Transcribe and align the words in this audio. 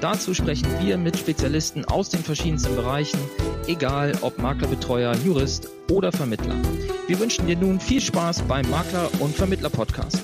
Dazu 0.00 0.32
sprechen 0.32 0.66
wir 0.80 0.96
mit 0.96 1.18
Spezialisten 1.18 1.84
aus 1.84 2.08
den 2.08 2.20
verschiedensten 2.20 2.74
Bereichen, 2.74 3.20
egal 3.66 4.14
ob 4.22 4.38
Maklerbetreuer, 4.38 5.14
Jurist 5.26 5.68
oder 5.90 6.10
Vermittler. 6.10 6.54
Wir 7.06 7.20
wünschen 7.20 7.46
dir 7.46 7.56
nun 7.56 7.78
viel 7.78 8.00
Spaß 8.00 8.40
beim 8.48 8.64
Makler- 8.70 9.10
und 9.20 9.34
Vermittler-Podcast. 9.34 10.22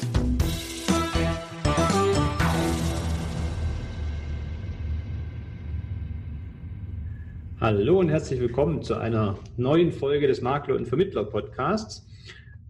Hallo 7.61 7.99
und 8.01 8.09
herzlich 8.09 8.41
willkommen 8.41 8.81
zu 8.81 8.95
einer 8.95 9.39
neuen 9.59 9.93
Folge 9.93 10.27
des 10.27 10.41
Makler- 10.41 10.77
und 10.77 10.89
Vermittler-Podcasts. 10.89 12.09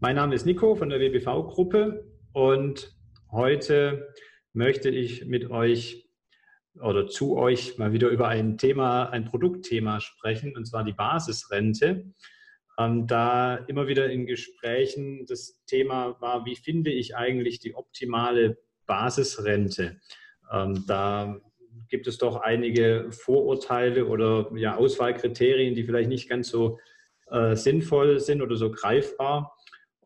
Mein 0.01 0.17
Name 0.17 0.35
ist 0.35 0.45
Nico 0.45 0.75
von 0.75 0.89
der 0.89 0.99
WBV-Gruppe 0.99 2.05
und 2.33 2.97
heute 3.31 4.09
möchte 4.53 4.91
ich 4.91 5.27
mit 5.27 5.53
euch 5.53 6.06
oder 6.81 7.07
zu 7.07 7.37
euch 7.37 7.79
mal 7.79 7.93
wieder 7.93 8.09
über 8.09 8.29
ein 8.29 8.59
Thema, 8.59 9.11
ein 9.11 9.25
Produktthema 9.25 10.01
sprechen, 10.01 10.57
und 10.57 10.67
zwar 10.67 10.85
die 10.85 10.93
Basisrente. 10.93 12.13
Ähm, 12.79 13.07
da 13.07 13.57
immer 13.57 13.89
wieder 13.89 14.11
in 14.11 14.27
Gesprächen 14.27 15.25
das 15.27 15.65
Thema 15.67 16.21
war, 16.21 16.45
wie 16.45 16.57
finde 16.57 16.91
ich 16.91 17.17
eigentlich 17.17 17.59
die 17.59 17.75
optimale 17.75 18.59
Basisrente? 18.87 20.01
Ähm, 20.53 20.85
da 20.87 21.41
gibt 21.89 22.07
es 22.07 22.19
doch 22.19 22.37
einige 22.37 23.11
Vorurteile 23.11 24.07
oder 24.07 24.51
ja, 24.57 24.77
Auswahlkriterien, 24.77 25.75
die 25.75 25.85
vielleicht 25.85 26.09
nicht 26.09 26.29
ganz 26.29 26.49
so 26.49 26.79
äh, 27.31 27.57
sinnvoll 27.57 28.21
sind 28.21 28.43
oder 28.43 28.57
so 28.57 28.71
greifbar. 28.71 29.57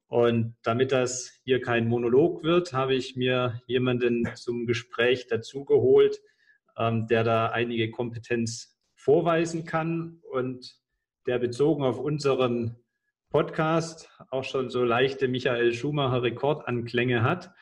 Und 0.07 0.57
damit 0.63 0.91
das 0.91 1.41
hier 1.45 1.61
kein 1.61 1.87
Monolog 1.89 2.43
wird, 2.43 2.73
habe 2.73 2.95
ich 2.95 3.15
mir 3.15 3.61
jemanden 3.67 4.29
zum 4.35 4.67
Gespräch 4.67 5.29
dazugeholt, 5.29 6.21
ähm, 6.81 7.07
der 7.07 7.23
da 7.23 7.51
einige 7.51 7.91
Kompetenz 7.91 8.77
vorweisen 8.97 9.65
kann 9.67 10.21
und 10.33 10.75
der 11.27 11.39
bezogen 11.39 11.85
auf 11.85 11.99
unseren 11.99 12.77
Podcast 13.31 14.11
auch 14.31 14.45
schon 14.45 14.71
so 14.71 14.83
leichte 14.83 15.29
Michael 15.29 15.73
Schumacher 15.75 16.23
Rekordanklänge 16.23 17.23
hat. 17.23 17.53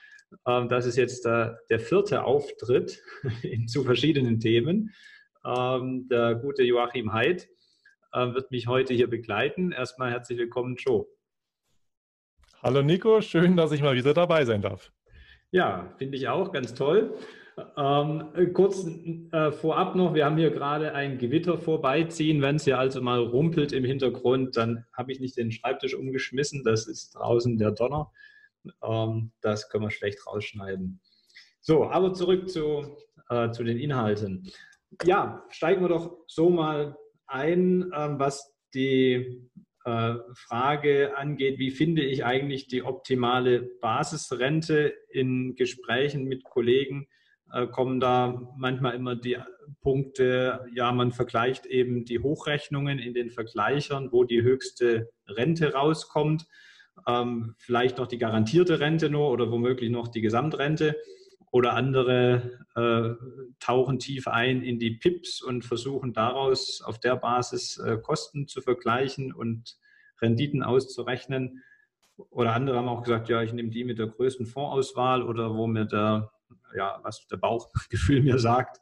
Ähm, 0.46 0.68
das 0.68 0.86
ist 0.86 0.96
jetzt 0.96 1.24
der, 1.24 1.58
der 1.68 1.80
vierte 1.80 2.24
Auftritt 2.24 3.02
zu 3.66 3.84
verschiedenen 3.84 4.40
Themen. 4.40 4.94
Ähm, 5.44 6.08
der 6.08 6.36
gute 6.36 6.62
Joachim 6.62 7.12
Heid 7.12 7.48
äh, 8.12 8.32
wird 8.32 8.50
mich 8.50 8.68
heute 8.68 8.94
hier 8.94 9.08
begleiten. 9.08 9.72
Erstmal 9.72 10.12
herzlich 10.12 10.38
willkommen, 10.38 10.76
Joe. 10.76 11.06
Hallo 12.62 12.82
Nico, 12.82 13.20
schön, 13.20 13.56
dass 13.56 13.72
ich 13.72 13.82
mal 13.82 13.94
wieder 13.94 14.14
dabei 14.14 14.44
sein 14.44 14.62
darf. 14.62 14.92
Ja, 15.50 15.94
finde 15.98 16.16
ich 16.16 16.28
auch 16.28 16.52
ganz 16.52 16.74
toll. 16.74 17.16
Ähm, 17.76 18.52
kurz 18.54 18.86
äh, 19.32 19.52
vorab 19.52 19.94
noch, 19.94 20.14
wir 20.14 20.24
haben 20.24 20.36
hier 20.36 20.50
gerade 20.50 20.94
ein 20.94 21.18
Gewitter 21.18 21.58
vorbeiziehen. 21.58 22.42
Wenn 22.42 22.56
es 22.56 22.64
hier 22.64 22.78
also 22.78 23.00
mal 23.00 23.20
rumpelt 23.20 23.72
im 23.72 23.84
Hintergrund, 23.84 24.56
dann 24.56 24.84
habe 24.92 25.12
ich 25.12 25.20
nicht 25.20 25.36
den 25.36 25.52
Schreibtisch 25.52 25.94
umgeschmissen. 25.94 26.64
Das 26.64 26.86
ist 26.86 27.10
draußen 27.14 27.58
der 27.58 27.72
Donner. 27.72 28.12
Ähm, 28.82 29.32
das 29.40 29.68
können 29.68 29.84
wir 29.84 29.90
schlecht 29.90 30.26
rausschneiden. 30.26 31.00
So, 31.60 31.84
aber 31.84 32.14
zurück 32.14 32.48
zu, 32.48 32.96
äh, 33.28 33.50
zu 33.50 33.64
den 33.64 33.78
Inhalten. 33.78 34.50
Ja, 35.04 35.44
steigen 35.50 35.82
wir 35.82 35.88
doch 35.88 36.18
so 36.26 36.50
mal 36.50 36.96
ein, 37.26 37.92
ähm, 37.94 38.18
was 38.18 38.54
die 38.74 39.48
äh, 39.84 40.14
Frage 40.34 41.16
angeht, 41.16 41.58
wie 41.58 41.70
finde 41.70 42.02
ich 42.02 42.24
eigentlich 42.24 42.68
die 42.68 42.82
optimale 42.82 43.62
Basisrente 43.80 44.94
in 45.10 45.54
Gesprächen 45.56 46.24
mit 46.24 46.44
Kollegen 46.44 47.08
kommen 47.72 48.00
da 48.00 48.40
manchmal 48.56 48.94
immer 48.94 49.16
die 49.16 49.38
Punkte, 49.80 50.66
ja, 50.74 50.92
man 50.92 51.12
vergleicht 51.12 51.66
eben 51.66 52.04
die 52.04 52.18
Hochrechnungen 52.18 52.98
in 52.98 53.14
den 53.14 53.30
Vergleichern, 53.30 54.12
wo 54.12 54.24
die 54.24 54.42
höchste 54.42 55.10
Rente 55.26 55.72
rauskommt, 55.72 56.46
ähm, 57.06 57.54
vielleicht 57.58 57.98
noch 57.98 58.06
die 58.06 58.18
garantierte 58.18 58.80
Rente 58.80 59.10
nur 59.10 59.30
oder 59.30 59.50
womöglich 59.50 59.90
noch 59.90 60.08
die 60.08 60.20
Gesamtrente. 60.20 60.96
Oder 61.50 61.72
andere 61.72 62.60
äh, 62.74 63.14
tauchen 63.58 63.98
tief 63.98 64.28
ein 64.28 64.62
in 64.62 64.78
die 64.78 64.90
PIPs 64.90 65.40
und 65.40 65.64
versuchen 65.64 66.12
daraus 66.12 66.82
auf 66.82 67.00
der 67.00 67.16
Basis 67.16 67.78
äh, 67.78 67.96
Kosten 67.96 68.48
zu 68.48 68.60
vergleichen 68.60 69.32
und 69.32 69.78
Renditen 70.20 70.62
auszurechnen. 70.62 71.62
Oder 72.30 72.52
andere 72.52 72.76
haben 72.76 72.88
auch 72.88 73.02
gesagt, 73.02 73.30
ja, 73.30 73.42
ich 73.42 73.54
nehme 73.54 73.70
die 73.70 73.84
mit 73.84 73.98
der 73.98 74.08
größten 74.08 74.44
Fondsauswahl 74.44 75.22
oder 75.22 75.54
wo 75.54 75.66
mir 75.66 75.86
der 75.86 76.30
ja, 76.76 76.98
was 77.02 77.26
der 77.28 77.36
Bauchgefühl 77.36 78.22
mir 78.22 78.38
sagt. 78.38 78.80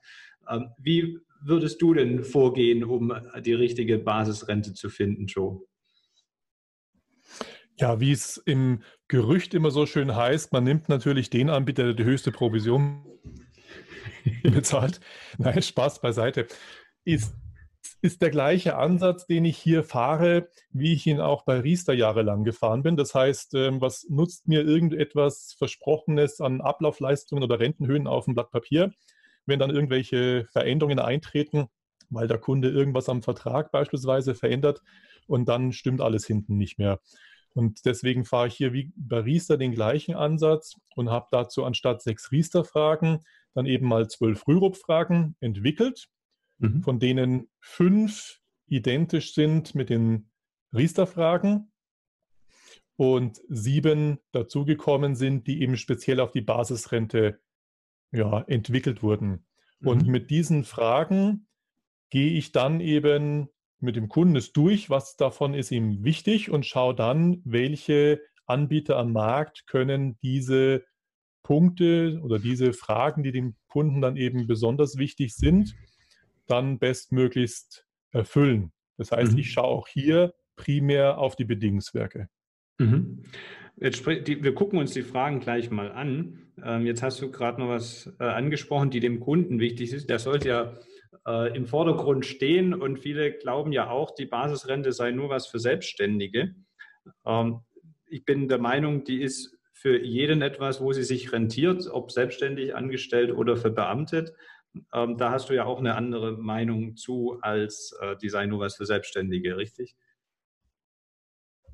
Ähm, 0.48 0.70
wie 0.78 1.18
würdest 1.40 1.80
du 1.82 1.94
denn 1.94 2.24
vorgehen, 2.24 2.84
um 2.84 3.12
die 3.44 3.54
richtige 3.54 3.98
Basisrente 3.98 4.74
zu 4.74 4.88
finden, 4.88 5.26
Joe? 5.26 5.60
Ja, 7.78 8.00
wie 8.00 8.12
es 8.12 8.38
im 8.38 8.82
Gerücht 9.08 9.52
immer 9.52 9.70
so 9.70 9.84
schön 9.84 10.16
heißt, 10.16 10.52
man 10.52 10.64
nimmt 10.64 10.88
natürlich 10.88 11.28
den 11.28 11.50
Anbieter, 11.50 11.84
der 11.84 11.94
die 11.94 12.04
höchste 12.04 12.32
Provision 12.32 13.04
bezahlt. 14.42 15.00
Nein, 15.38 15.60
Spaß 15.60 16.00
beiseite. 16.00 16.46
Ist 17.04 17.34
ist 18.06 18.22
der 18.22 18.30
gleiche 18.30 18.76
Ansatz, 18.76 19.26
den 19.26 19.44
ich 19.44 19.58
hier 19.58 19.82
fahre, 19.82 20.48
wie 20.70 20.92
ich 20.92 21.08
ihn 21.08 21.20
auch 21.20 21.44
bei 21.44 21.58
Riester 21.58 21.92
jahrelang 21.92 22.44
gefahren 22.44 22.84
bin. 22.84 22.96
Das 22.96 23.16
heißt, 23.16 23.54
ähm, 23.54 23.80
was 23.80 24.06
nutzt 24.08 24.46
mir 24.46 24.62
irgendetwas 24.62 25.56
Versprochenes 25.58 26.40
an 26.40 26.60
Ablaufleistungen 26.60 27.42
oder 27.42 27.58
Rentenhöhen 27.58 28.06
auf 28.06 28.26
dem 28.26 28.34
Blatt 28.34 28.52
Papier, 28.52 28.92
wenn 29.44 29.58
dann 29.58 29.70
irgendwelche 29.70 30.46
Veränderungen 30.52 31.00
eintreten, 31.00 31.66
weil 32.08 32.28
der 32.28 32.38
Kunde 32.38 32.70
irgendwas 32.70 33.08
am 33.08 33.22
Vertrag 33.22 33.72
beispielsweise 33.72 34.36
verändert 34.36 34.82
und 35.26 35.48
dann 35.48 35.72
stimmt 35.72 36.00
alles 36.00 36.26
hinten 36.26 36.56
nicht 36.56 36.78
mehr. 36.78 37.00
Und 37.54 37.86
deswegen 37.86 38.24
fahre 38.24 38.46
ich 38.46 38.54
hier 38.54 38.72
wie 38.72 38.92
bei 38.94 39.18
Riester 39.18 39.56
den 39.56 39.72
gleichen 39.72 40.14
Ansatz 40.14 40.76
und 40.94 41.10
habe 41.10 41.26
dazu 41.32 41.64
anstatt 41.64 42.02
sechs 42.02 42.30
Riester-Fragen 42.30 43.24
dann 43.54 43.66
eben 43.66 43.88
mal 43.88 44.06
zwölf 44.08 44.46
Rürup-Fragen 44.46 45.34
entwickelt 45.40 46.08
mhm. 46.58 46.82
von 46.82 46.98
denen 46.98 47.48
fünf 47.60 48.40
identisch 48.66 49.34
sind 49.34 49.74
mit 49.74 49.90
den 49.90 50.30
Riester-Fragen 50.74 51.70
und 52.96 53.40
sieben 53.48 54.18
dazugekommen 54.32 55.14
sind, 55.14 55.46
die 55.46 55.60
eben 55.62 55.76
speziell 55.76 56.20
auf 56.20 56.32
die 56.32 56.40
Basisrente 56.40 57.40
ja, 58.10 58.42
entwickelt 58.42 59.02
wurden. 59.02 59.46
Mhm. 59.80 59.88
Und 59.88 60.06
mit 60.06 60.30
diesen 60.30 60.64
Fragen 60.64 61.46
gehe 62.10 62.32
ich 62.32 62.52
dann 62.52 62.80
eben 62.80 63.48
mit 63.78 63.96
dem 63.96 64.08
Kunden 64.08 64.36
es 64.36 64.52
durch, 64.52 64.88
was 64.88 65.16
davon 65.16 65.52
ist 65.52 65.70
ihm 65.70 66.02
wichtig 66.02 66.50
und 66.50 66.64
schaue 66.64 66.94
dann, 66.94 67.42
welche 67.44 68.20
Anbieter 68.46 68.96
am 68.96 69.12
Markt 69.12 69.66
können 69.66 70.18
diese 70.22 70.84
Punkte 71.42 72.20
oder 72.22 72.38
diese 72.38 72.72
Fragen, 72.72 73.22
die 73.22 73.32
dem 73.32 73.54
Kunden 73.68 74.00
dann 74.00 74.16
eben 74.16 74.46
besonders 74.46 74.96
wichtig 74.96 75.34
sind, 75.36 75.74
dann 76.46 76.78
bestmöglichst 76.78 77.86
erfüllen. 78.12 78.72
Das 78.96 79.12
heißt, 79.12 79.32
mhm. 79.32 79.38
ich 79.38 79.52
schaue 79.52 79.66
auch 79.66 79.88
hier 79.88 80.34
primär 80.56 81.18
auf 81.18 81.36
die 81.36 81.44
Bedingungswerke. 81.44 82.28
Mhm. 82.78 83.22
Die, 83.78 84.42
wir 84.42 84.54
gucken 84.54 84.78
uns 84.78 84.92
die 84.92 85.02
Fragen 85.02 85.40
gleich 85.40 85.70
mal 85.70 85.92
an. 85.92 86.50
Ähm, 86.64 86.86
jetzt 86.86 87.02
hast 87.02 87.20
du 87.20 87.30
gerade 87.30 87.60
noch 87.60 87.68
was 87.68 88.10
äh, 88.18 88.24
angesprochen, 88.24 88.90
die 88.90 89.00
dem 89.00 89.20
Kunden 89.20 89.60
wichtig 89.60 89.92
ist. 89.92 90.08
Der 90.08 90.18
sollte 90.18 90.48
ja 90.48 90.72
äh, 91.26 91.54
im 91.54 91.66
Vordergrund 91.66 92.24
stehen 92.24 92.72
und 92.72 92.98
viele 92.98 93.32
glauben 93.32 93.72
ja 93.72 93.90
auch, 93.90 94.12
die 94.12 94.24
Basisrente 94.24 94.92
sei 94.92 95.10
nur 95.10 95.28
was 95.28 95.46
für 95.46 95.58
Selbstständige. 95.58 96.54
Ähm, 97.26 97.60
ich 98.06 98.24
bin 98.24 98.48
der 98.48 98.58
Meinung, 98.58 99.04
die 99.04 99.20
ist 99.20 99.58
für 99.72 100.02
jeden 100.02 100.40
etwas, 100.40 100.80
wo 100.80 100.92
sie 100.92 101.02
sich 101.02 101.32
rentiert, 101.32 101.86
ob 101.90 102.10
selbstständig 102.10 102.74
angestellt 102.74 103.30
oder 103.30 103.56
verbeamtet. 103.56 104.32
Ähm, 104.92 105.16
da 105.16 105.30
hast 105.30 105.48
du 105.48 105.54
ja 105.54 105.64
auch 105.64 105.78
eine 105.78 105.94
andere 105.94 106.32
Meinung 106.32 106.96
zu 106.96 107.38
als 107.40 107.96
äh, 108.00 108.16
Design 108.16 108.50
nur 108.50 108.60
was 108.60 108.76
für 108.76 108.86
Selbstständige, 108.86 109.56
richtig? 109.56 109.96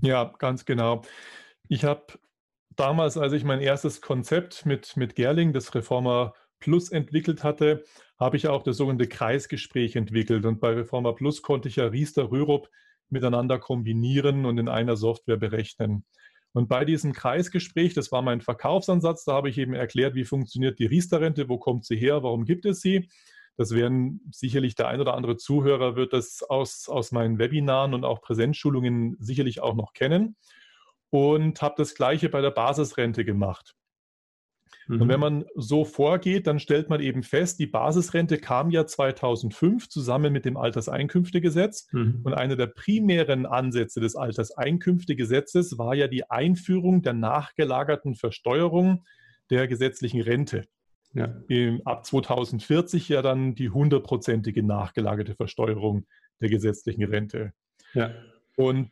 Ja, 0.00 0.32
ganz 0.38 0.64
genau. 0.64 1.02
Ich 1.68 1.84
habe 1.84 2.18
damals, 2.76 3.16
als 3.16 3.32
ich 3.32 3.44
mein 3.44 3.60
erstes 3.60 4.00
Konzept 4.00 4.66
mit, 4.66 4.96
mit 4.96 5.14
Gerling, 5.14 5.52
das 5.52 5.74
Reformer 5.74 6.34
Plus 6.58 6.90
entwickelt 6.90 7.42
hatte, 7.42 7.84
habe 8.18 8.36
ich 8.36 8.46
auch 8.46 8.62
das 8.62 8.76
sogenannte 8.76 9.08
Kreisgespräch 9.08 9.96
entwickelt. 9.96 10.46
Und 10.46 10.60
bei 10.60 10.70
Reformer 10.70 11.14
Plus 11.14 11.42
konnte 11.42 11.68
ich 11.68 11.76
ja 11.76 11.86
Riester, 11.86 12.30
Rürup 12.30 12.68
miteinander 13.08 13.58
kombinieren 13.58 14.46
und 14.46 14.58
in 14.58 14.68
einer 14.68 14.96
Software 14.96 15.36
berechnen. 15.36 16.04
Und 16.52 16.68
bei 16.68 16.84
diesem 16.84 17.12
Kreisgespräch, 17.12 17.94
das 17.94 18.12
war 18.12 18.22
mein 18.22 18.40
Verkaufsansatz, 18.40 19.24
da 19.24 19.32
habe 19.32 19.48
ich 19.48 19.58
eben 19.58 19.72
erklärt, 19.72 20.14
wie 20.14 20.24
funktioniert 20.24 20.78
die 20.78 20.86
Riester-Rente, 20.86 21.48
wo 21.48 21.58
kommt 21.58 21.84
sie 21.84 21.96
her, 21.96 22.22
warum 22.22 22.44
gibt 22.44 22.66
es 22.66 22.80
sie. 22.80 23.08
Das 23.56 23.74
werden 23.74 24.20
sicherlich 24.32 24.74
der 24.74 24.88
ein 24.88 25.00
oder 25.00 25.14
andere 25.14 25.36
Zuhörer 25.36 25.96
wird 25.96 26.12
das 26.12 26.42
aus, 26.42 26.88
aus 26.88 27.12
meinen 27.12 27.38
Webinaren 27.38 27.94
und 27.94 28.04
auch 28.04 28.20
Präsenzschulungen 28.20 29.16
sicherlich 29.18 29.60
auch 29.60 29.74
noch 29.74 29.92
kennen. 29.92 30.36
Und 31.10 31.60
habe 31.60 31.74
das 31.76 31.94
gleiche 31.94 32.30
bei 32.30 32.40
der 32.40 32.50
Basisrente 32.50 33.24
gemacht. 33.24 33.74
Mhm. 34.88 35.02
Und 35.02 35.08
wenn 35.08 35.20
man 35.20 35.44
so 35.54 35.84
vorgeht, 35.84 36.46
dann 36.46 36.58
stellt 36.58 36.88
man 36.88 37.00
eben 37.00 37.22
fest, 37.22 37.58
die 37.58 37.66
Basisrente 37.66 38.38
kam 38.38 38.70
ja 38.70 38.86
2005 38.86 39.88
zusammen 39.88 40.32
mit 40.32 40.44
dem 40.44 40.56
Alterseinkünftegesetz. 40.56 41.92
Mhm. 41.92 42.20
Und 42.24 42.34
einer 42.34 42.56
der 42.56 42.66
primären 42.66 43.46
Ansätze 43.46 44.00
des 44.00 44.16
Alterseinkünftegesetzes 44.16 45.78
war 45.78 45.94
ja 45.94 46.08
die 46.08 46.30
Einführung 46.30 47.02
der 47.02 47.14
nachgelagerten 47.14 48.14
Versteuerung 48.14 49.04
der 49.50 49.68
gesetzlichen 49.68 50.20
Rente. 50.20 50.64
Ja. 51.14 51.28
ab 51.84 52.06
2040 52.06 53.10
ja 53.10 53.20
dann 53.20 53.54
die 53.54 53.68
hundertprozentige 53.68 54.62
nachgelagerte 54.62 55.34
Versteuerung 55.34 56.06
der 56.40 56.48
gesetzlichen 56.48 57.04
Rente. 57.04 57.52
Ja. 57.92 58.14
Und 58.56 58.90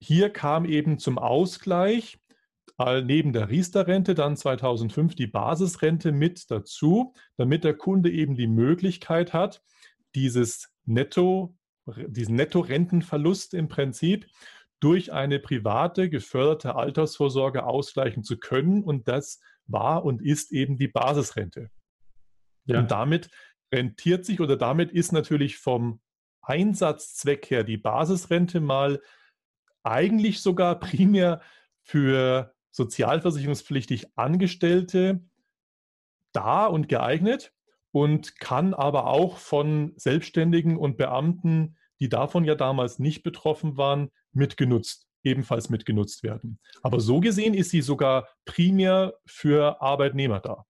hier 0.00 0.30
kam 0.30 0.64
eben 0.64 0.98
zum 0.98 1.18
Ausgleich 1.18 2.18
neben 2.78 3.32
der 3.32 3.48
Riester-Rente 3.48 4.14
dann 4.14 4.36
2005 4.36 5.14
die 5.14 5.26
Basisrente 5.26 6.12
mit 6.12 6.50
dazu, 6.50 7.14
damit 7.36 7.64
der 7.64 7.74
Kunde 7.74 8.10
eben 8.10 8.34
die 8.34 8.46
Möglichkeit 8.46 9.32
hat, 9.32 9.62
dieses 10.14 10.72
Netto, 10.84 11.56
diesen 11.86 12.36
Netto-Rentenverlust 12.36 13.54
im 13.54 13.68
Prinzip 13.68 14.26
durch 14.80 15.12
eine 15.12 15.38
private 15.38 16.10
geförderte 16.10 16.74
Altersvorsorge 16.74 17.64
ausgleichen 17.64 18.24
zu 18.24 18.38
können. 18.38 18.82
Und 18.82 19.06
das 19.06 19.40
war 19.66 20.04
und 20.04 20.22
ist 20.22 20.52
eben 20.52 20.76
die 20.76 20.88
Basisrente. 20.88 21.70
Ja. 22.64 22.80
Und 22.80 22.90
damit 22.90 23.30
rentiert 23.72 24.24
sich 24.24 24.40
oder 24.40 24.56
damit 24.56 24.90
ist 24.90 25.12
natürlich 25.12 25.58
vom 25.58 26.00
Einsatzzweck 26.42 27.50
her 27.50 27.62
die 27.64 27.76
Basisrente 27.76 28.60
mal 28.60 29.00
eigentlich 29.84 30.40
sogar 30.40 30.78
primär 30.78 31.40
für 31.82 32.54
sozialversicherungspflichtig 32.72 34.08
Angestellte 34.16 35.20
da 36.32 36.66
und 36.66 36.88
geeignet 36.88 37.52
und 37.92 38.38
kann 38.40 38.74
aber 38.74 39.06
auch 39.06 39.36
von 39.36 39.92
Selbstständigen 39.96 40.76
und 40.76 40.96
Beamten, 40.96 41.76
die 42.00 42.08
davon 42.08 42.44
ja 42.44 42.54
damals 42.54 42.98
nicht 42.98 43.22
betroffen 43.22 43.76
waren, 43.76 44.10
mitgenutzt, 44.32 45.06
ebenfalls 45.22 45.70
mitgenutzt 45.70 46.22
werden. 46.22 46.58
Aber 46.82 46.98
so 47.00 47.20
gesehen 47.20 47.54
ist 47.54 47.70
sie 47.70 47.82
sogar 47.82 48.28
primär 48.44 49.14
für 49.26 49.80
Arbeitnehmer 49.80 50.40
da. 50.40 50.64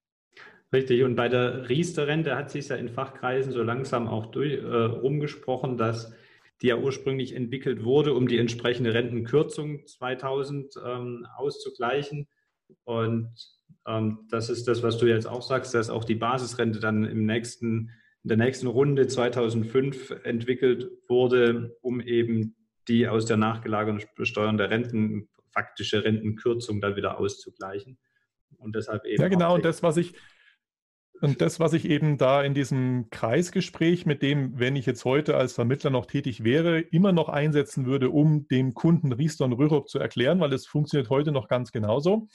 Richtig, 0.73 1.03
und 1.03 1.17
bei 1.17 1.29
der 1.29 1.69
Riester-Rente 1.69 2.35
hat 2.35 2.51
sich 2.51 2.69
ja 2.69 2.77
in 2.77 2.89
Fachkreisen 2.89 3.53
so 3.53 3.63
langsam 3.63 4.09
auch 4.09 4.27
durch, 4.27 4.55
äh, 4.55 4.65
rumgesprochen, 4.67 5.77
dass 5.77 6.13
die 6.63 6.69
ja 6.69 6.77
ursprünglich 6.77 7.35
entwickelt 7.35 7.85
wurde, 7.85 8.15
um 8.15 8.29
die 8.29 8.39
entsprechende 8.39 8.95
Rentenkürzung 8.95 9.85
2000 9.85 10.75
ähm, 10.85 11.27
auszugleichen. 11.37 12.29
Und 12.85 13.35
ähm, 13.87 14.27
das 14.31 14.49
ist 14.49 14.69
das, 14.69 14.83
was 14.83 14.97
du 14.99 15.07
jetzt 15.07 15.27
auch 15.27 15.43
sagst, 15.43 15.75
dass 15.75 15.91
auch 15.91 16.05
die 16.05 16.15
Basisrente 16.15 16.79
dann 16.79 17.05
im 17.05 17.27
nächsten, 17.27 17.91
in 18.23 18.29
der 18.29 18.37
nächsten 18.37 18.69
Runde 18.69 19.09
2005 19.09 20.15
entwickelt 20.23 20.89
wurde, 21.09 21.77
um 21.83 22.01
eben 22.01 22.55
die 22.89 23.09
aus 23.09 23.27
der 23.27 23.37
nachgelagerten 23.37 24.05
Besteuerung 24.17 24.57
der 24.57 24.71
Renten, 24.71 25.29
faktische 25.51 26.05
Rentenkürzung 26.05 26.81
dann 26.81 26.97
wieder 26.97 27.19
auszugleichen. 27.19 27.99
Und 28.57 28.77
deshalb 28.77 29.05
eben. 29.05 29.21
Ja, 29.21 29.29
genau. 29.29 29.55
Und 29.55 29.65
das, 29.65 29.83
was 29.83 29.97
ich, 29.97 30.15
und 31.23 31.41
das, 31.41 31.61
was 31.61 31.73
ich 31.73 31.89
eben 31.89 32.19
da 32.19 32.43
in 32.43 32.53
diesem 32.53 33.09
Kreisgespräch, 33.11 34.07
mit 34.07 34.23
dem, 34.23 34.59
wenn 34.59 34.75
ich 34.75 34.87
jetzt 34.87 35.05
heute 35.05 35.37
als 35.37 35.53
Vermittler 35.53 35.91
noch 35.91 36.07
tätig 36.07 36.43
wäre, 36.43 36.81
immer 36.81 37.13
noch 37.13 37.29
einsetzen 37.29 37.87
würde, 37.87 38.11
um 38.11 38.49
dem 38.49 38.75
Kunden 38.75 39.13
Riester 39.13 39.45
und 39.45 39.53
Rürup 39.53 39.89
zu 39.89 40.01
erklären, 40.01 40.41
weil 40.41 40.53
es 40.53 40.67
funktioniert 40.67 41.11
heute 41.11 41.31
noch 41.31 41.47
ganz 41.47 41.71
genauso. 41.71 42.27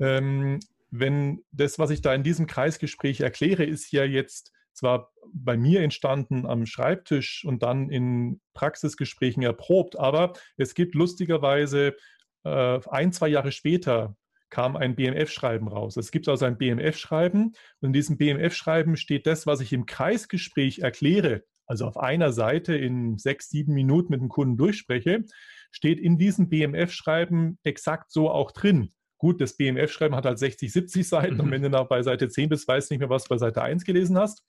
Ähm, 0.00 0.58
wenn 0.90 1.44
das, 1.52 1.78
was 1.78 1.90
ich 1.90 2.02
da 2.02 2.12
in 2.12 2.24
diesem 2.24 2.48
Kreisgespräch 2.48 3.20
erkläre, 3.20 3.62
ist 3.62 3.92
ja 3.92 4.02
jetzt 4.02 4.52
zwar 4.72 5.12
bei 5.32 5.56
mir 5.56 5.80
entstanden 5.82 6.46
am 6.46 6.66
Schreibtisch 6.66 7.44
und 7.44 7.62
dann 7.62 7.90
in 7.90 8.40
Praxisgesprächen 8.54 9.44
erprobt, 9.44 9.96
aber 9.96 10.32
es 10.56 10.74
gibt 10.74 10.96
lustigerweise 10.96 11.94
äh, 12.42 12.80
ein, 12.90 13.12
zwei 13.12 13.28
Jahre 13.28 13.52
später 13.52 14.16
kam 14.50 14.76
ein 14.76 14.94
BMF-Schreiben 14.94 15.68
raus. 15.68 15.96
Es 15.96 16.10
gibt 16.10 16.28
also 16.28 16.44
ein 16.44 16.58
BMF-Schreiben 16.58 17.54
und 17.80 17.86
in 17.86 17.92
diesem 17.92 18.16
BMF-Schreiben 18.16 18.96
steht 18.96 19.26
das, 19.26 19.46
was 19.46 19.60
ich 19.60 19.72
im 19.72 19.86
Kreisgespräch 19.86 20.80
erkläre, 20.80 21.42
also 21.66 21.86
auf 21.86 21.96
einer 21.96 22.32
Seite 22.32 22.74
in 22.74 23.18
sechs, 23.18 23.48
sieben 23.48 23.74
Minuten 23.74 24.12
mit 24.12 24.20
dem 24.20 24.28
Kunden 24.28 24.56
durchspreche, 24.56 25.24
steht 25.70 25.98
in 25.98 26.18
diesem 26.18 26.48
BMF-Schreiben 26.48 27.58
exakt 27.64 28.12
so 28.12 28.30
auch 28.30 28.52
drin. 28.52 28.90
Gut, 29.18 29.40
das 29.40 29.56
BMF-Schreiben 29.56 30.14
hat 30.14 30.26
halt 30.26 30.38
60, 30.38 30.72
70 30.72 31.08
Seiten 31.08 31.34
mhm. 31.34 31.40
und 31.40 31.50
wenn 31.50 31.62
du 31.62 31.70
nach 31.70 31.88
bei 31.88 32.02
Seite 32.02 32.28
10 32.28 32.48
bist, 32.48 32.68
weißt 32.68 32.90
du 32.90 32.94
nicht 32.94 33.00
mehr, 33.00 33.10
was 33.10 33.24
du 33.24 33.30
bei 33.30 33.38
Seite 33.38 33.62
1 33.62 33.84
gelesen 33.84 34.18
hast. 34.18 34.44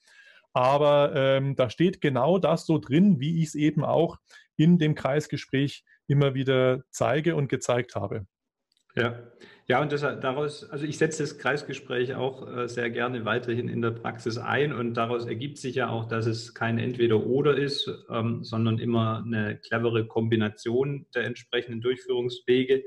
Aber 0.54 1.14
ähm, 1.16 1.56
da 1.56 1.70
steht 1.70 2.00
genau 2.00 2.38
das 2.40 2.66
so 2.66 2.78
drin, 2.78 3.20
wie 3.20 3.42
ich 3.42 3.50
es 3.50 3.56
eben 3.56 3.84
auch 3.84 4.18
in 4.56 4.78
dem 4.78 4.96
Kreisgespräch 4.96 5.84
immer 6.08 6.34
wieder 6.34 6.84
zeige 6.92 7.36
und 7.36 7.50
gezeigt 7.50 7.96
habe. 7.96 8.26
Ja, 8.96 9.20
ja, 9.68 9.82
und 9.82 9.92
das, 9.92 10.02
daraus, 10.02 10.70
also 10.70 10.86
ich 10.86 10.98
setze 11.00 11.24
das 11.24 11.40
Kreisgespräch 11.40 12.14
auch 12.14 12.48
äh, 12.48 12.68
sehr 12.70 12.92
gerne 12.92 13.26
weiterhin 13.26 13.68
in 13.68 13.82
der 13.82 13.92
Praxis 13.92 14.38
ein 14.38 14.72
und 14.72 14.94
daraus 14.94 15.26
ergibt 15.26 15.58
sich 15.58 15.76
ja 15.76 15.90
auch, 15.90 16.06
dass 16.06 16.28
es 16.28 16.54
kein 16.54 16.78
Entweder-Oder 16.78 17.58
ist, 17.58 17.92
ähm, 18.10 18.44
sondern 18.44 18.78
immer 18.78 19.24
eine 19.26 19.58
clevere 19.58 20.06
Kombination 20.08 21.08
der 21.16 21.26
entsprechenden 21.26 21.82
Durchführungswege. 21.82 22.84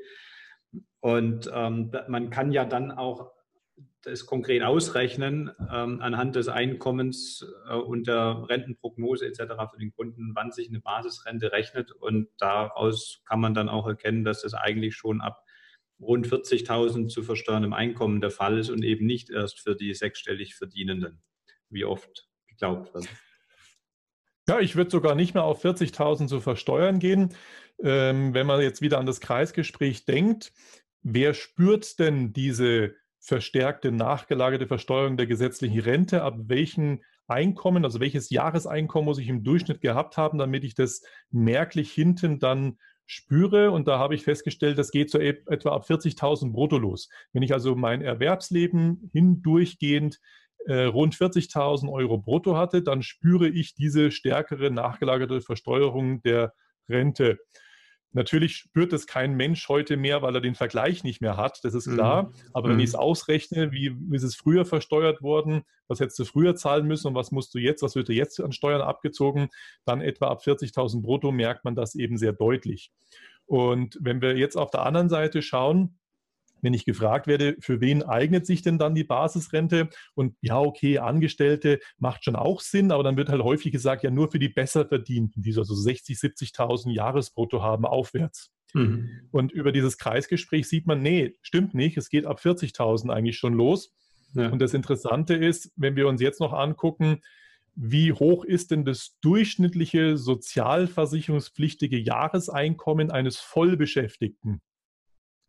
Und 1.00 1.50
ähm, 1.52 1.90
man 2.06 2.30
kann 2.30 2.52
ja 2.52 2.64
dann 2.64 2.92
auch 2.92 3.32
das 4.02 4.24
konkret 4.24 4.62
ausrechnen 4.62 5.50
ähm, 5.72 6.00
anhand 6.00 6.36
des 6.36 6.48
Einkommens 6.48 7.44
äh, 7.68 7.74
und 7.74 8.06
der 8.06 8.46
Rentenprognose 8.48 9.26
etc. 9.26 9.54
für 9.70 9.78
den 9.78 9.92
Kunden, 9.92 10.30
wann 10.34 10.52
sich 10.52 10.68
eine 10.68 10.80
Basisrente 10.80 11.50
rechnet. 11.50 11.90
Und 11.90 12.28
daraus 12.38 13.20
kann 13.26 13.40
man 13.40 13.54
dann 13.54 13.68
auch 13.68 13.86
erkennen, 13.88 14.22
dass 14.22 14.42
das 14.42 14.54
eigentlich 14.54 14.94
schon 14.94 15.20
ab 15.20 15.44
rund 16.00 16.26
40.000 16.26 17.08
zu 17.08 17.22
versteuerndem 17.22 17.72
Einkommen 17.72 18.20
der 18.20 18.30
Fall 18.30 18.58
ist 18.58 18.70
und 18.70 18.84
eben 18.84 19.06
nicht 19.06 19.30
erst 19.30 19.60
für 19.60 19.74
die 19.74 19.92
sechsstellig 19.94 20.54
Verdienenden, 20.54 21.22
wie 21.70 21.84
oft 21.84 22.28
geglaubt 22.46 22.94
wird. 22.94 23.08
Ja, 24.48 24.60
ich 24.60 24.76
würde 24.76 24.90
sogar 24.90 25.14
nicht 25.14 25.34
mehr 25.34 25.44
auf 25.44 25.64
40.000 25.64 26.28
zu 26.28 26.40
versteuern 26.40 26.98
gehen. 26.98 27.34
Ähm, 27.82 28.32
wenn 28.32 28.46
man 28.46 28.60
jetzt 28.62 28.80
wieder 28.80 28.98
an 28.98 29.06
das 29.06 29.20
Kreisgespräch 29.20 30.04
denkt, 30.06 30.52
wer 31.02 31.34
spürt 31.34 31.98
denn 31.98 32.32
diese 32.32 32.94
verstärkte 33.20 33.92
nachgelagerte 33.92 34.66
Versteuerung 34.66 35.16
der 35.16 35.26
gesetzlichen 35.26 35.80
Rente? 35.80 36.22
Ab 36.22 36.36
welchen 36.46 37.04
Einkommen, 37.26 37.84
also 37.84 38.00
welches 38.00 38.30
Jahreseinkommen 38.30 39.04
muss 39.04 39.18
ich 39.18 39.28
im 39.28 39.44
Durchschnitt 39.44 39.82
gehabt 39.82 40.16
haben, 40.16 40.38
damit 40.38 40.64
ich 40.64 40.74
das 40.74 41.02
merklich 41.30 41.92
hinten 41.92 42.38
dann 42.38 42.78
spüre. 43.08 43.70
Und 43.72 43.88
da 43.88 43.98
habe 43.98 44.14
ich 44.14 44.22
festgestellt, 44.22 44.78
das 44.78 44.90
geht 44.92 45.10
so 45.10 45.18
etwa 45.18 45.70
ab 45.70 45.86
40.000 45.88 46.52
brutto 46.52 46.78
los. 46.78 47.08
Wenn 47.32 47.42
ich 47.42 47.52
also 47.52 47.74
mein 47.74 48.02
Erwerbsleben 48.02 49.10
hindurchgehend 49.12 50.20
äh, 50.66 50.84
rund 50.84 51.14
40.000 51.14 51.90
Euro 51.90 52.18
brutto 52.18 52.56
hatte, 52.56 52.82
dann 52.82 53.02
spüre 53.02 53.48
ich 53.48 53.74
diese 53.74 54.10
stärkere 54.10 54.70
nachgelagerte 54.70 55.40
Versteuerung 55.40 56.22
der 56.22 56.52
Rente. 56.88 57.38
Natürlich 58.12 58.56
spürt 58.56 58.92
es 58.92 59.06
kein 59.06 59.34
Mensch 59.34 59.68
heute 59.68 59.96
mehr, 59.96 60.22
weil 60.22 60.34
er 60.34 60.40
den 60.40 60.54
Vergleich 60.54 61.04
nicht 61.04 61.20
mehr 61.20 61.36
hat, 61.36 61.60
das 61.62 61.74
ist 61.74 61.86
mhm. 61.86 61.94
klar. 61.94 62.22
Mhm. 62.22 62.32
Aber 62.52 62.68
wenn 62.68 62.76
mhm. 62.76 62.82
ich 62.82 62.88
es 62.88 62.94
ausrechne, 62.94 63.70
wie, 63.72 63.94
wie 63.98 64.16
ist 64.16 64.22
es 64.22 64.34
früher 64.34 64.64
versteuert 64.64 65.22
worden, 65.22 65.62
was 65.88 66.00
hättest 66.00 66.18
du 66.18 66.24
früher 66.24 66.54
zahlen 66.54 66.86
müssen 66.86 67.08
und 67.08 67.14
was 67.14 67.32
musst 67.32 67.54
du 67.54 67.58
jetzt, 67.58 67.82
was 67.82 67.96
wird 67.96 68.08
dir 68.08 68.14
jetzt 68.14 68.40
an 68.40 68.52
Steuern 68.52 68.80
abgezogen, 68.80 69.48
dann 69.84 70.00
etwa 70.00 70.28
ab 70.28 70.42
40.000 70.42 71.02
brutto 71.02 71.32
merkt 71.32 71.64
man 71.64 71.74
das 71.74 71.94
eben 71.94 72.16
sehr 72.16 72.32
deutlich. 72.32 72.92
Und 73.46 73.98
wenn 74.00 74.20
wir 74.20 74.36
jetzt 74.36 74.56
auf 74.56 74.70
der 74.70 74.84
anderen 74.84 75.08
Seite 75.08 75.40
schauen, 75.42 75.98
wenn 76.62 76.74
ich 76.74 76.84
gefragt 76.84 77.26
werde, 77.26 77.56
für 77.60 77.80
wen 77.80 78.02
eignet 78.02 78.46
sich 78.46 78.62
denn 78.62 78.78
dann 78.78 78.94
die 78.94 79.04
Basisrente? 79.04 79.88
Und 80.14 80.34
ja, 80.40 80.58
okay, 80.58 80.98
Angestellte 80.98 81.80
macht 81.98 82.24
schon 82.24 82.36
auch 82.36 82.60
Sinn, 82.60 82.92
aber 82.92 83.02
dann 83.02 83.16
wird 83.16 83.28
halt 83.28 83.42
häufig 83.42 83.72
gesagt, 83.72 84.02
ja, 84.02 84.10
nur 84.10 84.30
für 84.30 84.38
die 84.38 84.48
Besserverdienten, 84.48 85.42
die 85.42 85.52
so 85.52 85.60
also 85.60 85.74
60, 85.74 86.16
70.000 86.16 86.92
Jahresbrutto 86.92 87.62
haben, 87.62 87.84
aufwärts. 87.84 88.52
Mhm. 88.74 89.08
Und 89.30 89.52
über 89.52 89.72
dieses 89.72 89.98
Kreisgespräch 89.98 90.68
sieht 90.68 90.86
man, 90.86 91.02
nee, 91.02 91.34
stimmt 91.42 91.74
nicht, 91.74 91.96
es 91.96 92.08
geht 92.08 92.26
ab 92.26 92.40
40.000 92.40 93.10
eigentlich 93.10 93.38
schon 93.38 93.54
los. 93.54 93.94
Ja. 94.34 94.50
Und 94.50 94.60
das 94.60 94.74
Interessante 94.74 95.34
ist, 95.34 95.72
wenn 95.76 95.96
wir 95.96 96.06
uns 96.08 96.20
jetzt 96.20 96.40
noch 96.40 96.52
angucken, 96.52 97.22
wie 97.74 98.12
hoch 98.12 98.44
ist 98.44 98.72
denn 98.72 98.84
das 98.84 99.16
durchschnittliche 99.20 100.16
sozialversicherungspflichtige 100.16 101.96
Jahreseinkommen 101.96 103.10
eines 103.10 103.38
Vollbeschäftigten? 103.38 104.60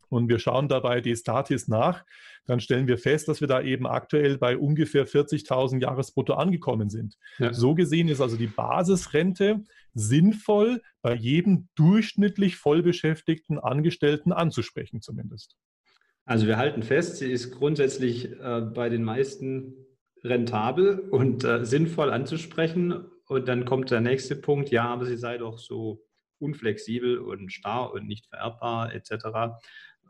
Und 0.09 0.27
wir 0.27 0.39
schauen 0.39 0.67
dabei 0.67 1.01
die 1.01 1.15
Statis 1.15 1.67
nach, 1.67 2.03
dann 2.45 2.59
stellen 2.59 2.87
wir 2.87 2.97
fest, 2.97 3.27
dass 3.27 3.41
wir 3.41 3.47
da 3.47 3.61
eben 3.61 3.87
aktuell 3.87 4.37
bei 4.37 4.57
ungefähr 4.57 5.07
40.000 5.07 5.81
Jahresbrutto 5.81 6.33
angekommen 6.33 6.89
sind. 6.89 7.15
Ja. 7.37 7.53
So 7.53 7.75
gesehen 7.75 8.09
ist 8.09 8.21
also 8.21 8.37
die 8.37 8.47
Basisrente 8.47 9.63
sinnvoll, 9.93 10.81
bei 11.01 11.13
jedem 11.13 11.69
durchschnittlich 11.75 12.55
vollbeschäftigten 12.57 13.59
Angestellten 13.59 14.31
anzusprechen 14.31 15.01
zumindest. 15.01 15.55
Also 16.25 16.47
wir 16.47 16.57
halten 16.57 16.83
fest, 16.83 17.17
sie 17.17 17.31
ist 17.31 17.51
grundsätzlich 17.51 18.31
äh, 18.39 18.61
bei 18.61 18.89
den 18.89 19.03
meisten 19.03 19.73
rentabel 20.23 20.99
und 20.99 21.43
äh, 21.43 21.65
sinnvoll 21.65 22.11
anzusprechen. 22.11 23.05
Und 23.27 23.47
dann 23.47 23.65
kommt 23.65 23.91
der 23.91 24.01
nächste 24.01 24.35
Punkt, 24.35 24.69
ja, 24.69 24.85
aber 24.85 25.05
sie 25.05 25.17
sei 25.17 25.37
doch 25.37 25.57
so 25.57 26.03
unflexibel 26.39 27.17
und 27.19 27.51
starr 27.51 27.91
und 27.93 28.07
nicht 28.07 28.27
vererbbar 28.27 28.93
etc. 28.93 29.59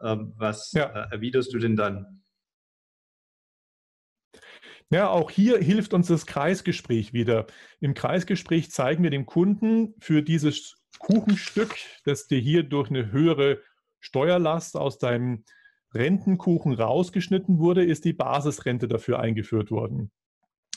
Ähm, 0.02 0.34
was 0.38 0.72
ja. 0.72 0.86
äh, 0.86 1.12
erwiderst 1.12 1.54
du 1.54 1.60
denn 1.60 1.76
dann? 1.76 2.24
Ja, 4.92 5.10
auch 5.10 5.30
hier 5.30 5.60
hilft 5.60 5.94
uns 5.94 6.08
das 6.08 6.26
Kreisgespräch 6.26 7.14
wieder. 7.14 7.46
Im 7.80 7.94
Kreisgespräch 7.94 8.72
zeigen 8.72 9.04
wir 9.04 9.12
dem 9.12 9.28
Kunden 9.28 9.94
für 10.00 10.24
dieses 10.24 10.78
Kuchenstück, 10.98 11.76
das 12.06 12.28
dir 12.28 12.40
hier 12.40 12.64
durch 12.64 12.90
eine 12.90 13.12
höhere 13.12 13.62
Steuerlast 14.00 14.76
aus 14.76 14.98
deinem 14.98 15.44
Rentenkuchen 15.94 16.74
rausgeschnitten 16.74 17.60
wurde, 17.60 17.84
ist 17.84 18.06
die 18.06 18.14
Basisrente 18.14 18.88
dafür 18.88 19.20
eingeführt 19.20 19.70
worden. 19.72 20.12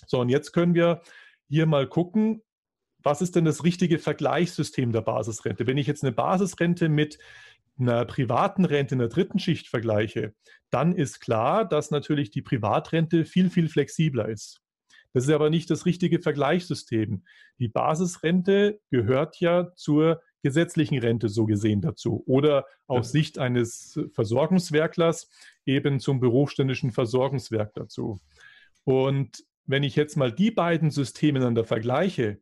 So, 0.06 0.20
und 0.20 0.28
jetzt 0.28 0.52
können 0.52 0.74
wir 0.74 1.02
hier 1.48 1.66
mal 1.66 1.86
gucken, 1.86 2.42
was 3.02 3.20
ist 3.20 3.34
denn 3.34 3.44
das 3.44 3.64
richtige 3.64 3.98
Vergleichssystem 3.98 4.92
der 4.92 5.00
Basisrente? 5.00 5.66
Wenn 5.66 5.78
ich 5.78 5.86
jetzt 5.86 6.04
eine 6.04 6.12
Basisrente 6.12 6.88
mit 6.88 7.18
einer 7.82 8.04
privaten 8.04 8.64
Rente 8.64 8.94
in 8.94 8.98
der 8.98 9.08
dritten 9.08 9.38
Schicht 9.38 9.68
vergleiche, 9.68 10.34
dann 10.70 10.94
ist 10.94 11.20
klar, 11.20 11.66
dass 11.66 11.90
natürlich 11.90 12.30
die 12.30 12.42
Privatrente 12.42 13.24
viel, 13.24 13.50
viel 13.50 13.68
flexibler 13.68 14.28
ist. 14.28 14.60
Das 15.12 15.24
ist 15.24 15.30
aber 15.30 15.50
nicht 15.50 15.70
das 15.70 15.84
richtige 15.84 16.20
Vergleichssystem. 16.20 17.24
Die 17.58 17.68
Basisrente 17.68 18.80
gehört 18.90 19.40
ja 19.40 19.74
zur 19.74 20.22
gesetzlichen 20.42 20.98
Rente 20.98 21.28
so 21.28 21.46
gesehen 21.46 21.80
dazu 21.80 22.24
oder 22.26 22.66
aus 22.86 23.12
Sicht 23.12 23.38
eines 23.38 24.00
Versorgungswerklers 24.12 25.28
eben 25.66 26.00
zum 26.00 26.18
berufsständischen 26.18 26.90
Versorgungswerk 26.90 27.74
dazu. 27.74 28.18
Und 28.84 29.44
wenn 29.66 29.84
ich 29.84 29.94
jetzt 29.94 30.16
mal 30.16 30.32
die 30.32 30.50
beiden 30.50 30.90
Systeme 30.90 31.34
miteinander 31.34 31.64
vergleiche, 31.64 32.40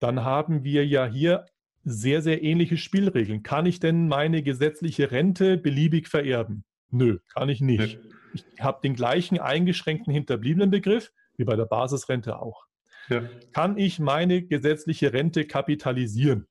dann 0.00 0.24
haben 0.24 0.64
wir 0.64 0.86
ja 0.86 1.06
hier 1.06 1.46
sehr, 1.90 2.22
sehr 2.22 2.42
ähnliche 2.42 2.76
Spielregeln. 2.76 3.42
Kann 3.42 3.66
ich 3.66 3.80
denn 3.80 4.08
meine 4.08 4.42
gesetzliche 4.42 5.10
Rente 5.10 5.56
beliebig 5.56 6.08
vererben? 6.08 6.64
Nö, 6.90 7.18
kann 7.32 7.48
ich 7.48 7.60
nicht. 7.60 7.98
Ich 8.34 8.44
habe 8.60 8.80
den 8.82 8.94
gleichen 8.94 9.38
eingeschränkten 9.38 10.12
Hinterbliebenenbegriff 10.12 11.12
wie 11.36 11.44
bei 11.44 11.56
der 11.56 11.66
Basisrente 11.66 12.40
auch. 12.40 12.66
Ja. 13.08 13.28
Kann 13.52 13.78
ich 13.78 13.98
meine 13.98 14.42
gesetzliche 14.42 15.12
Rente 15.12 15.46
kapitalisieren? 15.46 16.46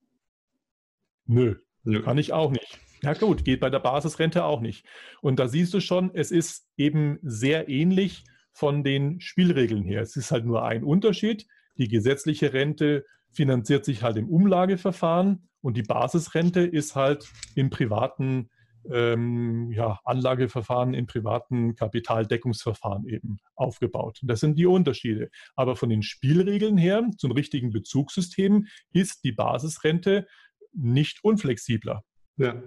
Nö, 1.25 1.55
Nö, 1.83 2.01
kann 2.01 2.17
ich 2.17 2.33
auch 2.33 2.51
nicht. 2.51 2.79
Ja 3.03 3.13
gut, 3.13 3.45
geht 3.45 3.59
bei 3.59 3.69
der 3.69 3.79
Basisrente 3.79 4.43
auch 4.43 4.59
nicht. 4.59 4.85
Und 5.21 5.39
da 5.39 5.47
siehst 5.47 5.73
du 5.73 5.79
schon, 5.79 6.11
es 6.13 6.31
ist 6.31 6.67
eben 6.77 7.19
sehr 7.21 7.69
ähnlich 7.69 8.23
von 8.51 8.83
den 8.83 9.21
Spielregeln 9.21 9.83
her. 9.83 10.01
Es 10.01 10.15
ist 10.15 10.31
halt 10.31 10.45
nur 10.45 10.65
ein 10.65 10.83
Unterschied. 10.83 11.47
Die 11.77 11.87
gesetzliche 11.87 12.53
Rente 12.53 13.05
finanziert 13.37 13.85
sich 13.85 14.01
halt 14.01 14.17
im 14.17 14.27
Umlageverfahren 14.27 15.47
und 15.61 15.77
die 15.77 15.83
Basisrente 15.83 16.61
ist 16.61 16.95
halt 16.95 17.31
im 17.53 17.69
privaten 17.69 18.49
ähm, 18.91 19.71
ja, 19.71 19.99
Anlageverfahren, 20.05 20.95
im 20.95 21.05
privaten 21.05 21.75
Kapitaldeckungsverfahren 21.75 23.07
eben 23.07 23.37
aufgebaut. 23.55 24.19
Das 24.23 24.39
sind 24.39 24.57
die 24.57 24.65
Unterschiede. 24.65 25.29
Aber 25.55 25.75
von 25.75 25.89
den 25.89 26.01
Spielregeln 26.01 26.77
her 26.77 27.07
zum 27.17 27.31
richtigen 27.31 27.69
Bezugssystem 27.71 28.65
ist 28.91 29.23
die 29.23 29.33
Basisrente 29.33 30.25
nicht 30.73 31.23
unflexibler. 31.23 32.03
Ja, 32.37 32.61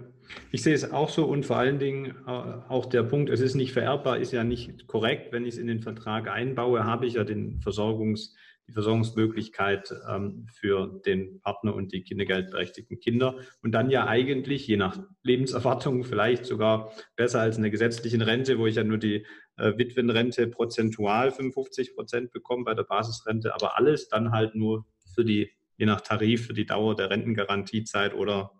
ich 0.51 0.63
sehe 0.63 0.73
es 0.73 0.89
auch 0.89 1.09
so 1.09 1.25
und 1.25 1.45
vor 1.45 1.57
allen 1.57 1.79
Dingen 1.79 2.15
äh, 2.27 2.29
auch 2.29 2.85
der 2.85 3.03
Punkt, 3.03 3.29
es 3.29 3.41
ist 3.41 3.55
nicht 3.55 3.73
vererbbar, 3.73 4.19
ist 4.19 4.31
ja 4.31 4.45
nicht 4.45 4.87
korrekt. 4.87 5.33
Wenn 5.33 5.45
ich 5.45 5.55
es 5.55 5.59
in 5.59 5.67
den 5.67 5.81
Vertrag 5.81 6.29
einbaue, 6.29 6.85
habe 6.85 7.07
ich 7.07 7.15
ja 7.15 7.25
den 7.25 7.59
Versorgungs- 7.59 8.33
die 8.71 8.73
Versorgungsmöglichkeit 8.73 9.93
ähm, 10.09 10.47
für 10.53 11.01
den 11.05 11.41
Partner 11.41 11.75
und 11.75 11.91
die 11.91 12.03
kindergeldberechtigten 12.03 12.99
Kinder 12.99 13.35
und 13.61 13.73
dann 13.73 13.89
ja 13.89 14.07
eigentlich 14.07 14.65
je 14.65 14.77
nach 14.77 14.97
Lebenserwartung 15.23 16.05
vielleicht 16.05 16.45
sogar 16.45 16.93
besser 17.17 17.41
als 17.41 17.57
eine 17.57 17.69
gesetzliche 17.69 18.25
Rente, 18.25 18.57
wo 18.57 18.65
ich 18.65 18.75
ja 18.75 18.83
nur 18.85 18.97
die 18.97 19.25
äh, 19.57 19.77
Witwenrente 19.77 20.47
prozentual 20.47 21.31
55 21.31 21.95
Prozent 21.95 22.31
bekomme 22.31 22.63
bei 22.63 22.73
der 22.73 22.83
Basisrente, 22.83 23.53
aber 23.53 23.77
alles 23.77 24.07
dann 24.07 24.31
halt 24.31 24.55
nur 24.55 24.85
für 25.13 25.25
die, 25.25 25.51
je 25.77 25.85
nach 25.85 25.99
Tarif, 25.99 26.47
für 26.47 26.53
die 26.53 26.65
Dauer 26.65 26.95
der 26.95 27.09
Rentengarantiezeit 27.09 28.13
oder 28.13 28.51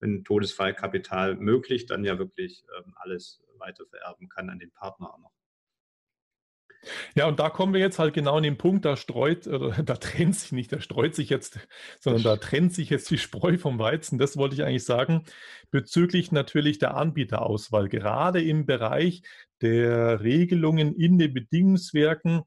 wenn 0.00 0.24
Todesfallkapital 0.24 1.36
möglich, 1.36 1.84
dann 1.86 2.04
ja 2.04 2.18
wirklich 2.18 2.64
ähm, 2.78 2.94
alles 2.96 3.42
weiter 3.58 3.84
vererben 3.86 4.28
kann 4.28 4.48
an 4.48 4.58
den 4.58 4.72
Partner 4.72 5.12
auch 5.12 5.18
noch. 5.18 5.37
Ja, 7.14 7.26
und 7.26 7.40
da 7.40 7.50
kommen 7.50 7.72
wir 7.72 7.80
jetzt 7.80 7.98
halt 7.98 8.14
genau 8.14 8.36
an 8.36 8.42
den 8.42 8.56
Punkt, 8.56 8.84
da 8.84 8.96
streut, 8.96 9.46
oder 9.46 9.70
da 9.82 9.94
trennt 9.96 10.36
sich 10.36 10.52
nicht, 10.52 10.72
da 10.72 10.80
streut 10.80 11.14
sich 11.14 11.28
jetzt, 11.28 11.58
sondern 12.00 12.22
da 12.22 12.36
trennt 12.36 12.72
sich 12.72 12.90
jetzt 12.90 13.10
die 13.10 13.18
Spreu 13.18 13.58
vom 13.58 13.78
Weizen. 13.78 14.18
Das 14.18 14.36
wollte 14.36 14.54
ich 14.54 14.62
eigentlich 14.62 14.84
sagen, 14.84 15.24
bezüglich 15.70 16.32
natürlich 16.32 16.78
der 16.78 16.96
Anbieterauswahl. 16.96 17.88
Gerade 17.88 18.42
im 18.42 18.66
Bereich 18.66 19.22
der 19.60 20.20
Regelungen 20.22 20.94
in 20.94 21.18
den 21.18 21.34
Bedingungswerken 21.34 22.42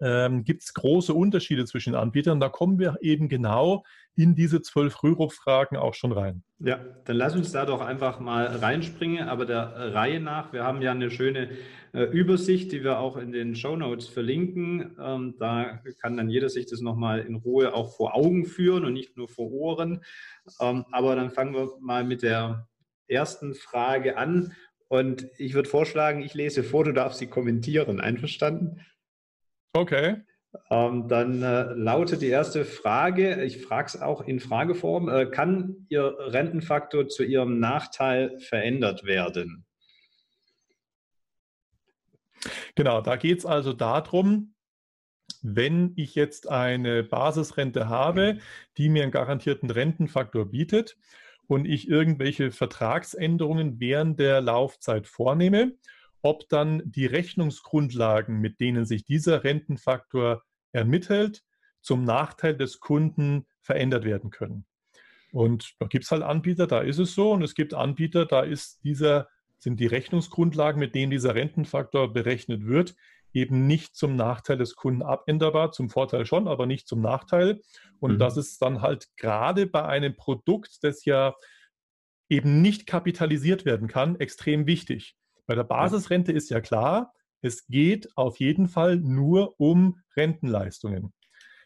ähm, 0.00 0.44
gibt 0.44 0.62
es 0.62 0.74
große 0.74 1.14
Unterschiede 1.14 1.64
zwischen 1.64 1.94
Anbietern. 1.94 2.40
Da 2.40 2.48
kommen 2.48 2.78
wir 2.78 2.98
eben 3.00 3.28
genau 3.28 3.84
in 4.14 4.34
diese 4.34 4.62
zwölf 4.62 5.02
Rürup-Fragen 5.02 5.76
auch 5.76 5.94
schon 5.94 6.12
rein. 6.12 6.42
Ja, 6.58 6.80
dann 7.04 7.16
lass 7.16 7.36
uns 7.36 7.52
da 7.52 7.66
doch 7.66 7.80
einfach 7.80 8.18
mal 8.18 8.46
reinspringen, 8.46 9.28
aber 9.28 9.44
der 9.44 9.94
Reihe 9.94 10.20
nach. 10.20 10.52
Wir 10.52 10.64
haben 10.64 10.80
ja 10.80 10.92
eine 10.92 11.10
schöne 11.10 11.50
äh, 11.92 12.04
Übersicht, 12.04 12.72
die 12.72 12.82
wir 12.82 12.98
auch 12.98 13.16
in 13.16 13.32
den 13.32 13.54
Show 13.54 13.76
Notes 13.76 14.08
verlinken. 14.08 14.96
Ähm, 14.98 15.34
da 15.38 15.80
kann 16.00 16.16
dann 16.16 16.30
jeder 16.30 16.48
sich 16.48 16.66
das 16.66 16.80
nochmal 16.80 17.20
in 17.20 17.36
Ruhe 17.36 17.74
auch 17.74 17.94
vor 17.96 18.14
Augen 18.14 18.46
führen 18.46 18.84
und 18.84 18.94
nicht 18.94 19.16
nur 19.16 19.28
vor 19.28 19.50
Ohren. 19.52 20.02
Ähm, 20.60 20.84
aber 20.92 21.14
dann 21.14 21.30
fangen 21.30 21.54
wir 21.54 21.70
mal 21.80 22.04
mit 22.04 22.22
der 22.22 22.68
ersten 23.08 23.54
Frage 23.54 24.16
an. 24.16 24.52
Und 24.88 25.26
ich 25.36 25.54
würde 25.54 25.68
vorschlagen, 25.68 26.22
ich 26.22 26.34
lese 26.34 26.62
vor, 26.62 26.84
du 26.84 26.92
darfst 26.92 27.18
sie 27.18 27.26
kommentieren. 27.26 28.00
Einverstanden? 28.00 28.80
Okay. 29.76 30.22
Ähm, 30.70 31.06
dann 31.06 31.42
äh, 31.42 31.64
lautet 31.74 32.22
die 32.22 32.28
erste 32.28 32.64
Frage, 32.64 33.44
ich 33.44 33.62
frage 33.62 33.88
es 33.88 34.00
auch 34.00 34.22
in 34.22 34.40
Frageform, 34.40 35.10
äh, 35.10 35.26
kann 35.26 35.86
Ihr 35.90 36.16
Rentenfaktor 36.18 37.08
zu 37.08 37.24
Ihrem 37.24 37.60
Nachteil 37.60 38.40
verändert 38.40 39.04
werden? 39.04 39.66
Genau, 42.74 43.02
da 43.02 43.16
geht 43.16 43.40
es 43.40 43.44
also 43.44 43.74
darum, 43.74 44.54
wenn 45.42 45.92
ich 45.96 46.14
jetzt 46.14 46.48
eine 46.48 47.02
Basisrente 47.02 47.90
habe, 47.90 48.38
die 48.78 48.88
mir 48.88 49.02
einen 49.02 49.12
garantierten 49.12 49.70
Rentenfaktor 49.70 50.46
bietet 50.46 50.96
und 51.48 51.66
ich 51.66 51.86
irgendwelche 51.86 52.50
Vertragsänderungen 52.50 53.78
während 53.78 54.18
der 54.20 54.40
Laufzeit 54.40 55.06
vornehme 55.06 55.72
ob 56.26 56.48
dann 56.48 56.82
die 56.84 57.06
Rechnungsgrundlagen, 57.06 58.40
mit 58.40 58.58
denen 58.58 58.84
sich 58.84 59.04
dieser 59.04 59.44
Rentenfaktor 59.44 60.42
ermittelt, 60.72 61.44
zum 61.82 62.02
Nachteil 62.02 62.56
des 62.56 62.80
Kunden 62.80 63.46
verändert 63.60 64.04
werden 64.04 64.30
können. 64.30 64.66
Und 65.30 65.74
da 65.78 65.86
gibt 65.86 66.04
es 66.04 66.10
halt 66.10 66.24
Anbieter, 66.24 66.66
da 66.66 66.80
ist 66.80 66.98
es 66.98 67.14
so, 67.14 67.30
und 67.30 67.42
es 67.42 67.54
gibt 67.54 67.74
Anbieter, 67.74 68.26
da 68.26 68.40
ist 68.40 68.82
dieser, 68.82 69.28
sind 69.58 69.78
die 69.78 69.86
Rechnungsgrundlagen, 69.86 70.80
mit 70.80 70.96
denen 70.96 71.12
dieser 71.12 71.36
Rentenfaktor 71.36 72.12
berechnet 72.12 72.66
wird, 72.66 72.96
eben 73.32 73.68
nicht 73.68 73.94
zum 73.94 74.16
Nachteil 74.16 74.58
des 74.58 74.74
Kunden 74.74 75.02
abänderbar, 75.02 75.70
zum 75.70 75.90
Vorteil 75.90 76.26
schon, 76.26 76.48
aber 76.48 76.66
nicht 76.66 76.88
zum 76.88 77.00
Nachteil. 77.02 77.60
Und 78.00 78.14
mhm. 78.14 78.18
das 78.18 78.36
ist 78.36 78.60
dann 78.62 78.82
halt 78.82 79.10
gerade 79.16 79.68
bei 79.68 79.84
einem 79.84 80.16
Produkt, 80.16 80.82
das 80.82 81.04
ja 81.04 81.36
eben 82.28 82.62
nicht 82.62 82.88
kapitalisiert 82.88 83.64
werden 83.64 83.86
kann, 83.86 84.18
extrem 84.18 84.66
wichtig. 84.66 85.14
Bei 85.46 85.54
der 85.54 85.64
Basisrente 85.64 86.32
ist 86.32 86.50
ja 86.50 86.60
klar, 86.60 87.12
es 87.42 87.66
geht 87.66 88.08
auf 88.16 88.38
jeden 88.38 88.68
Fall 88.68 88.96
nur 88.96 89.60
um 89.60 90.00
Rentenleistungen. 90.16 91.12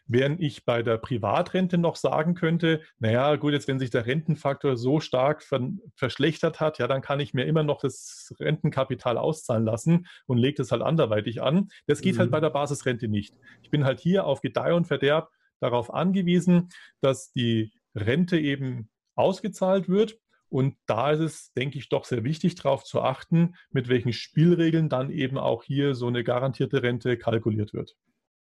Während 0.05 0.41
ich 0.41 0.65
bei 0.65 0.83
der 0.83 0.97
Privatrente 0.97 1.77
noch 1.77 1.95
sagen 1.95 2.33
könnte, 2.33 2.81
naja, 2.99 3.35
gut, 3.37 3.53
jetzt 3.53 3.67
wenn 3.67 3.79
sich 3.79 3.91
der 3.91 4.05
Rentenfaktor 4.05 4.75
so 4.75 4.99
stark 4.99 5.41
ver 5.41 5.69
verschlechtert 5.95 6.59
hat, 6.59 6.79
ja, 6.79 6.87
dann 6.87 7.01
kann 7.01 7.21
ich 7.21 7.33
mir 7.33 7.45
immer 7.45 7.63
noch 7.63 7.79
das 7.79 8.33
Rentenkapital 8.39 9.17
auszahlen 9.17 9.63
lassen 9.63 10.07
und 10.25 10.37
lege 10.37 10.57
das 10.57 10.71
halt 10.71 10.81
anderweitig 10.81 11.41
an. 11.41 11.69
Das 11.87 12.01
geht 12.01 12.17
halt 12.17 12.29
mhm. 12.29 12.33
halt 12.33 12.41
bei 12.43 12.47
der 12.47 12.49
Basisrente 12.49 13.07
nicht. 13.07 13.35
Ich 13.61 13.69
bin 13.69 13.85
halt 13.85 14.01
hier 14.01 14.25
auf 14.25 14.41
Gedeih 14.41 14.73
und 14.73 14.85
Verderb 14.85 15.31
darauf 15.61 15.93
angewiesen, 15.93 16.69
dass 16.99 17.31
die 17.31 17.71
Rente 17.95 18.37
eben 18.37 18.89
ausgezahlt 19.15 19.87
wird 19.87 20.17
Und 20.51 20.75
da 20.85 21.11
ist 21.11 21.19
es, 21.21 21.53
denke 21.53 21.77
ich, 21.77 21.87
doch 21.87 22.03
sehr 22.03 22.25
wichtig, 22.25 22.55
darauf 22.55 22.83
zu 22.83 23.01
achten, 23.01 23.55
mit 23.69 23.87
welchen 23.87 24.11
Spielregeln 24.11 24.89
dann 24.89 25.09
eben 25.09 25.37
auch 25.37 25.63
hier 25.63 25.95
so 25.95 26.07
eine 26.07 26.25
garantierte 26.25 26.83
Rente 26.83 27.17
kalkuliert 27.17 27.73
wird. 27.73 27.95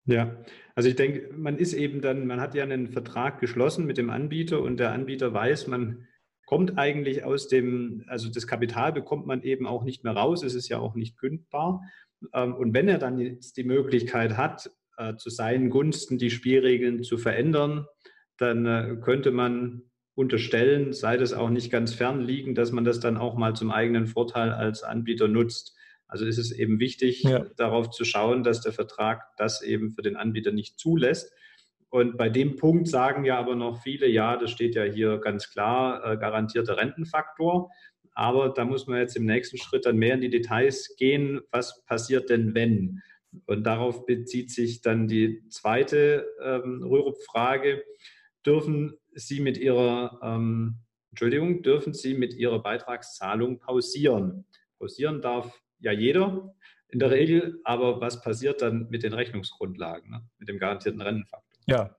Ja, 0.03 0.35
also 0.75 0.89
ich 0.89 0.97
denke, 0.97 1.33
man 1.33 1.57
ist 1.57 1.73
eben 1.73 2.01
dann, 2.01 2.27
man 2.27 2.41
hat 2.41 2.53
ja 2.53 2.63
einen 2.63 2.89
Vertrag 2.89 3.39
geschlossen 3.39 3.85
mit 3.85 3.97
dem 3.97 4.09
Anbieter 4.09 4.61
und 4.61 4.77
der 4.77 4.91
Anbieter 4.91 5.33
weiß, 5.33 5.67
man 5.67 6.05
kommt 6.45 6.77
eigentlich 6.77 7.23
aus 7.23 7.47
dem, 7.47 8.03
also 8.07 8.29
das 8.29 8.45
Kapital 8.45 8.91
bekommt 8.91 9.25
man 9.25 9.41
eben 9.41 9.65
auch 9.65 9.83
nicht 9.83 10.03
mehr 10.03 10.13
raus, 10.13 10.43
es 10.43 10.53
ist 10.53 10.67
ja 10.67 10.79
auch 10.79 10.95
nicht 10.95 11.17
kündbar. 11.17 11.81
Ähm, 12.33 12.53
und 12.55 12.73
wenn 12.73 12.89
er 12.89 12.97
dann 12.97 13.19
jetzt 13.19 13.55
die 13.55 13.63
Möglichkeit 13.63 14.35
hat, 14.35 14.69
äh, 14.97 15.15
zu 15.15 15.29
seinen 15.29 15.69
Gunsten 15.69 16.17
die 16.17 16.29
Spielregeln 16.29 17.03
zu 17.03 17.17
verändern, 17.17 17.87
dann 18.37 18.65
äh, 18.65 18.97
könnte 19.01 19.31
man 19.31 19.83
unterstellen, 20.15 20.93
sei 20.93 21.17
das 21.17 21.33
auch 21.33 21.49
nicht 21.49 21.71
ganz 21.71 21.93
fern 21.93 22.21
liegen, 22.21 22.55
dass 22.55 22.71
man 22.71 22.85
das 22.85 22.99
dann 22.99 23.17
auch 23.17 23.35
mal 23.35 23.53
zum 23.53 23.69
eigenen 23.69 24.07
Vorteil 24.07 24.51
als 24.51 24.81
Anbieter 24.83 25.27
nutzt. 25.27 25.75
Also 26.07 26.25
ist 26.25 26.37
es 26.37 26.51
eben 26.51 26.79
wichtig, 26.79 27.23
ja. 27.23 27.45
darauf 27.57 27.89
zu 27.89 28.05
schauen, 28.05 28.43
dass 28.43 28.61
der 28.61 28.71
Vertrag 28.71 29.23
das 29.37 29.61
eben 29.61 29.91
für 29.91 30.01
den 30.01 30.15
Anbieter 30.15 30.51
nicht 30.51 30.79
zulässt. 30.79 31.33
Und 31.89 32.17
bei 32.17 32.29
dem 32.29 32.55
Punkt 32.55 32.87
sagen 32.87 33.25
ja 33.25 33.37
aber 33.37 33.55
noch 33.55 33.81
viele, 33.81 34.07
ja, 34.07 34.37
das 34.37 34.51
steht 34.51 34.75
ja 34.75 34.83
hier 34.83 35.17
ganz 35.17 35.49
klar, 35.49 36.03
äh, 36.05 36.17
garantierter 36.17 36.77
Rentenfaktor. 36.77 37.69
Aber 38.13 38.49
da 38.49 38.63
muss 38.63 38.87
man 38.87 38.99
jetzt 38.99 39.17
im 39.17 39.25
nächsten 39.25 39.57
Schritt 39.57 39.85
dann 39.85 39.97
mehr 39.97 40.15
in 40.15 40.21
die 40.21 40.29
Details 40.29 40.95
gehen. 40.97 41.41
Was 41.51 41.83
passiert 41.85 42.29
denn, 42.29 42.55
wenn? 42.55 43.01
Und 43.45 43.65
darauf 43.65 44.05
bezieht 44.05 44.51
sich 44.51 44.81
dann 44.81 45.07
die 45.07 45.47
zweite 45.49 46.25
ähm, 46.41 46.81
Rürup-Frage. 46.83 47.83
Dürfen 48.45 48.97
Sie 49.15 49.39
mit 49.39 49.57
Ihrer, 49.57 50.19
ähm, 50.21 50.79
Entschuldigung, 51.11 51.63
dürfen 51.63 51.93
Sie 51.93 52.13
mit 52.13 52.33
Ihrer 52.33 52.61
Beitragszahlung 52.61 53.59
pausieren? 53.59 54.45
Pausieren 54.77 55.21
darf 55.21 55.61
ja 55.79 55.91
jeder 55.91 56.53
in 56.89 56.99
der 56.99 57.11
Regel, 57.11 57.59
aber 57.63 58.01
was 58.01 58.21
passiert 58.21 58.61
dann 58.61 58.87
mit 58.89 59.03
den 59.03 59.13
Rechnungsgrundlagen, 59.13 60.11
ne? 60.11 60.27
mit 60.37 60.49
dem 60.49 60.59
garantierten 60.59 61.01
Rentenfaktor? 61.01 61.59
Ja, 61.65 61.95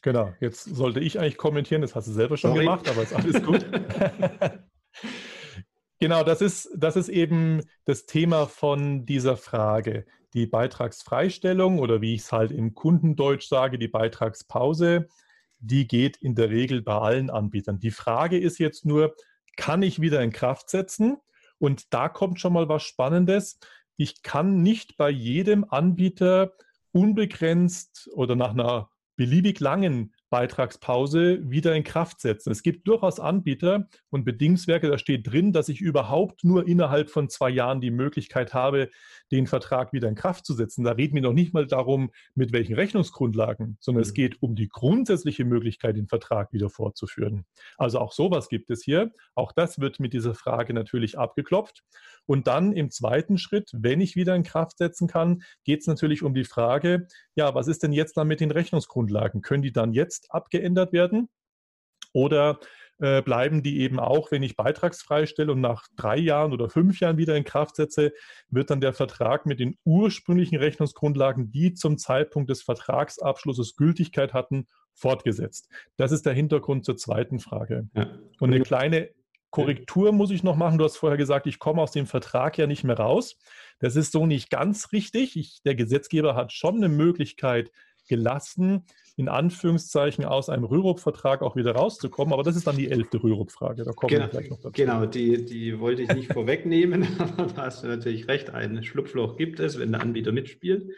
genau. 0.00 0.32
Jetzt 0.40 0.64
sollte 0.64 1.00
ich 1.00 1.18
eigentlich 1.18 1.36
kommentieren, 1.36 1.82
das 1.82 1.94
hast 1.94 2.08
du 2.08 2.12
selber 2.12 2.36
schon 2.36 2.52
Sorry. 2.52 2.64
gemacht, 2.64 2.88
aber 2.88 3.02
ist 3.02 3.14
alles 3.14 3.42
gut. 3.42 3.66
genau, 6.00 6.24
das 6.24 6.40
ist, 6.40 6.70
das 6.76 6.96
ist 6.96 7.10
eben 7.10 7.62
das 7.84 8.06
Thema 8.06 8.46
von 8.46 9.04
dieser 9.04 9.36
Frage. 9.36 10.06
Die 10.34 10.46
Beitragsfreistellung 10.46 11.78
oder 11.78 12.00
wie 12.00 12.14
ich 12.14 12.22
es 12.22 12.32
halt 12.32 12.52
im 12.52 12.74
Kundendeutsch 12.74 13.46
sage, 13.48 13.78
die 13.78 13.88
Beitragspause, 13.88 15.08
die 15.62 15.86
geht 15.86 16.16
in 16.18 16.34
der 16.34 16.50
Regel 16.50 16.82
bei 16.82 16.98
allen 16.98 17.30
Anbietern. 17.30 17.78
Die 17.78 17.90
Frage 17.90 18.38
ist 18.38 18.58
jetzt 18.58 18.84
nur, 18.84 19.14
kann 19.56 19.82
ich 19.82 20.00
wieder 20.00 20.22
in 20.22 20.32
Kraft 20.32 20.68
setzen? 20.68 21.16
Und 21.58 21.94
da 21.94 22.08
kommt 22.08 22.40
schon 22.40 22.52
mal 22.52 22.68
was 22.68 22.82
Spannendes. 22.82 23.58
Ich 23.96 24.22
kann 24.22 24.62
nicht 24.62 24.96
bei 24.96 25.10
jedem 25.10 25.64
Anbieter 25.68 26.52
unbegrenzt 26.90 28.10
oder 28.14 28.34
nach 28.34 28.50
einer 28.50 28.90
beliebig 29.16 29.60
langen 29.60 30.14
Beitragspause 30.30 31.38
wieder 31.48 31.74
in 31.76 31.84
Kraft 31.84 32.20
setzen. 32.20 32.50
Es 32.50 32.62
gibt 32.62 32.88
durchaus 32.88 33.20
Anbieter 33.20 33.86
und 34.10 34.24
Bedingungswerke, 34.24 34.88
da 34.88 34.98
steht 34.98 35.30
drin, 35.30 35.52
dass 35.52 35.68
ich 35.68 35.80
überhaupt 35.80 36.42
nur 36.42 36.66
innerhalb 36.66 37.10
von 37.10 37.28
zwei 37.28 37.50
Jahren 37.50 37.80
die 37.80 37.90
Möglichkeit 37.90 38.54
habe, 38.54 38.88
den 39.32 39.46
Vertrag 39.46 39.92
wieder 39.92 40.08
in 40.08 40.14
Kraft 40.14 40.44
zu 40.46 40.54
setzen. 40.54 40.84
Da 40.84 40.92
reden 40.92 41.14
wir 41.14 41.22
noch 41.22 41.32
nicht 41.32 41.54
mal 41.54 41.66
darum, 41.66 42.10
mit 42.34 42.52
welchen 42.52 42.74
Rechnungsgrundlagen, 42.74 43.78
sondern 43.80 44.02
mhm. 44.02 44.08
es 44.08 44.14
geht 44.14 44.42
um 44.42 44.54
die 44.54 44.68
grundsätzliche 44.68 45.44
Möglichkeit, 45.44 45.96
den 45.96 46.06
Vertrag 46.06 46.52
wieder 46.52 46.70
fortzuführen. 46.70 47.46
Also 47.78 47.98
auch 47.98 48.12
sowas 48.12 48.48
gibt 48.48 48.70
es 48.70 48.84
hier. 48.84 49.10
Auch 49.34 49.52
das 49.52 49.80
wird 49.80 49.98
mit 49.98 50.12
dieser 50.12 50.34
Frage 50.34 50.74
natürlich 50.74 51.18
abgeklopft. 51.18 51.82
Und 52.26 52.46
dann 52.46 52.72
im 52.72 52.90
zweiten 52.90 53.38
Schritt, 53.38 53.70
wenn 53.72 54.00
ich 54.00 54.14
wieder 54.14 54.36
in 54.36 54.42
Kraft 54.42 54.78
setzen 54.78 55.08
kann, 55.08 55.42
geht 55.64 55.80
es 55.80 55.86
natürlich 55.86 56.22
um 56.22 56.34
die 56.34 56.44
Frage, 56.44 57.06
ja, 57.34 57.54
was 57.54 57.68
ist 57.68 57.82
denn 57.82 57.92
jetzt 57.92 58.16
dann 58.16 58.28
mit 58.28 58.40
den 58.40 58.50
Rechnungsgrundlagen? 58.50 59.40
Können 59.40 59.62
die 59.62 59.72
dann 59.72 59.92
jetzt 59.92 60.30
abgeändert 60.30 60.92
werden? 60.92 61.28
Oder 62.12 62.60
äh, 63.02 63.20
bleiben 63.20 63.64
die 63.64 63.80
eben 63.80 63.98
auch, 63.98 64.30
wenn 64.30 64.44
ich 64.44 64.54
beitragsfrei 64.54 65.26
stelle 65.26 65.50
und 65.50 65.60
nach 65.60 65.88
drei 65.96 66.16
Jahren 66.16 66.52
oder 66.52 66.70
fünf 66.70 67.00
Jahren 67.00 67.16
wieder 67.16 67.36
in 67.36 67.42
Kraft 67.42 67.74
setze, 67.74 68.12
wird 68.48 68.70
dann 68.70 68.80
der 68.80 68.92
Vertrag 68.92 69.44
mit 69.44 69.58
den 69.58 69.76
ursprünglichen 69.84 70.56
Rechnungsgrundlagen, 70.56 71.50
die 71.50 71.74
zum 71.74 71.98
Zeitpunkt 71.98 72.48
des 72.48 72.62
Vertragsabschlusses 72.62 73.74
Gültigkeit 73.74 74.32
hatten, 74.32 74.68
fortgesetzt. 74.94 75.68
Das 75.96 76.12
ist 76.12 76.26
der 76.26 76.32
Hintergrund 76.32 76.84
zur 76.84 76.96
zweiten 76.96 77.40
Frage. 77.40 77.88
Ja. 77.96 78.06
Und 78.38 78.52
eine 78.52 78.62
kleine 78.62 79.10
Korrektur 79.50 80.12
muss 80.12 80.30
ich 80.30 80.44
noch 80.44 80.54
machen. 80.54 80.78
Du 80.78 80.84
hast 80.84 80.96
vorher 80.96 81.18
gesagt, 81.18 81.48
ich 81.48 81.58
komme 81.58 81.82
aus 81.82 81.90
dem 81.90 82.06
Vertrag 82.06 82.56
ja 82.56 82.68
nicht 82.68 82.84
mehr 82.84 82.98
raus. 82.98 83.36
Das 83.80 83.96
ist 83.96 84.12
so 84.12 84.26
nicht 84.26 84.48
ganz 84.48 84.92
richtig. 84.92 85.36
Ich, 85.36 85.60
der 85.64 85.74
Gesetzgeber 85.74 86.36
hat 86.36 86.52
schon 86.52 86.76
eine 86.76 86.88
Möglichkeit 86.88 87.72
gelassen, 88.12 88.84
in 89.16 89.28
Anführungszeichen 89.28 90.24
aus 90.24 90.50
einem 90.50 90.64
Rürup-Vertrag 90.64 91.40
auch 91.42 91.56
wieder 91.56 91.72
rauszukommen. 91.72 92.34
Aber 92.34 92.42
das 92.42 92.56
ist 92.56 92.66
dann 92.66 92.76
die 92.76 92.90
elfte 92.90 93.22
Rürup-Frage. 93.22 93.84
Da 93.84 93.92
kommen 93.92 94.10
genau, 94.10 94.24
wir 94.24 94.30
gleich 94.30 94.50
noch 94.50 94.58
dazu. 94.58 94.72
Genau, 94.72 95.06
die, 95.06 95.44
die 95.44 95.80
wollte 95.80 96.02
ich 96.02 96.12
nicht 96.12 96.32
vorwegnehmen, 96.32 97.06
aber 97.18 97.46
da 97.46 97.62
hast 97.62 97.82
du 97.82 97.88
natürlich 97.88 98.28
recht. 98.28 98.50
Ein 98.50 98.82
Schlupfloch 98.82 99.36
gibt 99.36 99.60
es, 99.60 99.78
wenn 99.78 99.92
der 99.92 100.02
Anbieter 100.02 100.32
mitspielt. 100.32 100.90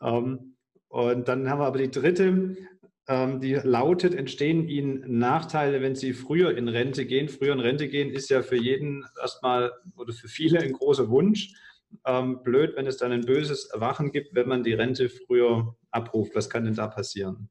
Ähm, 0.00 0.54
und 0.88 1.28
dann 1.28 1.50
haben 1.50 1.58
wir 1.60 1.66
aber 1.66 1.78
die 1.78 1.90
dritte 1.90 2.56
ähm, 3.08 3.40
die 3.40 3.54
lautet, 3.54 4.14
entstehen 4.14 4.68
Ihnen 4.68 5.18
Nachteile, 5.18 5.80
wenn 5.80 5.94
Sie 5.94 6.12
früher 6.12 6.56
in 6.56 6.68
Rente 6.68 7.06
gehen? 7.06 7.28
Früher 7.28 7.52
in 7.52 7.60
Rente 7.60 7.88
gehen 7.88 8.10
ist 8.10 8.30
ja 8.30 8.42
für 8.42 8.56
jeden 8.56 9.04
erstmal 9.20 9.72
oder 9.96 10.12
für 10.12 10.28
viele 10.28 10.60
ein 10.60 10.72
großer 10.72 11.08
Wunsch. 11.08 11.54
Ähm, 12.04 12.42
blöd, 12.42 12.76
wenn 12.76 12.86
es 12.86 12.96
dann 12.96 13.12
ein 13.12 13.26
böses 13.26 13.66
Erwachen 13.66 14.12
gibt, 14.12 14.34
wenn 14.34 14.48
man 14.48 14.64
die 14.64 14.74
Rente 14.74 15.08
früher 15.08 15.76
abruft. 15.90 16.34
Was 16.34 16.50
kann 16.50 16.64
denn 16.64 16.74
da 16.74 16.88
passieren? 16.88 17.48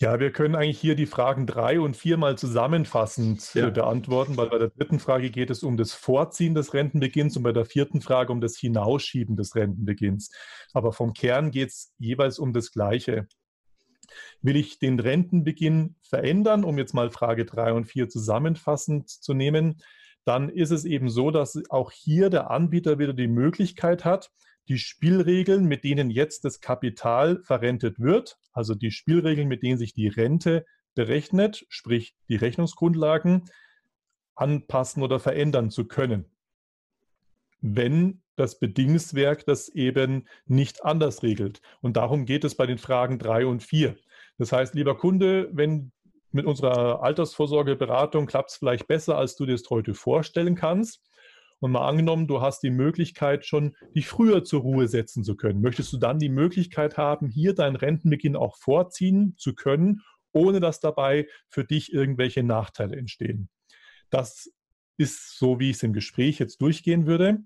Ja, 0.00 0.20
wir 0.20 0.30
können 0.30 0.54
eigentlich 0.54 0.78
hier 0.78 0.94
die 0.94 1.06
Fragen 1.06 1.44
drei 1.44 1.80
und 1.80 1.96
vier 1.96 2.18
mal 2.18 2.38
zusammenfassend 2.38 3.52
ja. 3.54 3.68
beantworten, 3.68 4.36
weil 4.36 4.48
bei 4.48 4.58
der 4.58 4.68
dritten 4.68 5.00
Frage 5.00 5.28
geht 5.30 5.50
es 5.50 5.64
um 5.64 5.76
das 5.76 5.92
Vorziehen 5.92 6.54
des 6.54 6.72
Rentenbeginns 6.72 7.36
und 7.36 7.42
bei 7.42 7.50
der 7.50 7.64
vierten 7.64 8.00
Frage 8.00 8.32
um 8.32 8.40
das 8.40 8.56
Hinausschieben 8.56 9.34
des 9.34 9.56
Rentenbeginns. 9.56 10.30
Aber 10.72 10.92
vom 10.92 11.14
Kern 11.14 11.50
geht 11.50 11.70
es 11.70 11.92
jeweils 11.98 12.38
um 12.38 12.52
das 12.52 12.70
Gleiche. 12.70 13.26
Will 14.40 14.54
ich 14.54 14.78
den 14.78 15.00
Rentenbeginn 15.00 15.96
verändern, 16.00 16.62
um 16.62 16.78
jetzt 16.78 16.94
mal 16.94 17.10
Frage 17.10 17.44
3 17.44 17.72
und 17.72 17.86
4 17.86 18.08
zusammenfassend 18.08 19.10
zu 19.10 19.34
nehmen, 19.34 19.82
dann 20.28 20.50
ist 20.50 20.70
es 20.70 20.84
eben 20.84 21.08
so, 21.08 21.30
dass 21.30 21.58
auch 21.70 21.90
hier 21.90 22.28
der 22.28 22.50
Anbieter 22.50 22.98
wieder 22.98 23.14
die 23.14 23.28
Möglichkeit 23.28 24.04
hat, 24.04 24.30
die 24.68 24.78
Spielregeln, 24.78 25.64
mit 25.64 25.84
denen 25.84 26.10
jetzt 26.10 26.44
das 26.44 26.60
Kapital 26.60 27.40
verrentet 27.42 27.98
wird, 27.98 28.38
also 28.52 28.74
die 28.74 28.90
Spielregeln, 28.90 29.48
mit 29.48 29.62
denen 29.62 29.78
sich 29.78 29.94
die 29.94 30.08
Rente 30.08 30.66
berechnet, 30.94 31.64
sprich 31.70 32.14
die 32.28 32.36
Rechnungsgrundlagen, 32.36 33.44
anpassen 34.34 35.02
oder 35.02 35.18
verändern 35.18 35.70
zu 35.70 35.86
können. 35.86 36.26
Wenn 37.60 38.22
das 38.36 38.58
Bedingungswerk 38.58 39.46
das 39.46 39.68
eben 39.68 40.28
nicht 40.46 40.84
anders 40.84 41.22
regelt. 41.22 41.60
Und 41.80 41.96
darum 41.96 42.24
geht 42.24 42.44
es 42.44 42.54
bei 42.54 42.66
den 42.66 42.78
Fragen 42.78 43.18
3 43.18 43.46
und 43.46 43.62
4. 43.62 43.96
Das 44.38 44.52
heißt, 44.52 44.74
lieber 44.74 44.96
Kunde, 44.96 45.48
wenn 45.52 45.90
mit 46.32 46.46
unserer 46.46 47.02
Altersvorsorgeberatung 47.02 48.26
klappt 48.26 48.50
es 48.50 48.56
vielleicht 48.56 48.86
besser, 48.86 49.16
als 49.16 49.36
du 49.36 49.46
dir 49.46 49.54
es 49.54 49.68
heute 49.70 49.94
vorstellen 49.94 50.54
kannst. 50.54 51.02
Und 51.60 51.72
mal 51.72 51.88
angenommen, 51.88 52.28
du 52.28 52.40
hast 52.40 52.62
die 52.62 52.70
Möglichkeit 52.70 53.44
schon, 53.44 53.74
dich 53.96 54.06
früher 54.06 54.44
zur 54.44 54.60
Ruhe 54.60 54.86
setzen 54.86 55.24
zu 55.24 55.36
können. 55.36 55.60
Möchtest 55.60 55.92
du 55.92 55.96
dann 55.96 56.18
die 56.18 56.28
Möglichkeit 56.28 56.96
haben, 56.96 57.28
hier 57.28 57.54
deinen 57.54 57.74
Rentenbeginn 57.74 58.36
auch 58.36 58.56
vorziehen 58.56 59.34
zu 59.38 59.54
können, 59.54 60.02
ohne 60.32 60.60
dass 60.60 60.78
dabei 60.78 61.26
für 61.48 61.64
dich 61.64 61.92
irgendwelche 61.92 62.44
Nachteile 62.44 62.96
entstehen? 62.96 63.48
Das 64.10 64.52
ist 64.98 65.36
so, 65.38 65.58
wie 65.58 65.70
ich 65.70 65.76
es 65.76 65.82
im 65.82 65.92
Gespräch 65.92 66.38
jetzt 66.38 66.62
durchgehen 66.62 67.06
würde. 67.06 67.38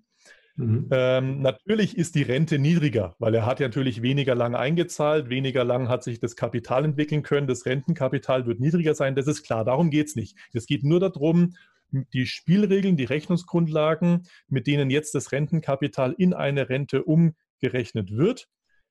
Mhm. 0.56 0.88
Ähm, 0.90 1.40
natürlich 1.40 1.96
ist 1.96 2.14
die 2.14 2.22
Rente 2.22 2.58
niedriger, 2.58 3.16
weil 3.18 3.34
er 3.34 3.46
hat 3.46 3.60
ja 3.60 3.68
natürlich 3.68 4.02
weniger 4.02 4.34
lang 4.34 4.54
eingezahlt, 4.54 5.30
weniger 5.30 5.64
lang 5.64 5.88
hat 5.88 6.02
sich 6.04 6.20
das 6.20 6.36
Kapital 6.36 6.84
entwickeln 6.84 7.22
können, 7.22 7.46
das 7.46 7.64
Rentenkapital 7.64 8.46
wird 8.46 8.60
niedriger 8.60 8.94
sein, 8.94 9.14
das 9.14 9.26
ist 9.26 9.44
klar, 9.44 9.64
darum 9.64 9.90
geht 9.90 10.08
es 10.08 10.16
nicht. 10.16 10.36
Es 10.52 10.66
geht 10.66 10.84
nur 10.84 11.00
darum, 11.00 11.54
die 11.90 12.26
Spielregeln, 12.26 12.96
die 12.96 13.04
Rechnungsgrundlagen, 13.04 14.26
mit 14.48 14.66
denen 14.66 14.90
jetzt 14.90 15.14
das 15.14 15.32
Rentenkapital 15.32 16.14
in 16.16 16.34
eine 16.34 16.68
Rente 16.68 17.02
umgerechnet 17.04 18.10
wird, 18.10 18.48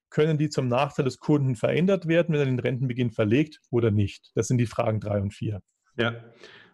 können 0.09 0.37
die 0.37 0.49
zum 0.49 0.67
Nachteil 0.67 1.05
des 1.05 1.19
Kunden 1.19 1.55
verändert 1.55 2.07
werden, 2.07 2.33
wenn 2.33 2.41
er 2.41 2.45
den 2.45 2.59
Rentenbeginn 2.59 3.11
verlegt 3.11 3.59
oder 3.69 3.91
nicht? 3.91 4.31
Das 4.35 4.47
sind 4.47 4.57
die 4.57 4.65
Fragen 4.65 4.99
drei 4.99 5.19
und 5.21 5.33
vier. 5.33 5.61
Ja, 5.97 6.15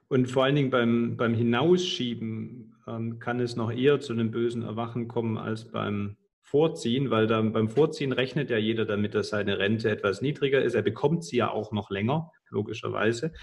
und 0.10 0.30
vor 0.30 0.44
allen 0.44 0.56
Dingen 0.56 0.70
beim, 0.70 1.18
beim 1.18 1.34
Hinausschieben 1.34 2.76
ähm, 2.88 3.20
kann 3.20 3.40
es 3.40 3.56
noch 3.56 3.72
eher 3.72 4.00
zu 4.00 4.14
einem 4.14 4.32
bösen 4.32 4.64
Erwachen 4.64 5.08
kommen 5.08 5.38
als 5.38 5.70
beim 5.70 6.18
vorziehen, 6.42 7.10
weil 7.10 7.28
dann 7.28 7.52
beim 7.52 7.68
Vorziehen 7.68 8.14
rechnet 8.14 8.50
ja 8.50 8.58
jeder 8.58 8.86
damit, 8.86 9.14
dass 9.14 9.30
seine 9.30 9.60
Rente 9.60 9.90
etwas 9.90 10.22
niedriger 10.22 10.62
ist. 10.62 10.76
Er 10.76 10.82
bekommt 10.82 11.26
sie 11.26 11.38
ja 11.38 11.52
auch 11.52 11.74
noch 11.74 11.90
länger, 11.90 12.32
logischerweise, 12.50 13.34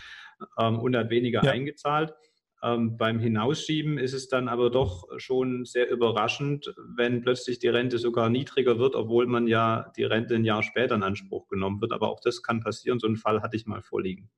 ähm, 0.58 0.78
und 0.78 0.96
hat 0.96 1.10
weniger 1.10 1.44
ja. 1.44 1.50
eingezahlt. 1.50 2.14
Ähm, 2.62 2.96
beim 2.96 3.18
Hinausschieben 3.18 3.98
ist 3.98 4.14
es 4.14 4.28
dann 4.28 4.48
aber 4.48 4.70
doch 4.70 5.06
schon 5.18 5.66
sehr 5.66 5.90
überraschend, 5.90 6.74
wenn 6.96 7.20
plötzlich 7.20 7.58
die 7.58 7.68
Rente 7.68 7.98
sogar 7.98 8.30
niedriger 8.30 8.78
wird, 8.78 8.94
obwohl 8.94 9.26
man 9.26 9.48
ja 9.48 9.92
die 9.98 10.04
Rente 10.04 10.34
ein 10.34 10.46
Jahr 10.46 10.62
später 10.62 10.94
in 10.94 11.02
Anspruch 11.02 11.46
genommen 11.48 11.82
wird. 11.82 11.92
Aber 11.92 12.08
auch 12.08 12.20
das 12.20 12.42
kann 12.42 12.60
passieren. 12.60 12.98
So 12.98 13.06
einen 13.06 13.16
Fall 13.16 13.42
hatte 13.42 13.56
ich 13.56 13.66
mal 13.66 13.82
vorliegen. 13.82 14.30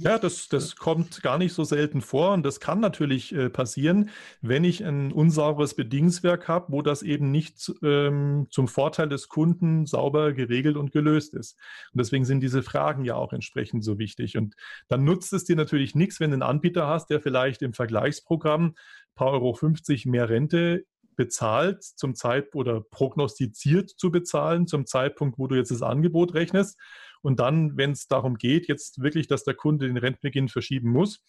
Ja, 0.00 0.16
das, 0.16 0.46
das 0.48 0.76
kommt 0.76 1.24
gar 1.24 1.38
nicht 1.38 1.52
so 1.52 1.64
selten 1.64 2.02
vor 2.02 2.32
und 2.32 2.44
das 2.46 2.60
kann 2.60 2.78
natürlich 2.78 3.34
äh, 3.34 3.50
passieren, 3.50 4.10
wenn 4.40 4.62
ich 4.62 4.84
ein 4.84 5.10
unsauberes 5.10 5.74
Bedingungswerk 5.74 6.46
habe, 6.46 6.72
wo 6.72 6.82
das 6.82 7.02
eben 7.02 7.32
nicht 7.32 7.72
ähm, 7.82 8.46
zum 8.48 8.68
Vorteil 8.68 9.08
des 9.08 9.28
Kunden 9.28 9.86
sauber 9.86 10.32
geregelt 10.34 10.76
und 10.76 10.92
gelöst 10.92 11.34
ist. 11.34 11.58
Und 11.92 11.98
deswegen 11.98 12.24
sind 12.24 12.42
diese 12.42 12.62
Fragen 12.62 13.04
ja 13.04 13.16
auch 13.16 13.32
entsprechend 13.32 13.82
so 13.82 13.98
wichtig. 13.98 14.36
Und 14.36 14.54
dann 14.86 15.02
nutzt 15.02 15.32
es 15.32 15.44
dir 15.44 15.56
natürlich 15.56 15.96
nichts, 15.96 16.20
wenn 16.20 16.30
du 16.30 16.34
einen 16.34 16.42
Anbieter 16.42 16.86
hast, 16.86 17.10
der 17.10 17.20
vielleicht 17.20 17.62
im 17.62 17.72
Vergleichsprogramm 17.72 18.66
ein 18.66 18.74
paar 19.16 19.32
Euro 19.32 19.52
50 19.52 20.06
mehr 20.06 20.28
Rente 20.28 20.84
bezahlt 21.16 21.82
zum 21.82 22.14
Zeitpunkt 22.14 22.68
oder 22.68 22.80
prognostiziert 22.80 23.90
zu 23.90 24.12
bezahlen 24.12 24.68
zum 24.68 24.86
Zeitpunkt, 24.86 25.38
wo 25.40 25.48
du 25.48 25.56
jetzt 25.56 25.72
das 25.72 25.82
Angebot 25.82 26.34
rechnest 26.34 26.78
und 27.22 27.40
dann, 27.40 27.76
wenn 27.76 27.92
es 27.92 28.08
darum 28.08 28.36
geht, 28.36 28.68
jetzt 28.68 29.02
wirklich, 29.02 29.26
dass 29.26 29.44
der 29.44 29.54
Kunde 29.54 29.86
den 29.86 29.96
Rentenbeginn 29.96 30.48
verschieben 30.48 30.90
muss, 30.90 31.22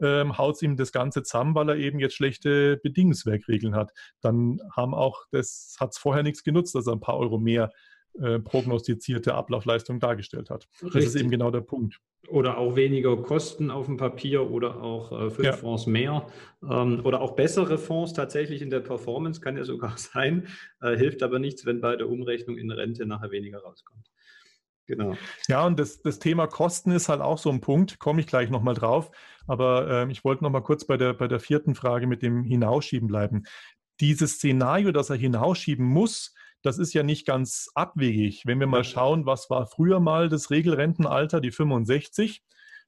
ähm, 0.00 0.36
haut 0.38 0.56
es 0.56 0.62
ihm 0.62 0.76
das 0.76 0.92
Ganze 0.92 1.22
zusammen, 1.22 1.54
weil 1.54 1.68
er 1.70 1.76
eben 1.76 1.98
jetzt 1.98 2.14
schlechte 2.14 2.78
Bedingungswerkregeln 2.82 3.74
hat. 3.74 3.92
Dann 4.20 4.60
haben 4.74 4.94
auch, 4.94 5.24
das 5.30 5.76
hat 5.80 5.92
es 5.92 5.98
vorher 5.98 6.22
nichts 6.22 6.42
genutzt, 6.42 6.74
dass 6.74 6.86
er 6.86 6.94
ein 6.94 7.00
paar 7.00 7.18
Euro 7.18 7.38
mehr 7.38 7.70
äh, 8.20 8.38
prognostizierte 8.38 9.34
Ablaufleistung 9.34 10.00
dargestellt 10.00 10.50
hat. 10.50 10.68
Richtig. 10.82 10.92
Das 10.94 11.04
ist 11.04 11.16
eben 11.16 11.30
genau 11.30 11.50
der 11.50 11.60
Punkt. 11.60 12.00
Oder 12.28 12.58
auch 12.58 12.74
weniger 12.74 13.16
Kosten 13.18 13.70
auf 13.70 13.86
dem 13.86 13.98
Papier 13.98 14.50
oder 14.50 14.82
auch 14.82 15.12
äh, 15.12 15.30
fünf 15.30 15.46
ja. 15.46 15.52
Fonds 15.52 15.86
mehr. 15.86 16.26
Ähm, 16.62 17.02
oder 17.04 17.20
auch 17.20 17.36
bessere 17.36 17.78
Fonds 17.78 18.14
tatsächlich 18.14 18.62
in 18.62 18.70
der 18.70 18.80
Performance, 18.80 19.40
kann 19.40 19.56
ja 19.56 19.64
sogar 19.64 19.94
sein. 19.98 20.48
Äh, 20.80 20.96
hilft 20.96 21.22
aber 21.22 21.38
nichts, 21.38 21.66
wenn 21.66 21.80
bei 21.80 21.94
der 21.96 22.08
Umrechnung 22.08 22.56
in 22.56 22.70
Rente 22.70 23.06
nachher 23.06 23.30
weniger 23.30 23.58
rauskommt. 23.58 24.10
Genau. 24.86 25.14
Ja, 25.48 25.66
und 25.66 25.78
das, 25.78 26.00
das 26.00 26.18
Thema 26.18 26.46
Kosten 26.46 26.92
ist 26.92 27.08
halt 27.08 27.20
auch 27.20 27.38
so 27.38 27.50
ein 27.50 27.60
Punkt, 27.60 27.98
komme 27.98 28.20
ich 28.20 28.26
gleich 28.26 28.50
nochmal 28.50 28.74
drauf. 28.74 29.10
Aber 29.46 29.88
äh, 29.88 30.12
ich 30.12 30.24
wollte 30.24 30.44
nochmal 30.44 30.62
kurz 30.62 30.86
bei 30.86 30.96
der, 30.96 31.12
bei 31.12 31.28
der 31.28 31.40
vierten 31.40 31.74
Frage 31.74 32.06
mit 32.06 32.22
dem 32.22 32.44
Hinausschieben 32.44 33.08
bleiben. 33.08 33.44
Dieses 34.00 34.34
Szenario, 34.34 34.92
dass 34.92 35.10
er 35.10 35.16
hinausschieben 35.16 35.84
muss, 35.84 36.34
das 36.62 36.78
ist 36.78 36.94
ja 36.94 37.02
nicht 37.02 37.26
ganz 37.26 37.68
abwegig. 37.74 38.42
Wenn 38.44 38.60
wir 38.60 38.66
mal 38.66 38.84
schauen, 38.84 39.26
was 39.26 39.50
war 39.50 39.66
früher 39.66 40.00
mal 40.00 40.28
das 40.28 40.50
Regelrentenalter, 40.50 41.40
die 41.40 41.52
65. 41.52 42.42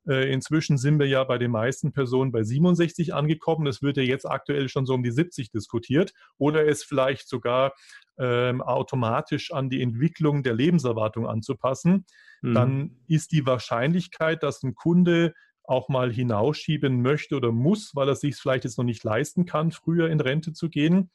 Äh, 0.06 0.32
inzwischen 0.32 0.78
sind 0.78 0.98
wir 0.98 1.06
ja 1.06 1.24
bei 1.24 1.38
den 1.38 1.50
meisten 1.50 1.92
Personen 1.92 2.32
bei 2.32 2.42
67 2.42 3.14
angekommen. 3.14 3.66
Es 3.66 3.82
wird 3.82 3.96
ja 3.96 4.02
jetzt 4.02 4.24
aktuell 4.24 4.68
schon 4.68 4.86
so 4.86 4.94
um 4.94 5.02
die 5.02 5.10
70 5.10 5.50
diskutiert. 5.50 6.12
Oder 6.38 6.66
es 6.66 6.84
vielleicht 6.84 7.28
sogar 7.28 7.74
ähm, 8.18 8.62
automatisch 8.62 9.52
an 9.52 9.70
die 9.70 9.82
Entwicklung 9.82 10.42
der 10.42 10.54
Lebenserwartung 10.54 11.26
anzupassen, 11.26 12.06
mhm. 12.42 12.54
dann 12.54 12.96
ist 13.06 13.32
die 13.32 13.46
Wahrscheinlichkeit, 13.46 14.42
dass 14.42 14.62
ein 14.62 14.74
Kunde 14.74 15.34
auch 15.64 15.88
mal 15.88 16.10
hinausschieben 16.10 17.02
möchte 17.02 17.36
oder 17.36 17.52
muss, 17.52 17.94
weil 17.94 18.08
er 18.08 18.16
sich 18.16 18.36
vielleicht 18.36 18.64
jetzt 18.64 18.78
noch 18.78 18.84
nicht 18.84 19.04
leisten 19.04 19.44
kann, 19.44 19.70
früher 19.70 20.08
in 20.08 20.20
Rente 20.20 20.52
zu 20.52 20.70
gehen 20.70 21.10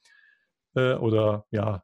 äh, 0.75 0.93
oder 0.93 1.45
ja 1.49 1.83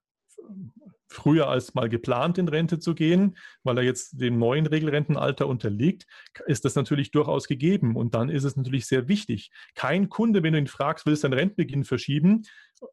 früher 1.09 1.49
als 1.49 1.73
mal 1.73 1.89
geplant 1.89 2.37
in 2.37 2.47
Rente 2.47 2.79
zu 2.79 2.93
gehen, 2.93 3.35
weil 3.63 3.77
er 3.77 3.83
jetzt 3.83 4.21
dem 4.21 4.37
neuen 4.37 4.67
Regelrentenalter 4.67 5.47
unterliegt, 5.47 6.05
ist 6.45 6.65
das 6.65 6.75
natürlich 6.75 7.11
durchaus 7.11 7.47
gegeben. 7.47 7.95
Und 7.95 8.13
dann 8.13 8.29
ist 8.29 8.43
es 8.43 8.55
natürlich 8.55 8.85
sehr 8.85 9.07
wichtig. 9.07 9.51
Kein 9.73 10.09
Kunde, 10.09 10.43
wenn 10.43 10.53
du 10.53 10.59
ihn 10.59 10.67
fragst, 10.67 11.05
willst 11.05 11.23
du 11.23 11.27
deinen 11.27 11.39
Rentenbeginn 11.39 11.83
verschieben? 11.83 12.43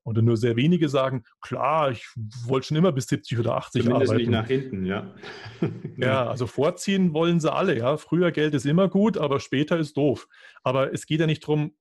Oder 0.03 0.23
nur 0.23 0.37
sehr 0.37 0.57
wenige 0.57 0.89
sagen, 0.89 1.25
klar, 1.41 1.91
ich 1.91 2.05
wollte 2.47 2.69
schon 2.69 2.77
immer 2.77 2.91
bis 2.91 3.07
70 3.07 3.39
oder 3.39 3.57
80 3.57 3.85
Zumindest 3.85 4.11
arbeiten. 4.11 4.31
nicht 4.31 4.41
nach 4.41 4.47
hinten, 4.49 4.87
ja. 4.87 5.15
ja, 5.97 6.27
also 6.27 6.47
vorziehen 6.47 7.13
wollen 7.13 7.39
sie 7.39 7.53
alle, 7.53 7.79
ja. 7.79 7.97
Früher 7.97 8.33
Geld 8.33 8.55
ist 8.55 8.67
immer 8.67 8.89
gut, 8.89 9.17
aber 9.19 9.39
später 9.39 9.79
ist 9.79 9.97
doof. 9.97 10.27
Aber 10.65 10.93
es 10.93 11.07
geht 11.07 11.21
ja 11.21 11.27
nicht 11.27 11.45
darum, 11.45 11.73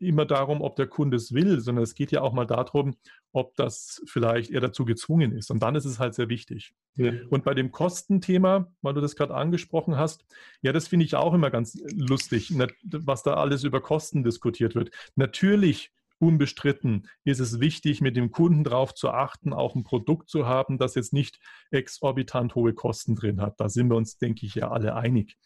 immer 0.00 0.24
darum, 0.24 0.62
ob 0.62 0.76
der 0.76 0.86
Kunde 0.86 1.16
es 1.16 1.32
will, 1.32 1.60
sondern 1.60 1.82
es 1.82 1.94
geht 1.94 2.10
ja 2.12 2.22
auch 2.22 2.32
mal 2.32 2.46
darum, 2.46 2.96
ob 3.32 3.54
das 3.56 4.02
vielleicht 4.06 4.50
er 4.50 4.60
dazu 4.60 4.84
gezwungen 4.84 5.32
ist. 5.32 5.50
Und 5.50 5.62
dann 5.62 5.74
ist 5.74 5.84
es 5.84 5.98
halt 5.98 6.14
sehr 6.14 6.28
wichtig. 6.28 6.74
Ja. 6.96 7.12
Und 7.28 7.44
bei 7.44 7.54
dem 7.54 7.70
Kostenthema, 7.70 8.72
weil 8.82 8.94
du 8.94 9.00
das 9.00 9.16
gerade 9.16 9.34
angesprochen 9.34 9.96
hast, 9.96 10.24
ja, 10.62 10.72
das 10.72 10.88
finde 10.88 11.06
ich 11.06 11.14
auch 11.14 11.34
immer 11.34 11.50
ganz 11.50 11.78
lustig, 11.94 12.52
was 12.84 13.22
da 13.22 13.34
alles 13.34 13.64
über 13.64 13.80
Kosten 13.80 14.24
diskutiert 14.24 14.74
wird. 14.74 14.90
Natürlich 15.16 15.92
unbestritten 16.18 17.08
ist 17.24 17.40
es 17.40 17.60
wichtig, 17.60 18.00
mit 18.00 18.16
dem 18.16 18.30
Kunden 18.30 18.62
darauf 18.62 18.94
zu 18.94 19.10
achten, 19.10 19.52
auch 19.52 19.74
ein 19.74 19.84
Produkt 19.84 20.28
zu 20.28 20.46
haben, 20.46 20.78
das 20.78 20.94
jetzt 20.94 21.12
nicht 21.12 21.40
exorbitant 21.70 22.54
hohe 22.54 22.74
Kosten 22.74 23.16
drin 23.16 23.40
hat. 23.40 23.58
Da 23.58 23.68
sind 23.68 23.88
wir 23.88 23.96
uns, 23.96 24.18
denke 24.18 24.46
ich, 24.46 24.54
ja 24.54 24.70
alle 24.70 24.94
einig. 24.94 25.36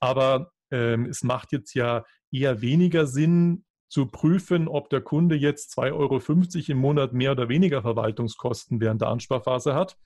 Aber 0.00 0.52
ähm, 0.70 1.06
es 1.06 1.22
macht 1.22 1.52
jetzt 1.52 1.74
ja 1.74 2.04
eher 2.32 2.62
weniger 2.62 3.06
Sinn, 3.06 3.64
zu 3.94 4.06
prüfen, 4.06 4.66
ob 4.66 4.90
der 4.90 5.02
Kunde 5.02 5.36
jetzt 5.36 5.78
2,50 5.78 5.92
Euro 5.92 6.72
im 6.72 6.78
Monat 6.78 7.12
mehr 7.12 7.30
oder 7.30 7.48
weniger 7.48 7.80
Verwaltungskosten 7.80 8.80
während 8.80 9.02
der 9.02 9.08
Ansparphase 9.08 9.72
hat. 9.76 9.96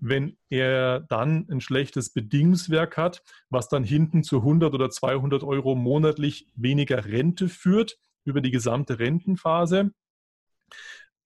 Wenn 0.00 0.36
er 0.50 1.00
dann 1.00 1.48
ein 1.50 1.62
schlechtes 1.62 2.12
Bedingungswerk 2.12 2.98
hat, 2.98 3.22
was 3.48 3.70
dann 3.70 3.84
hinten 3.84 4.22
zu 4.22 4.40
100 4.40 4.74
oder 4.74 4.90
200 4.90 5.44
Euro 5.44 5.74
monatlich 5.74 6.46
weniger 6.56 7.06
Rente 7.06 7.48
führt 7.48 7.98
über 8.24 8.42
die 8.42 8.50
gesamte 8.50 8.98
Rentenphase, 8.98 9.92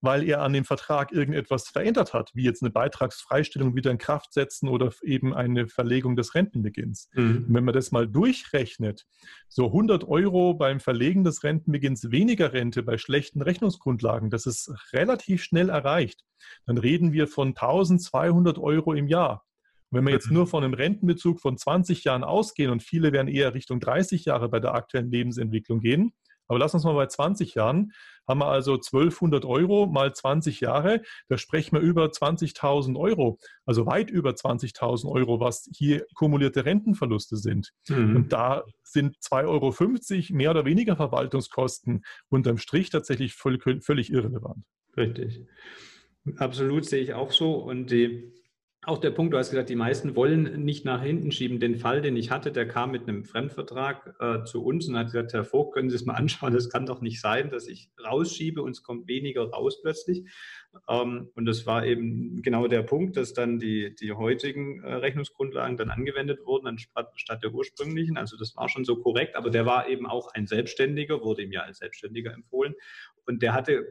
weil 0.00 0.22
er 0.22 0.42
an 0.42 0.52
dem 0.52 0.64
Vertrag 0.64 1.12
irgendetwas 1.12 1.68
verändert 1.68 2.12
hat, 2.12 2.30
wie 2.35 2.44
jetzt 2.44 2.62
eine 2.62 2.70
Beitragsfreistellung 2.70 3.74
wieder 3.74 3.90
in 3.90 3.98
Kraft 3.98 4.32
setzen 4.32 4.68
oder 4.68 4.92
eben 5.02 5.35
eine 5.35 5.68
Verlegung 5.68 6.16
des 6.16 6.35
Rentenbeginns. 6.35 7.09
Mhm. 7.14 7.46
wenn 7.48 7.64
man 7.64 7.74
das 7.74 7.92
mal 7.92 8.06
durchrechnet, 8.06 9.06
so 9.48 9.66
100 9.66 10.04
Euro 10.04 10.54
beim 10.54 10.80
Verlegen 10.80 11.24
des 11.24 11.42
Rentenbeginns 11.44 12.11
weniger 12.11 12.52
Rente 12.52 12.82
bei 12.82 12.98
schlechten 12.98 13.42
Rechnungsgrundlagen, 13.42 14.30
das 14.30 14.46
ist 14.46 14.72
relativ 14.92 15.42
schnell 15.42 15.68
erreicht. 15.70 16.24
Dann 16.66 16.78
reden 16.78 17.12
wir 17.12 17.26
von 17.26 17.48
1200 17.48 18.59
Euro 18.59 18.92
im 18.92 19.09
Jahr. 19.09 19.44
wenn 19.90 20.04
wir 20.04 20.12
jetzt 20.12 20.30
nur 20.30 20.46
von 20.46 20.64
einem 20.64 20.74
Rentenbezug 20.74 21.40
von 21.40 21.56
20 21.56 22.04
Jahren 22.04 22.24
ausgehen 22.24 22.70
und 22.70 22.82
viele 22.82 23.12
werden 23.12 23.28
eher 23.28 23.54
Richtung 23.54 23.80
30 23.80 24.24
Jahre 24.26 24.48
bei 24.48 24.61
der 24.61 24.74
aktuellen 24.74 25.11
Lebensentwicklung 25.11 25.80
gehen, 25.80 26.12
aber 26.48 26.59
lass 26.59 26.74
uns 26.74 26.85
mal 26.85 26.94
bei 26.94 27.06
20 27.06 27.54
Jahren, 27.54 27.92
haben 28.26 28.40
wir 28.40 28.46
also 28.46 28.74
1200 28.74 29.44
Euro 29.44 29.87
mal 29.87 30.12
20 30.12 30.61
Jahre, 30.61 31.02
da 31.28 31.38
sprechen 31.38 31.76
wir 31.76 31.80
über 31.80 32.06
20.000 32.06 32.98
Euro, 32.98 33.38
also 33.64 33.87
weit 33.87 34.11
über 34.11 34.30
20.000 34.30 35.11
Euro, 35.11 35.40
was 35.40 35.68
hier 35.72 36.06
kumulierte 36.14 36.64
Rentenverluste 36.64 37.37
sind. 37.37 37.72
Mhm. 37.88 38.16
Und 38.16 38.32
da 38.32 38.64
sind 38.82 39.16
2,50 39.18 39.46
Euro 39.46 40.37
mehr 40.37 40.50
oder 40.50 40.64
weniger 40.64 40.96
Verwaltungskosten 40.96 42.04
unterm 42.28 42.59
Strich 42.59 42.90
tatsächlich 42.90 43.35
völlig, 43.35 43.62
völlig 43.85 44.12
irrelevant. 44.12 44.64
Richtig. 44.96 45.46
Absolut 46.37 46.85
sehe 46.85 47.02
ich 47.02 47.14
auch 47.14 47.30
so. 47.30 47.54
Und 47.54 47.90
die 47.90 48.32
auch 48.87 48.99
der 48.99 49.11
Punkt, 49.11 49.35
du 49.35 49.38
hast 49.38 49.51
gesagt, 49.51 49.68
die 49.68 49.75
meisten 49.75 50.14
wollen 50.14 50.64
nicht 50.64 50.85
nach 50.85 51.03
hinten 51.03 51.33
schieben. 51.33 51.59
Den 51.59 51.77
Fall, 51.77 52.03
den 52.03 52.16
ich 52.16 52.31
hatte, 52.31 52.53
der 52.53 52.68
kam 52.68 52.92
mit 52.92 53.03
einem 53.03 53.25
Fremdvertrag 53.25 54.14
äh, 54.20 54.44
zu 54.44 54.64
uns 54.64 54.88
und 54.88 54.96
hat 54.96 55.07
gesagt, 55.07 55.33
Herr 55.33 55.44
Vogt, 55.44 55.75
können 55.75 55.90
Sie 55.90 55.96
es 55.96 56.05
mal 56.05 56.14
anschauen, 56.14 56.53
das 56.53 56.70
kann 56.70 56.87
doch 56.87 57.01
nicht 57.01 57.20
sein, 57.20 57.51
dass 57.51 57.66
ich 57.66 57.90
rausschiebe 58.03 58.62
und 58.62 58.70
es 58.70 58.85
kommt 58.85 59.09
weniger 59.09 59.51
raus 59.51 59.83
plötzlich. 59.83 60.25
Ähm, 60.88 61.31
und 61.35 61.46
das 61.46 61.66
war 61.66 61.85
eben 61.85 62.42
genau 62.42 62.68
der 62.68 62.83
Punkt, 62.83 63.16
dass 63.16 63.33
dann 63.33 63.59
die, 63.59 63.92
die 63.96 64.12
heutigen 64.12 64.85
äh, 64.85 64.94
Rechnungsgrundlagen 64.94 65.77
dann 65.77 65.90
angewendet 65.90 66.46
wurden 66.46 66.68
anstatt 66.68 67.42
der 67.42 67.53
ursprünglichen. 67.53 68.16
Also 68.16 68.37
das 68.37 68.55
war 68.55 68.68
schon 68.68 68.85
so 68.85 68.96
korrekt, 68.96 69.35
aber 69.35 69.51
der 69.51 69.66
war 69.66 69.88
eben 69.88 70.07
auch 70.07 70.33
ein 70.33 70.46
Selbstständiger, 70.46 71.22
wurde 71.22 71.42
ihm 71.42 71.51
ja 71.51 71.62
als 71.62 71.79
Selbstständiger 71.79 72.33
empfohlen. 72.33 72.75
Und 73.27 73.42
der 73.42 73.53
hatte 73.53 73.85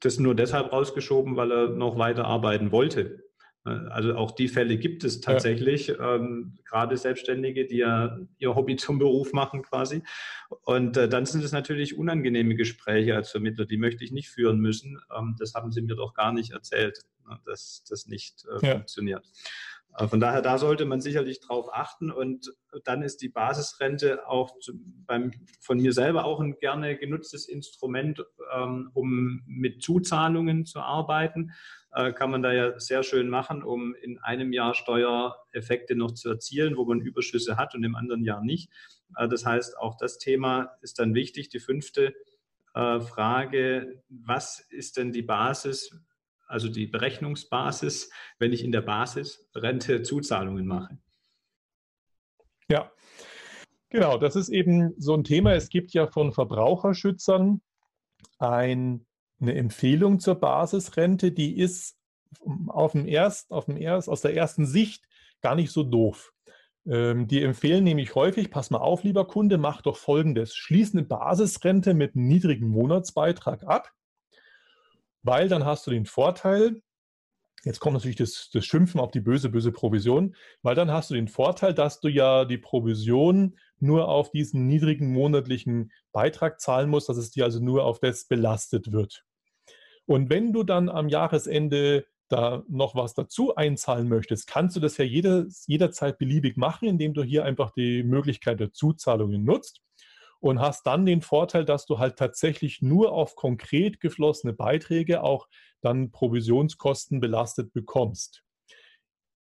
das 0.00 0.18
nur 0.18 0.34
deshalb 0.34 0.72
rausgeschoben, 0.72 1.36
weil 1.36 1.52
er 1.52 1.68
noch 1.68 1.96
weiter 1.96 2.24
arbeiten 2.24 2.72
wollte. 2.72 3.25
Also 3.66 4.14
auch 4.14 4.30
die 4.30 4.48
Fälle 4.48 4.76
gibt 4.76 5.02
es 5.02 5.20
tatsächlich, 5.20 5.88
ja. 5.88 6.14
ähm, 6.14 6.54
gerade 6.64 6.96
Selbstständige, 6.96 7.66
die 7.66 7.78
ja 7.78 8.18
ihr 8.38 8.54
Hobby 8.54 8.76
zum 8.76 8.98
Beruf 8.98 9.32
machen 9.32 9.62
quasi. 9.62 10.02
Und 10.62 10.96
äh, 10.96 11.08
dann 11.08 11.26
sind 11.26 11.42
es 11.42 11.52
natürlich 11.52 11.98
unangenehme 11.98 12.54
Gespräche 12.54 13.16
als 13.16 13.30
Vermittler, 13.30 13.66
die 13.66 13.76
möchte 13.76 14.04
ich 14.04 14.12
nicht 14.12 14.28
führen 14.28 14.60
müssen. 14.60 15.00
Ähm, 15.16 15.34
das 15.38 15.54
haben 15.54 15.72
sie 15.72 15.82
mir 15.82 15.96
doch 15.96 16.14
gar 16.14 16.32
nicht 16.32 16.52
erzählt, 16.52 17.00
ne, 17.28 17.40
dass 17.44 17.82
das 17.88 18.06
nicht 18.06 18.44
äh, 18.44 18.66
ja. 18.66 18.72
funktioniert. 18.74 19.24
Äh, 19.96 20.08
von 20.08 20.20
daher, 20.20 20.42
da 20.42 20.58
sollte 20.58 20.84
man 20.84 21.00
sicherlich 21.00 21.40
drauf 21.40 21.68
achten 21.72 22.10
und 22.10 22.52
dann 22.84 23.02
ist 23.02 23.22
die 23.22 23.28
Basisrente 23.28 24.28
auch 24.28 24.56
beim, 25.06 25.32
von 25.60 25.78
mir 25.78 25.92
selber 25.92 26.24
auch 26.24 26.40
ein 26.40 26.58
gerne 26.58 26.96
genutztes 26.96 27.48
Instrument, 27.48 28.24
ähm, 28.54 28.90
um 28.94 29.42
mit 29.46 29.82
Zuzahlungen 29.82 30.66
zu 30.66 30.80
arbeiten. 30.80 31.52
äh, 31.94 32.12
kann 32.12 32.30
man 32.30 32.42
da 32.42 32.52
ja 32.52 32.78
sehr 32.78 33.02
schön 33.02 33.30
machen, 33.30 33.62
um 33.62 33.94
in 33.94 34.18
einem 34.18 34.52
Jahr 34.52 34.74
Steuereffekte 34.74 35.96
noch 35.96 36.12
zu 36.12 36.28
erzielen, 36.28 36.76
wo 36.76 36.84
man 36.84 37.00
Überschüsse 37.00 37.56
hat 37.56 37.74
und 37.74 37.84
im 37.84 37.96
anderen 37.96 38.22
Jahr 38.22 38.42
nicht. 38.42 38.70
Äh, 39.16 39.28
das 39.28 39.46
heißt, 39.46 39.78
auch 39.78 39.96
das 39.96 40.18
Thema 40.18 40.76
ist 40.82 40.98
dann 40.98 41.14
wichtig. 41.14 41.48
Die 41.48 41.60
fünfte 41.60 42.14
Frage, 42.74 44.02
was 44.10 44.60
ist 44.68 44.98
denn 44.98 45.10
die 45.10 45.22
Basis, 45.22 45.98
also 46.46 46.68
die 46.68 46.86
Berechnungsbasis, 46.86 48.10
wenn 48.38 48.52
ich 48.52 48.64
in 48.64 48.72
der 48.72 48.82
Basisrente 48.82 50.02
Zuzahlungen 50.02 50.66
mache? 50.66 50.98
Ja, 52.68 52.90
genau, 53.90 54.18
das 54.18 54.36
ist 54.36 54.48
eben 54.48 54.94
so 54.98 55.14
ein 55.14 55.24
Thema. 55.24 55.54
Es 55.54 55.68
gibt 55.68 55.92
ja 55.92 56.06
von 56.06 56.32
Verbraucherschützern 56.32 57.60
ein, 58.38 59.06
eine 59.40 59.54
Empfehlung 59.54 60.18
zur 60.18 60.36
Basisrente, 60.36 61.32
die 61.32 61.58
ist 61.58 61.96
auf 62.68 62.92
dem 62.92 63.06
erst, 63.06 63.50
auf 63.50 63.66
dem 63.66 63.76
erst, 63.76 64.08
aus 64.08 64.20
der 64.20 64.34
ersten 64.34 64.66
Sicht 64.66 65.04
gar 65.40 65.54
nicht 65.54 65.70
so 65.70 65.82
doof. 65.82 66.32
Ähm, 66.86 67.26
die 67.26 67.42
empfehlen 67.42 67.84
nämlich 67.84 68.14
häufig, 68.14 68.50
pass 68.50 68.70
mal 68.70 68.78
auf, 68.78 69.02
lieber 69.02 69.26
Kunde, 69.26 69.58
mach 69.58 69.82
doch 69.82 69.96
folgendes. 69.96 70.54
Schließ 70.54 70.94
eine 70.94 71.02
Basisrente 71.02 71.94
mit 71.94 72.14
einem 72.14 72.26
niedrigen 72.26 72.68
Monatsbeitrag 72.68 73.64
ab, 73.64 73.92
weil 75.26 75.48
dann 75.48 75.64
hast 75.64 75.86
du 75.86 75.90
den 75.90 76.06
Vorteil, 76.06 76.82
jetzt 77.64 77.80
kommt 77.80 77.94
natürlich 77.94 78.16
das, 78.16 78.48
das 78.52 78.64
Schimpfen 78.64 79.00
auf 79.00 79.10
die 79.10 79.20
böse, 79.20 79.48
böse 79.48 79.72
Provision, 79.72 80.36
weil 80.62 80.74
dann 80.74 80.90
hast 80.90 81.10
du 81.10 81.14
den 81.14 81.28
Vorteil, 81.28 81.74
dass 81.74 82.00
du 82.00 82.08
ja 82.08 82.44
die 82.44 82.58
Provision 82.58 83.58
nur 83.78 84.08
auf 84.08 84.30
diesen 84.30 84.66
niedrigen 84.66 85.12
monatlichen 85.12 85.92
Beitrag 86.12 86.60
zahlen 86.60 86.88
musst, 86.88 87.08
dass 87.08 87.16
es 87.16 87.30
dir 87.30 87.44
also 87.44 87.60
nur 87.60 87.84
auf 87.84 87.98
das 87.98 88.26
belastet 88.26 88.92
wird. 88.92 89.24
Und 90.06 90.30
wenn 90.30 90.52
du 90.52 90.62
dann 90.62 90.88
am 90.88 91.08
Jahresende 91.08 92.06
da 92.28 92.64
noch 92.68 92.94
was 92.94 93.14
dazu 93.14 93.54
einzahlen 93.56 94.08
möchtest, 94.08 94.46
kannst 94.46 94.76
du 94.76 94.80
das 94.80 94.96
ja 94.96 95.04
jeder, 95.04 95.46
jederzeit 95.66 96.18
beliebig 96.18 96.56
machen, 96.56 96.88
indem 96.88 97.14
du 97.14 97.22
hier 97.22 97.44
einfach 97.44 97.72
die 97.72 98.02
Möglichkeit 98.04 98.60
der 98.60 98.72
Zuzahlungen 98.72 99.44
nutzt 99.44 99.80
und 100.46 100.60
hast 100.60 100.86
dann 100.86 101.06
den 101.06 101.22
Vorteil, 101.22 101.64
dass 101.64 101.86
du 101.86 101.98
halt 101.98 102.16
tatsächlich 102.16 102.82
nur 102.82 103.12
auf 103.12 103.36
konkret 103.36 104.00
geflossene 104.00 104.52
Beiträge 104.52 105.22
auch 105.22 105.48
dann 105.80 106.10
Provisionskosten 106.10 107.20
belastet 107.20 107.72
bekommst. 107.72 108.42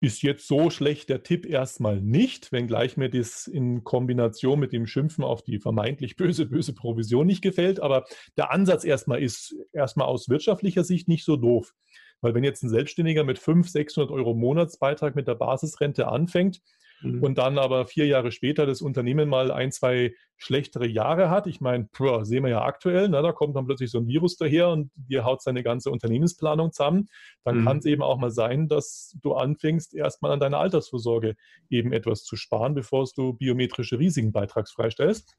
Ist 0.03 0.23
jetzt 0.23 0.47
so 0.47 0.69
schlecht 0.69 1.09
der 1.09 1.23
Tipp 1.23 1.47
erstmal 1.47 2.01
nicht, 2.03 2.53
wenngleich 2.53 2.99
mir 2.99 3.09
das 3.09 3.47
in 3.47 3.83
Kombination 3.83 4.61
mit 4.61 4.73
dem 4.73 4.87
Schimpfen 4.87 5.25
auf 5.25 5.43
die 5.43 5.59
vermeintlich 5.59 6.17
böse, 6.17 6.45
böse 6.47 6.75
Provision 6.75 7.27
nicht 7.27 7.43
gefällt. 7.43 7.81
Aber 7.81 8.05
der 8.37 8.51
Ansatz 8.51 8.85
erstmal 8.85 9.23
ist 9.23 9.57
erstmal 9.73 10.07
aus 10.07 10.29
wirtschaftlicher 10.29 10.85
Sicht 10.85 11.09
nicht 11.09 11.25
so 11.25 11.37
doof. 11.37 11.73
Weil 12.21 12.35
wenn 12.35 12.45
jetzt 12.45 12.63
ein 12.63 12.69
Selbstständiger 12.69 13.25
mit 13.25 13.39
500, 13.39 13.73
600 13.73 14.11
Euro 14.11 14.35
Monatsbeitrag 14.35 15.17
mit 15.17 15.29
der 15.29 15.35
Basisrente 15.35 16.09
anfängt 16.09 16.61
mhm. 17.03 17.23
und 17.23 17.39
dann 17.39 17.59
aber 17.59 17.87
vier 17.87 18.07
Jahre 18.07 18.33
später 18.33 18.67
das 18.67 18.83
Unternehmen 18.83 19.29
mal 19.29 19.51
ein, 19.51 19.73
zwei 19.73 20.15
schlechtere 20.37 20.87
Jahre 20.87 21.31
hat, 21.31 21.47
ich 21.47 21.61
meine, 21.61 21.89
sehen 22.23 22.45
wir 22.45 22.51
ja 22.51 22.63
aktuell, 22.63 23.09
na, 23.09 23.23
da 23.23 23.33
kommt 23.33 23.57
dann 23.57 23.67
plötzlich 23.67 23.91
so 23.91 23.99
ein 23.99 24.07
Virus 24.07 24.37
daher 24.37 24.69
und 24.69 24.91
dir 24.95 25.25
haut 25.25 25.43
seine 25.43 25.63
ganze 25.63 25.91
Unternehmensplanung 25.91 26.73
zusammen, 26.73 27.09
dann 27.45 27.61
mhm. 27.61 27.65
kann 27.65 27.79
es 27.79 27.87
eben 27.87 28.03
auch 28.03 28.19
mal 28.19 28.31
sein, 28.31 28.69
dass 28.69 29.17
du 29.23 29.35
anfängst, 29.35 29.95
erstmal 29.95 30.33
an 30.33 30.41
deiner 30.41 30.59
Altersvorsorge 30.59 31.37
eben 31.71 31.93
etwas 31.93 32.25
zu 32.25 32.37
sparen, 32.37 32.75
bevor 32.75 33.07
du 33.17 33.33
biometrische 33.35 33.99
Risiken 33.99 34.33
beitragsfrei 34.33 34.91
stellst. 34.91 35.37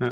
Ja. 0.00 0.08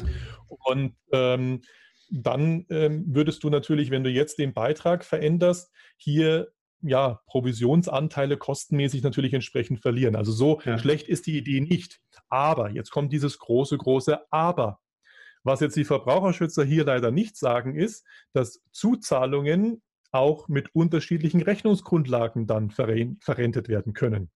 Und 0.48 0.94
ähm, 1.12 1.62
dann 2.10 2.66
ähm, 2.70 3.04
würdest 3.08 3.42
du 3.44 3.50
natürlich, 3.50 3.90
wenn 3.90 4.04
du 4.04 4.10
jetzt 4.10 4.38
den 4.38 4.54
Beitrag 4.54 5.04
veränderst, 5.04 5.70
hier 5.96 6.48
ja, 6.82 7.20
Provisionsanteile 7.26 8.36
kostenmäßig 8.36 9.02
natürlich 9.02 9.34
entsprechend 9.34 9.80
verlieren. 9.80 10.16
Also 10.16 10.32
so 10.32 10.60
ja. 10.64 10.78
schlecht 10.78 11.08
ist 11.08 11.26
die 11.26 11.36
Idee 11.36 11.60
nicht. 11.60 12.00
Aber, 12.28 12.70
jetzt 12.70 12.90
kommt 12.90 13.12
dieses 13.12 13.38
große, 13.38 13.78
große 13.78 14.20
Aber. 14.30 14.80
Was 15.44 15.60
jetzt 15.60 15.76
die 15.76 15.84
Verbraucherschützer 15.84 16.64
hier 16.64 16.84
leider 16.84 17.10
nicht 17.10 17.36
sagen, 17.36 17.74
ist, 17.74 18.04
dass 18.32 18.62
Zuzahlungen 18.72 19.82
auch 20.10 20.48
mit 20.48 20.74
unterschiedlichen 20.74 21.42
Rechnungsgrundlagen 21.42 22.46
dann 22.46 22.70
verrentet 22.70 23.68
werden 23.68 23.92
können. 23.92 24.30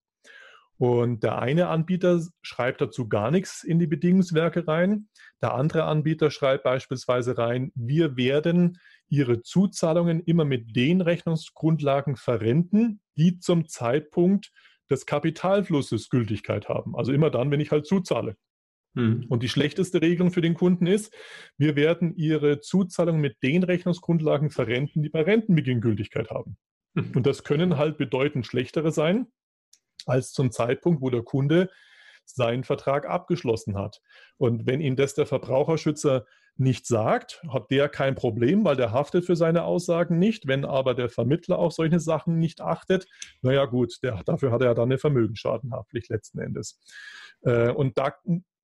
Und 0.83 1.23
der 1.23 1.39
eine 1.39 1.69
Anbieter 1.69 2.21
schreibt 2.43 2.81
dazu 2.81 3.09
gar 3.09 3.31
nichts 3.31 3.63
in 3.63 3.79
die 3.79 3.87
Bedingungswerke 3.87 4.67
rein. 4.67 5.07
Der 5.41 5.55
andere 5.55 5.85
Anbieter 5.85 6.33
schreibt 6.33 6.65
beispielsweise 6.65 7.39
rein, 7.39 7.71
wir 7.77 8.17
werden 8.17 8.81
Ihre 9.09 9.43
Zuzahlungen 9.43 10.25
immer 10.25 10.45
mit 10.45 10.75
den 10.75 11.01
Rechnungsgrundlagen 11.01 12.17
verrenten, 12.17 13.01
die 13.17 13.39
zum 13.39 13.69
Zeitpunkt 13.69 14.51
des 14.91 15.07
Kapitalflusses 15.07 16.09
Gültigkeit 16.09 16.69
haben. 16.69 16.97
Also 16.97 17.13
immer 17.13 17.31
dann, 17.31 17.53
wenn 17.53 17.61
ich 17.61 17.71
halt 17.71 17.87
zuzahle. 17.87 18.35
Hm. 18.97 19.27
Und 19.29 19.45
die 19.45 19.49
schlechteste 19.49 20.03
Regelung 20.03 20.33
für 20.33 20.43
den 20.43 20.55
Kunden 20.55 20.89
ist, 20.89 21.15
wir 21.59 21.77
werden 21.77 22.17
Ihre 22.17 22.59
Zuzahlung 22.59 23.21
mit 23.21 23.41
den 23.45 23.63
Rechnungsgrundlagen 23.63 24.51
verrenten, 24.51 25.05
die 25.05 25.11
bei 25.11 25.23
Rentenbeginn 25.23 25.81
Gültigkeit 25.81 26.31
haben. 26.31 26.57
Hm. 26.97 27.13
Und 27.15 27.25
das 27.25 27.45
können 27.45 27.79
halt 27.79 27.99
bedeutend 27.99 28.49
schlechtere 28.49 28.91
sein 28.91 29.29
als 30.07 30.33
zum 30.33 30.51
Zeitpunkt, 30.51 31.03
wo 31.03 31.11
der 31.11 31.23
Kunde 31.23 31.71
seinen 32.25 32.65
Vertrag 32.65 33.07
abgeschlossen 33.09 33.77
hat. 33.77 34.01
Und 34.37 34.67
wenn 34.67 34.81
ihm 34.81 34.97
das 34.97 35.15
der 35.15 35.27
Verbraucherschützer 35.27 36.25
nicht 36.57 36.87
sagt, 36.87 37.43
hat 37.49 37.71
der 37.71 37.89
kein 37.89 38.15
Problem, 38.15 38.65
weil 38.65 38.77
der 38.77 38.93
haftet 38.93 39.25
für 39.25 39.37
seine 39.37 39.65
Aussagen 39.65 40.19
nicht. 40.19 40.47
Wenn 40.47 40.65
aber 40.65 40.95
der 40.95 41.09
Vermittler 41.09 41.59
auf 41.59 41.73
solche 41.73 41.99
Sachen 41.99 42.39
nicht 42.39 42.61
achtet, 42.61 43.07
naja 43.41 43.65
gut, 43.65 43.99
der, 44.03 44.23
dafür 44.25 44.53
hat 44.53 44.61
er 44.61 44.69
ja 44.69 44.75
dann 44.75 44.91
eine 44.91 44.99
Vermögensschadenhaftpflicht 44.99 46.11
letzten 46.11 46.41
Endes. 46.41 46.81
Äh, 47.43 47.71
und 47.71 47.99
da 47.99 48.15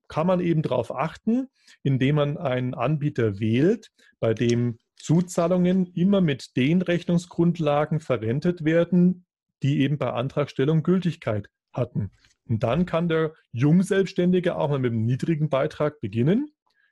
kann 0.09 0.27
man 0.27 0.41
eben 0.41 0.63
darauf 0.63 0.95
achten, 0.95 1.49
indem 1.83 2.17
man 2.17 2.37
einen 2.39 2.75
Anbieter 2.75 3.41
wählt, 3.41 3.91
bei 4.21 4.35
dem 4.35 4.79
Zuzahlungen 4.97 5.87
immer 5.95 6.21
mit 6.21 6.57
den 6.57 6.83
Rechnungsgrundlagen 6.83 8.01
verrentet 8.01 8.65
werden, 8.65 9.27
die 9.63 9.81
eben 9.81 9.99
bei 9.99 10.13
Antragstellung 10.13 10.83
Gültigkeit 10.83 11.49
hatten. 11.73 12.11
Und 12.49 12.63
dann 12.63 12.87
kann 12.87 13.09
der 13.09 13.35
Jungselbstständige 13.53 14.57
auch 14.57 14.71
mal 14.71 14.79
mit 14.79 14.93
einem 14.93 15.05
niedrigen 15.05 15.49
Beitrag 15.49 16.01
beginnen, 16.01 16.51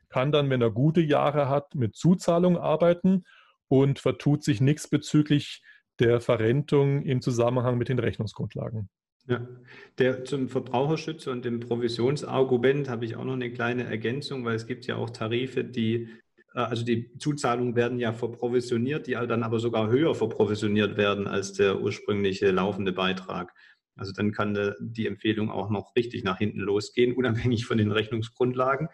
kann 0.08 0.32
dann, 0.32 0.50
wenn 0.50 0.62
er 0.62 0.70
gute 0.70 1.00
Jahre 1.00 1.48
hat, 1.48 1.74
mit 1.74 1.96
Zuzahlung 1.96 2.56
arbeiten 2.56 3.24
und 3.68 3.98
vertut 3.98 4.44
sich 4.44 4.60
nichts 4.60 4.88
bezüglich 4.88 5.62
der 5.98 6.20
Verrentung 6.20 7.02
im 7.02 7.22
Zusammenhang 7.22 7.78
mit 7.78 7.88
den 7.88 7.98
Rechnungsgrundlagen. 7.98 8.88
Ja, 9.28 9.44
der, 9.98 10.24
zum 10.24 10.48
Verbraucherschutz 10.48 11.26
und 11.26 11.44
dem 11.44 11.58
Provisionsargument 11.58 12.88
habe 12.88 13.04
ich 13.04 13.16
auch 13.16 13.24
noch 13.24 13.32
eine 13.32 13.50
kleine 13.50 13.84
Ergänzung, 13.84 14.44
weil 14.44 14.54
es 14.54 14.68
gibt 14.68 14.86
ja 14.86 14.96
auch 14.96 15.10
Tarife, 15.10 15.64
die 15.64 16.08
also 16.64 16.84
die 16.84 17.16
Zuzahlungen 17.18 17.76
werden 17.76 17.98
ja 17.98 18.12
verprovisioniert, 18.12 19.06
die 19.06 19.12
dann 19.12 19.42
aber 19.42 19.58
sogar 19.58 19.90
höher 19.90 20.14
verprovisioniert 20.14 20.96
werden 20.96 21.26
als 21.26 21.52
der 21.52 21.80
ursprüngliche 21.80 22.50
laufende 22.50 22.92
Beitrag. 22.92 23.52
Also 23.96 24.12
dann 24.12 24.32
kann 24.32 24.74
die 24.78 25.06
Empfehlung 25.06 25.50
auch 25.50 25.70
noch 25.70 25.96
richtig 25.96 26.24
nach 26.24 26.38
hinten 26.38 26.60
losgehen, 26.60 27.14
unabhängig 27.14 27.66
von 27.66 27.78
den 27.78 27.92
Rechnungsgrundlagen. 27.92 28.88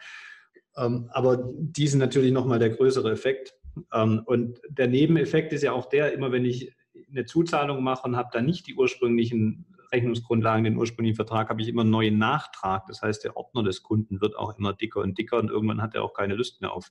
Ähm, 0.77 1.09
aber 1.13 1.51
die 1.57 1.87
sind 1.87 1.99
natürlich 1.99 2.33
nochmal 2.33 2.59
der 2.59 2.71
größere 2.71 3.11
Effekt. 3.11 3.55
Ähm, 3.93 4.23
und 4.27 4.61
der 4.69 4.89
Nebeneffekt 4.89 5.53
ist 5.53 5.63
ja 5.63 5.73
auch 5.73 5.87
der, 5.87 6.13
immer 6.13 6.33
wenn 6.33 6.45
ich 6.45 6.75
eine 7.11 7.27
Zuzahlung 7.27 7.83
mache 7.83 8.09
und 8.09 8.17
habe 8.17 8.31
da 8.33 8.41
nicht 8.41 8.67
die 8.67 8.75
ursprünglichen 8.75 9.67
Rechnungsgrundlagen, 9.93 10.65
den 10.65 10.77
ursprünglichen 10.77 11.17
Vertrag, 11.17 11.51
habe 11.51 11.61
ich 11.61 11.69
immer 11.69 11.83
einen 11.83 11.91
neuen 11.91 12.19
Nachtrag. 12.19 12.87
Das 12.87 13.03
heißt, 13.03 13.25
der 13.25 13.37
Ordner 13.37 13.63
des 13.63 13.83
Kunden 13.83 14.21
wird 14.21 14.37
auch 14.37 14.59
immer 14.59 14.73
dicker 14.73 15.01
und 15.01 15.19
dicker 15.19 15.39
und 15.39 15.51
irgendwann 15.51 15.83
hat 15.83 15.95
er 15.95 16.03
auch 16.03 16.15
keine 16.15 16.35
Lust 16.35 16.61
mehr 16.61 16.73
auf 16.73 16.91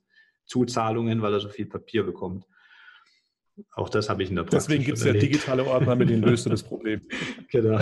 Zuzahlungen, 0.51 1.21
weil 1.21 1.33
er 1.33 1.39
so 1.39 1.49
viel 1.49 1.65
Papier 1.65 2.03
bekommt. 2.03 2.45
Auch 3.71 3.89
das 3.89 4.09
habe 4.09 4.23
ich 4.23 4.29
in 4.29 4.35
der 4.35 4.43
Praxis 4.43 4.67
Deswegen 4.67 4.83
gibt 4.83 4.97
es 4.97 5.05
ja 5.05 5.13
digitale 5.13 5.65
Ordner, 5.65 5.95
mit 5.95 6.09
denen 6.09 6.23
löst 6.23 6.45
du 6.45 6.49
das 6.49 6.63
Problem. 6.63 7.01
genau. 7.51 7.79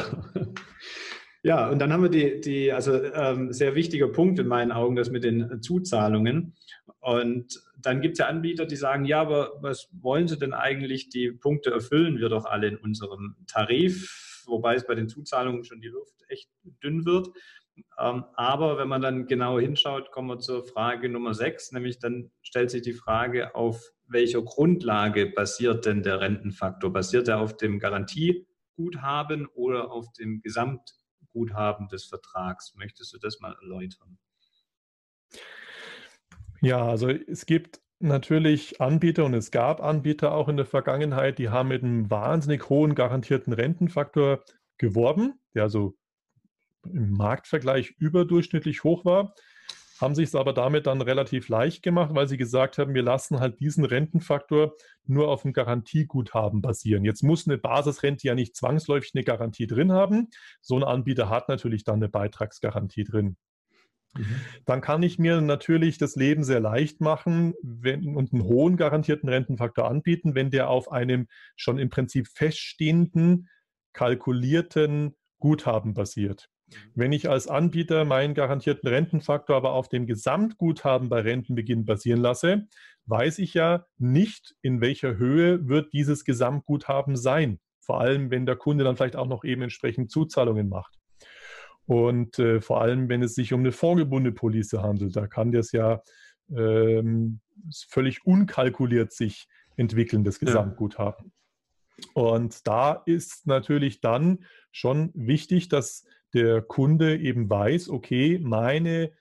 Ja, 1.42 1.70
und 1.70 1.80
dann 1.80 1.92
haben 1.92 2.04
wir 2.04 2.10
die, 2.10 2.42
die 2.42 2.72
also 2.72 3.02
ähm, 3.02 3.52
sehr 3.54 3.74
wichtiger 3.74 4.10
Punkt 4.10 4.40
in 4.40 4.48
meinen 4.48 4.72
Augen, 4.72 4.96
das 4.96 5.10
mit 5.10 5.24
den 5.24 5.62
Zuzahlungen. 5.62 6.56
Und 7.00 7.60
dann 7.82 8.02
gibt 8.02 8.14
es 8.14 8.20
ja 8.20 8.28
Anbieter, 8.28 8.66
die 8.66 8.76
sagen, 8.76 9.06
ja, 9.06 9.22
aber 9.22 9.54
was 9.62 9.88
wollen 9.94 10.28
Sie 10.28 10.38
denn 10.38 10.54
eigentlich? 10.54 11.10
Die 11.10 11.32
Punkte 11.32 11.72
erfüllen 11.72 12.20
wir 12.20 12.30
doch 12.30 12.46
alle 12.46 12.68
in 12.68 12.78
unserem 12.78 13.36
Tarif, 13.48 14.44
wobei 14.48 14.76
es 14.76 14.86
bei 14.86 14.96
den 14.96 15.08
Zuzahlungen 15.08 15.64
schon 15.64 15.82
die 15.82 15.88
Luft 15.88 16.14
echt 16.28 16.50
dünn 16.84 17.06
wird. 17.06 17.30
Ähm, 17.98 18.26
aber 18.36 18.78
wenn 18.78 18.88
man 18.88 19.02
dann 19.02 19.28
genau 19.28 19.60
hinschaut, 19.60 20.12
kommen 20.12 20.30
wir 20.30 20.40
zur 20.40 20.66
Frage 20.66 21.10
Nummer 21.10 21.34
sechs, 21.34 21.72
nämlich 21.72 22.00
dann 22.00 22.32
stellt 22.42 22.72
sich 22.72 22.82
die 22.82 22.94
Frage, 22.94 23.56
auf 23.56 23.92
welcher 24.08 24.42
Grundlage 24.42 25.28
basiert 25.28 25.86
denn 25.86 26.04
der 26.04 26.20
Rentenfaktor? 26.20 26.92
Basiert 26.92 27.28
er 27.28 27.40
auf 27.40 27.58
dem 27.58 27.80
Garantieguthaben 27.80 29.48
oder 29.48 29.92
auf 29.92 30.12
dem 30.14 30.42
Gesamtguthaben 30.42 31.88
des 31.90 32.06
Vertrags? 32.06 32.74
Möchtest 32.76 33.14
du 33.14 33.20
das 33.20 33.40
mal 33.40 33.56
erläutern? 33.62 34.18
Ja, 36.62 36.86
also 36.86 37.10
es 37.10 37.46
gibt 37.46 37.80
natürlich 38.00 38.82
Anbieter 38.82 39.26
und 39.26 39.34
es 39.34 39.52
gab 39.52 39.82
Anbieter 39.82 40.34
auch 40.34 40.48
in 40.48 40.58
der 40.58 40.66
Vergangenheit, 40.66 41.38
die 41.38 41.50
haben 41.50 41.70
mit 41.70 41.84
einem 41.84 42.10
wahnsinnig 42.10 42.70
hohen 42.70 42.96
garantierten 42.96 43.54
Rentenfaktor 43.54 44.44
geworben, 44.78 45.40
der 45.54 45.64
also 45.64 45.99
im 46.86 47.12
Marktvergleich 47.12 47.96
überdurchschnittlich 47.98 48.84
hoch 48.84 49.06
war, 49.06 49.34
haben 50.00 50.16
sich 50.16 50.30
es 50.30 50.36
aber 50.36 50.54
damit 50.54 50.88
dann 50.88 51.02
relativ 51.02 51.50
leicht 51.50 51.84
gemacht, 51.84 52.12
weil 52.14 52.28
sie 52.28 52.38
gesagt 52.38 52.78
haben, 52.78 52.94
wir 52.94 53.04
lassen 53.04 53.40
halt 53.40 53.60
diesen 53.60 53.84
Rentenfaktor 53.84 54.74
nur 55.06 55.28
auf 55.28 55.42
dem 55.42 55.54
Garantieguthaben 55.54 56.62
basieren. 56.62 57.04
Jetzt 57.04 57.22
muss 57.22 57.48
eine 57.48 57.58
Basisrente 57.58 58.28
ja 58.28 58.36
nicht 58.36 58.56
zwangsläufig 58.56 59.12
eine 59.14 59.24
Garantie 59.24 59.68
drin 59.68 59.92
haben. 59.92 60.30
So 60.62 60.78
ein 60.78 60.84
Anbieter 60.84 61.30
hat 61.30 61.50
natürlich 61.50 61.84
dann 61.84 61.96
eine 61.96 62.10
Beitragsgarantie 62.10 63.04
drin. 63.04 63.36
Mhm. 64.16 64.42
Dann 64.66 64.82
kann 64.82 65.04
ich 65.04 65.20
mir 65.20 65.42
natürlich 65.42 65.98
das 65.98 66.16
Leben 66.16 66.44
sehr 66.44 66.60
leicht 66.60 67.02
machen 67.02 67.54
wenn, 67.62 68.16
und 68.16 68.34
einen 68.34 68.44
hohen 68.44 68.78
garantierten 68.78 69.30
Rentenfaktor 69.30 69.90
anbieten, 69.90 70.34
wenn 70.34 70.50
der 70.50 70.70
auf 70.70 70.92
einem 70.92 71.28
schon 71.56 71.78
im 71.78 71.90
Prinzip 71.90 72.28
feststehenden, 72.28 73.50
kalkulierten 73.94 75.16
Guthaben 75.40 75.94
basiert. 75.94 76.50
Mhm. 76.70 76.92
Wenn 76.96 77.12
ich 77.12 77.30
als 77.30 77.48
Anbieter 77.48 78.06
meinen 78.06 78.34
garantierten 78.34 78.88
Rentenfaktor 78.90 79.56
aber 79.56 79.74
auf 79.74 79.90
dem 79.90 80.06
Gesamtguthaben 80.06 81.10
bei 81.10 81.22
Rentenbeginn 81.22 81.86
basieren 81.86 82.22
lasse, 82.22 82.68
weiß 83.06 83.40
ich 83.40 83.54
ja 83.54 83.86
nicht, 83.98 84.56
in 84.62 84.82
welcher 84.82 85.18
Höhe 85.18 85.68
wird 85.68 85.94
dieses 85.94 86.26
Gesamtguthaben 86.26 87.16
sein. 87.16 87.60
Vor 87.82 88.00
allem, 88.00 88.30
wenn 88.30 88.46
der 88.46 88.56
Kunde 88.56 88.84
dann 88.84 88.98
vielleicht 88.98 89.16
auch 89.16 89.28
noch 89.28 89.44
eben 89.44 89.64
entsprechend 89.64 90.12
Zuzahlungen 90.12 90.70
macht. 90.70 90.96
Und 91.86 92.38
äh, 92.38 92.62
vor 92.62 92.82
allem, 92.82 93.10
wenn 93.10 93.24
es 93.24 93.34
sich 93.34 93.52
um 93.52 93.62
eine 93.62 93.72
vorgebundene 93.72 94.36
Police 94.36 94.74
handelt, 94.74 95.16
da 95.16 95.26
kann 95.26 95.52
das 95.52 95.72
ja 95.72 96.04
ähm, 96.56 97.40
völlig 97.88 98.26
unkalkuliert 98.26 99.12
sich 99.12 99.48
entwickeln, 99.76 100.24
das 100.24 100.40
Gesamtguthaben. 100.40 101.32
Ja. 102.16 102.22
Und 102.22 102.68
da 102.68 103.02
ist 103.06 103.48
natürlich 103.48 104.02
dann 104.02 104.46
schon 104.72 105.12
wichtig, 105.16 105.68
dass 105.70 106.06
der 106.34 106.62
Kunde 106.62 107.18
eben 107.18 107.50
weiß, 107.50 107.90
okay, 107.90 108.40
meine 108.42 109.12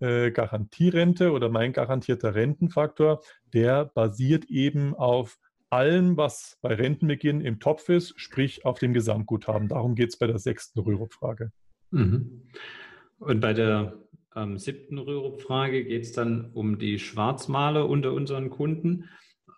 äh, 0.00 0.30
Garantierente 0.30 1.32
oder 1.32 1.48
mein 1.48 1.72
garantierter 1.72 2.34
Rentenfaktor, 2.34 3.22
der 3.52 3.86
basiert 3.86 4.46
eben 4.46 4.94
auf 4.94 5.38
allem, 5.70 6.16
was 6.16 6.58
bei 6.62 6.74
Rentenbeginn 6.74 7.40
im 7.40 7.58
Topf 7.58 7.88
ist, 7.88 8.14
sprich 8.16 8.64
auf 8.64 8.78
dem 8.78 8.92
Gesamtguthaben. 8.92 9.68
Darum 9.68 9.94
geht 9.94 10.10
es 10.10 10.18
bei 10.18 10.26
der 10.26 10.38
sechsten 10.38 10.80
Rürup-Frage. 10.80 11.50
Mhm. 11.90 12.42
Und 13.18 13.40
bei 13.40 13.52
der 13.52 13.94
ähm, 14.36 14.58
siebten 14.58 14.98
Rürup-Frage 14.98 15.84
geht 15.84 16.02
es 16.02 16.12
dann 16.12 16.50
um 16.52 16.78
die 16.78 16.98
Schwarzmaler 16.98 17.88
unter 17.88 18.12
unseren 18.12 18.50
Kunden, 18.50 19.08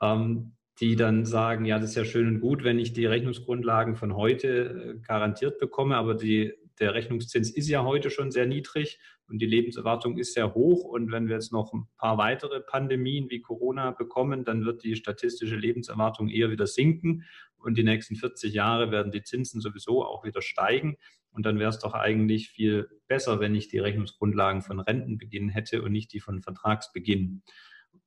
ähm, 0.01 0.53
die 0.81 0.97
dann 0.97 1.25
sagen, 1.25 1.65
ja, 1.65 1.79
das 1.79 1.91
ist 1.91 1.97
ja 1.97 2.05
schön 2.05 2.29
und 2.29 2.41
gut, 2.41 2.65
wenn 2.65 2.79
ich 2.79 2.93
die 2.93 3.07
Rechnungsgrundlagen 3.07 3.97
von 3.97 4.15
heute 4.15 4.49
äh, 4.97 5.07
garantiert 5.07 5.59
bekomme, 5.59 5.97
aber 5.97 6.15
die, 6.15 6.53
der 6.79 6.95
Rechnungszins 6.95 7.51
ist 7.51 7.69
ja 7.69 7.85
heute 7.85 8.11
schon 8.11 8.31
sehr 8.31 8.47
niedrig 8.47 8.99
und 9.29 9.39
die 9.39 9.47
Lebenserwartung 9.47 10.19
ist 10.19 10.35
sehr 10.35 10.55
hoch. 10.55 10.85
Und 10.85 11.11
wenn 11.11 11.29
wir 11.29 11.35
jetzt 11.35 11.53
noch 11.53 11.73
ein 11.73 11.87
paar 11.97 12.19
weitere 12.19 12.61
Pandemien 12.61 13.31
wie 13.31 13.41
Corona 13.41 13.93
bekommen, 13.93 14.45
dann 14.45 14.65
wird 14.65 14.83
die 14.83 14.97
statistische 14.97 15.57
Lebenserwartung 15.57 16.29
eher 16.29 16.51
wieder 16.51 16.67
sinken 16.67 17.25
und 17.59 17.77
die 17.77 17.83
nächsten 17.83 18.17
40 18.17 18.55
Jahre 18.55 18.91
werden 18.91 19.11
die 19.11 19.23
Zinsen 19.23 19.61
sowieso 19.61 20.05
auch 20.05 20.25
wieder 20.25 20.41
steigen. 20.41 20.97
Und 21.31 21.45
dann 21.45 21.59
wäre 21.59 21.69
es 21.69 21.79
doch 21.79 21.95
eigentlich 21.95 22.49
viel 22.49 22.89
besser, 23.09 23.41
wenn 23.41 23.55
ich 23.55 23.69
die 23.69 23.79
Rechnungsgrundlagen 23.79 24.63
von 24.63 24.81
Rentenbeginn 24.81 25.49
hätte 25.49 25.83
und 25.83 25.93
nicht 25.93 26.13
die 26.13 26.21
von 26.21 26.41
Vertragsbeginn. 26.41 27.43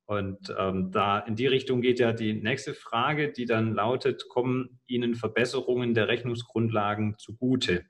Und 0.05 0.55
ähm, 0.58 0.91
da 0.91 1.19
in 1.19 1.36
die 1.36 1.45
Richtung 1.45 1.82
geht 1.82 1.99
ja 1.99 2.13
die 2.13 2.34
nächste 2.34 2.73
Frage, 2.73 3.32
die 3.32 3.45
dann 3.45 3.75
lautet, 3.75 4.27
kommen 4.29 4.79
Ihnen 4.88 5.13
Verbesserungen 5.13 5.93
der 5.93 6.08
Rechnungsgrundlagen 6.08 7.15
zugute? 7.19 7.86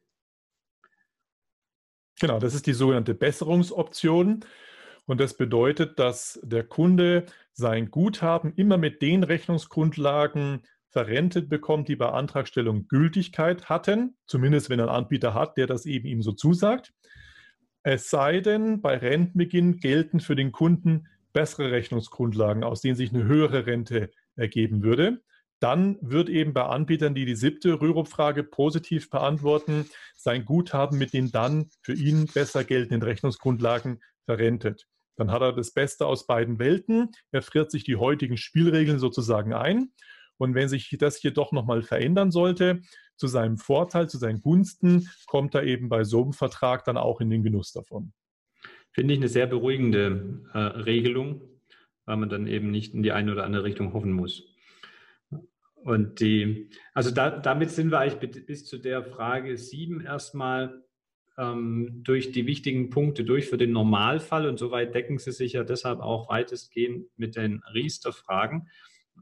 Genau, 2.19 2.39
das 2.39 2.53
ist 2.53 2.67
die 2.67 2.73
sogenannte 2.73 3.13
Besserungsoption. 3.13 4.45
Und 5.05 5.19
das 5.19 5.35
bedeutet, 5.35 5.97
dass 5.97 6.39
der 6.43 6.63
Kunde 6.63 7.25
sein 7.53 7.89
Guthaben 7.89 8.53
immer 8.55 8.77
mit 8.77 9.01
den 9.01 9.23
Rechnungsgrundlagen 9.23 10.61
verrentet 10.89 11.49
bekommt, 11.49 11.87
die 11.87 11.95
bei 11.95 12.09
Antragstellung 12.09 12.87
Gültigkeit 12.87 13.69
hatten, 13.69 14.17
zumindest 14.25 14.69
wenn 14.69 14.79
er 14.79 14.87
einen 14.87 15.03
Anbieter 15.05 15.33
hat, 15.33 15.57
der 15.57 15.67
das 15.67 15.85
eben 15.85 16.07
ihm 16.07 16.21
so 16.21 16.31
zusagt. 16.31 16.93
Es 17.83 18.09
sei 18.09 18.39
denn, 18.41 18.81
bei 18.81 18.97
Rentenbeginn 18.97 19.77
gelten 19.77 20.19
für 20.19 20.35
den 20.35 20.51
Kunden 20.51 21.07
bessere 21.31 21.71
Rechnungsgrundlagen, 21.71 22.63
aus 22.63 22.81
denen 22.81 22.95
sich 22.95 23.13
eine 23.13 23.23
höhere 23.23 23.65
Rente 23.65 24.11
ergeben 24.35 24.83
würde. 24.83 25.21
Dann 25.59 25.97
wird 26.01 26.29
eben 26.29 26.53
bei 26.53 26.63
Anbietern, 26.63 27.15
die 27.15 27.25
die 27.25 27.35
siebte 27.35 27.81
Rürup-Frage 27.81 28.43
positiv 28.43 29.09
beantworten, 29.09 29.85
sein 30.15 30.45
Guthaben 30.45 30.97
mit 30.97 31.13
den 31.13 31.31
dann 31.31 31.69
für 31.81 31.93
ihn 31.93 32.27
besser 32.27 32.63
geltenden 32.63 33.03
Rechnungsgrundlagen 33.03 33.99
verrentet. 34.25 34.85
Dann 35.17 35.31
hat 35.31 35.41
er 35.41 35.53
das 35.53 35.73
Beste 35.73 36.05
aus 36.05 36.27
beiden 36.27 36.59
Welten. 36.59 37.11
Er 37.31 37.41
friert 37.41 37.71
sich 37.71 37.83
die 37.83 37.97
heutigen 37.97 38.37
Spielregeln 38.37 38.99
sozusagen 38.99 39.53
ein 39.53 39.91
und 40.39 40.55
wenn 40.55 40.69
sich 40.69 40.95
das 40.97 41.21
jedoch 41.21 41.51
nochmal 41.51 41.83
verändern 41.83 42.31
sollte, 42.31 42.81
zu 43.17 43.27
seinem 43.27 43.57
Vorteil, 43.57 44.09
zu 44.09 44.17
seinen 44.17 44.41
Gunsten, 44.41 45.09
kommt 45.27 45.53
er 45.53 45.63
eben 45.63 45.89
bei 45.89 46.05
so 46.05 46.23
einem 46.23 46.33
Vertrag 46.33 46.85
dann 46.85 46.97
auch 46.97 47.19
in 47.19 47.29
den 47.29 47.43
Genuss 47.43 47.73
davon. 47.73 48.13
Finde 48.91 49.13
ich 49.13 49.19
eine 49.19 49.27
sehr 49.27 49.45
beruhigende 49.45 50.41
äh, 50.53 50.57
Regelung, 50.57 51.41
weil 52.05 52.17
man 52.17 52.29
dann 52.29 52.47
eben 52.47 52.71
nicht 52.71 52.93
in 52.93 53.03
die 53.03 53.11
eine 53.11 53.33
oder 53.33 53.43
andere 53.43 53.65
Richtung 53.65 53.93
hoffen 53.93 54.13
muss. 54.13 54.55
Und 55.83 56.19
die, 56.19 56.69
also 56.93 57.11
da, 57.11 57.29
damit 57.29 57.71
sind 57.71 57.91
wir 57.91 57.99
eigentlich 57.99 58.45
bis 58.45 58.65
zu 58.65 58.77
der 58.77 59.03
Frage 59.03 59.57
7 59.57 60.01
erstmal 60.01 60.83
ähm, 61.37 62.01
durch 62.03 62.31
die 62.31 62.45
wichtigen 62.45 62.89
Punkte 62.89 63.23
durch 63.23 63.47
für 63.47 63.57
den 63.57 63.71
Normalfall 63.71 64.47
und 64.47 64.59
soweit 64.59 64.93
decken 64.93 65.17
sie 65.17 65.31
sich 65.31 65.53
ja 65.53 65.63
deshalb 65.63 65.99
auch 65.99 66.29
weitestgehend 66.29 67.07
mit 67.17 67.35
den 67.35 67.63
Riester-Fragen. 67.73 68.67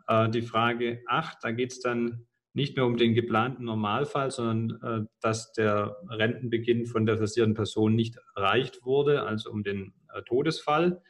Äh, 0.08 0.30
die 0.30 0.41
Frage 0.41 1.04
8, 1.08 1.38
da 1.43 1.52
geht 1.52 1.72
es 1.72 1.80
dann 1.80 2.26
nicht 2.54 2.76
mehr 2.76 2.88
um 2.88 2.98
den 2.98 3.13
geplanten 3.13 3.65
Normalfall, 3.65 4.32
sondern 4.32 4.82
äh, 4.82 5.08
dass 5.22 5.54
der 5.54 5.98
Rentenbeginn 6.10 6.88
von 6.88 7.06
der 7.06 7.17
versierten 7.17 7.54
Person 7.54 7.96
nicht 7.96 8.17
erreicht 8.36 8.84
wurde, 8.84 9.24
also 9.24 9.52
um 9.52 9.62
den 9.62 9.93
äh, 10.12 10.24
Todesfall. 10.24 11.02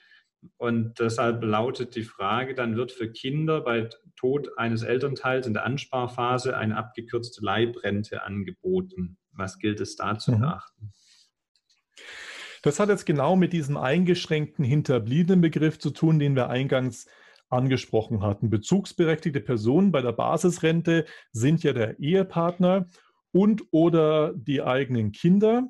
Und 0.58 1.00
deshalb 1.00 1.42
lautet 1.44 1.96
die 1.96 2.04
Frage, 2.04 2.54
dann 2.54 2.76
wird 2.76 2.92
für 2.92 3.10
Kinder 3.10 3.62
bei 3.62 3.90
Tod 4.18 4.50
eines 4.58 4.84
Elternteils 4.84 5.48
in 5.48 5.54
der 5.54 5.66
Ansparphase 5.66 6.58
eine 6.58 6.76
abgekürzte 6.76 7.44
Leibrente 7.44 8.24
angeboten. 8.24 9.18
Was 9.32 9.60
gilt 9.60 9.80
es 9.80 9.96
da 9.96 10.18
zu 10.18 10.34
mhm. 10.34 10.40
beachten? 10.42 10.92
Das 12.64 12.80
hat 12.80 12.90
jetzt 12.90 13.06
genau 13.06 13.36
mit 13.36 13.54
diesem 13.54 13.78
eingeschränkten 13.78 14.66
hinterbliebenen 14.66 15.42
Begriff 15.42 15.80
zu 15.80 15.92
tun, 15.92 16.20
den 16.20 16.36
wir 16.36 16.50
eingangs 16.50 17.08
angesprochen 17.50 18.22
hatten. 18.24 18.50
Bezugsberechtigte 18.50 19.40
Personen 19.40 19.92
bei 19.92 20.02
der 20.02 20.12
Basisrente 20.12 21.06
sind 21.32 21.64
ja 21.64 21.74
der 21.74 22.00
Ehepartner 22.00 22.90
und 23.32 23.64
oder 23.72 24.34
die 24.34 24.62
eigenen 24.62 25.12
Kinder, 25.12 25.68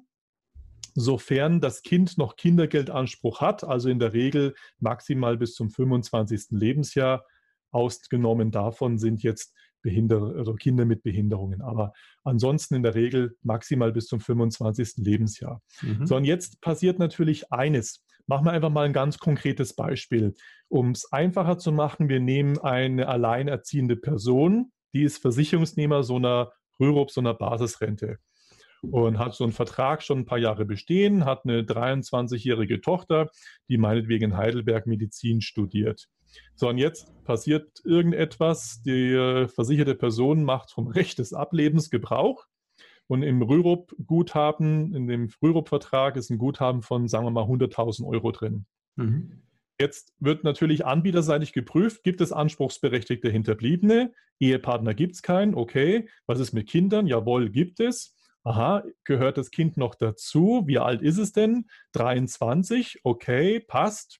sofern 0.95 1.61
das 1.61 1.83
Kind 1.83 2.17
noch 2.17 2.35
Kindergeldanspruch 2.35 3.41
hat, 3.41 3.63
also 3.63 3.89
in 3.89 3.99
der 3.99 4.13
Regel 4.13 4.55
maximal 4.79 5.37
bis 5.37 5.53
zum 5.53 5.69
25. 5.69 6.47
Lebensjahr. 6.51 7.23
Ausgenommen 7.71 8.51
davon 8.51 8.97
sind 8.97 9.23
jetzt 9.23 9.53
Behinder 9.81 10.33
also 10.35 10.53
Kinder 10.53 10.85
mit 10.85 11.03
Behinderungen, 11.03 11.61
aber 11.61 11.93
ansonsten 12.23 12.75
in 12.75 12.83
der 12.83 12.95
Regel 12.95 13.37
maximal 13.43 13.91
bis 13.91 14.07
zum 14.07 14.19
25. 14.19 14.97
Lebensjahr. 14.97 15.61
Mhm. 15.81 16.05
So, 16.05 16.15
und 16.15 16.25
jetzt 16.25 16.59
passiert 16.61 16.99
natürlich 16.99 17.51
eines. 17.51 18.03
Machen 18.25 18.45
wir 18.45 18.51
einfach 18.51 18.71
mal 18.71 18.85
ein 18.85 18.93
ganz 18.93 19.19
konkretes 19.19 19.73
Beispiel. 19.73 20.33
Um 20.67 20.91
es 20.91 21.11
einfacher 21.13 21.57
zu 21.57 21.71
machen, 21.71 22.09
wir 22.09 22.19
nehmen 22.19 22.57
eine 22.57 23.07
alleinerziehende 23.07 23.95
Person, 23.95 24.73
die 24.93 25.03
ist 25.03 25.21
Versicherungsnehmer 25.21 26.03
so 26.03 26.17
einer 26.17 26.51
Rürup, 26.79 27.11
so 27.11 27.21
einer 27.21 27.33
Basisrente 27.33 28.17
und 28.81 29.17
hat 29.17 29.33
so 29.33 29.43
einen 29.43 29.53
Vertrag 29.53 30.03
schon 30.03 30.19
ein 30.19 30.25
paar 30.25 30.37
Jahre 30.37 30.65
bestehen, 30.65 31.25
hat 31.25 31.45
eine 31.45 31.61
23-jährige 31.61 32.81
Tochter, 32.81 33.29
die 33.69 33.77
meinetwegen 33.77 34.31
in 34.31 34.37
Heidelberg 34.37 34.87
Medizin 34.87 35.41
studiert. 35.41 36.07
So, 36.55 36.69
und 36.69 36.77
jetzt 36.77 37.11
passiert 37.23 37.81
irgendetwas, 37.85 38.81
die 38.81 39.11
äh, 39.13 39.47
versicherte 39.47 39.95
Person 39.95 40.43
macht 40.43 40.71
vom 40.71 40.87
Recht 40.87 41.19
des 41.19 41.33
Ablebens 41.33 41.89
Gebrauch 41.89 42.47
und 43.07 43.23
im 43.23 43.41
Rürup-Guthaben, 43.41 44.93
in 44.93 45.07
dem 45.07 45.29
Rürup-Vertrag 45.41 46.17
ist 46.17 46.29
ein 46.29 46.37
Guthaben 46.37 46.81
von, 46.81 47.07
sagen 47.07 47.25
wir 47.25 47.31
mal, 47.31 47.45
100.000 47.45 48.05
Euro 48.05 48.31
drin. 48.31 48.65
Mhm. 48.95 49.43
Jetzt 49.79 50.13
wird 50.19 50.43
natürlich 50.43 50.85
anbieterseitig 50.85 51.53
geprüft, 51.53 52.03
gibt 52.03 52.19
es 52.19 52.31
anspruchsberechtigte 52.31 53.29
Hinterbliebene? 53.29 54.11
Ehepartner 54.39 54.93
gibt 54.93 55.15
es 55.15 55.21
keinen, 55.21 55.53
okay. 55.53 56.09
Was 56.25 56.39
ist 56.39 56.51
mit 56.51 56.67
Kindern? 56.67 57.07
Jawohl, 57.07 57.49
gibt 57.49 57.79
es. 57.79 58.15
Aha, 58.43 58.83
gehört 59.03 59.37
das 59.37 59.51
Kind 59.51 59.77
noch 59.77 59.95
dazu? 59.95 60.63
Wie 60.65 60.79
alt 60.79 61.01
ist 61.01 61.17
es 61.17 61.31
denn? 61.31 61.67
23, 61.93 63.01
okay, 63.03 63.59
passt. 63.59 64.19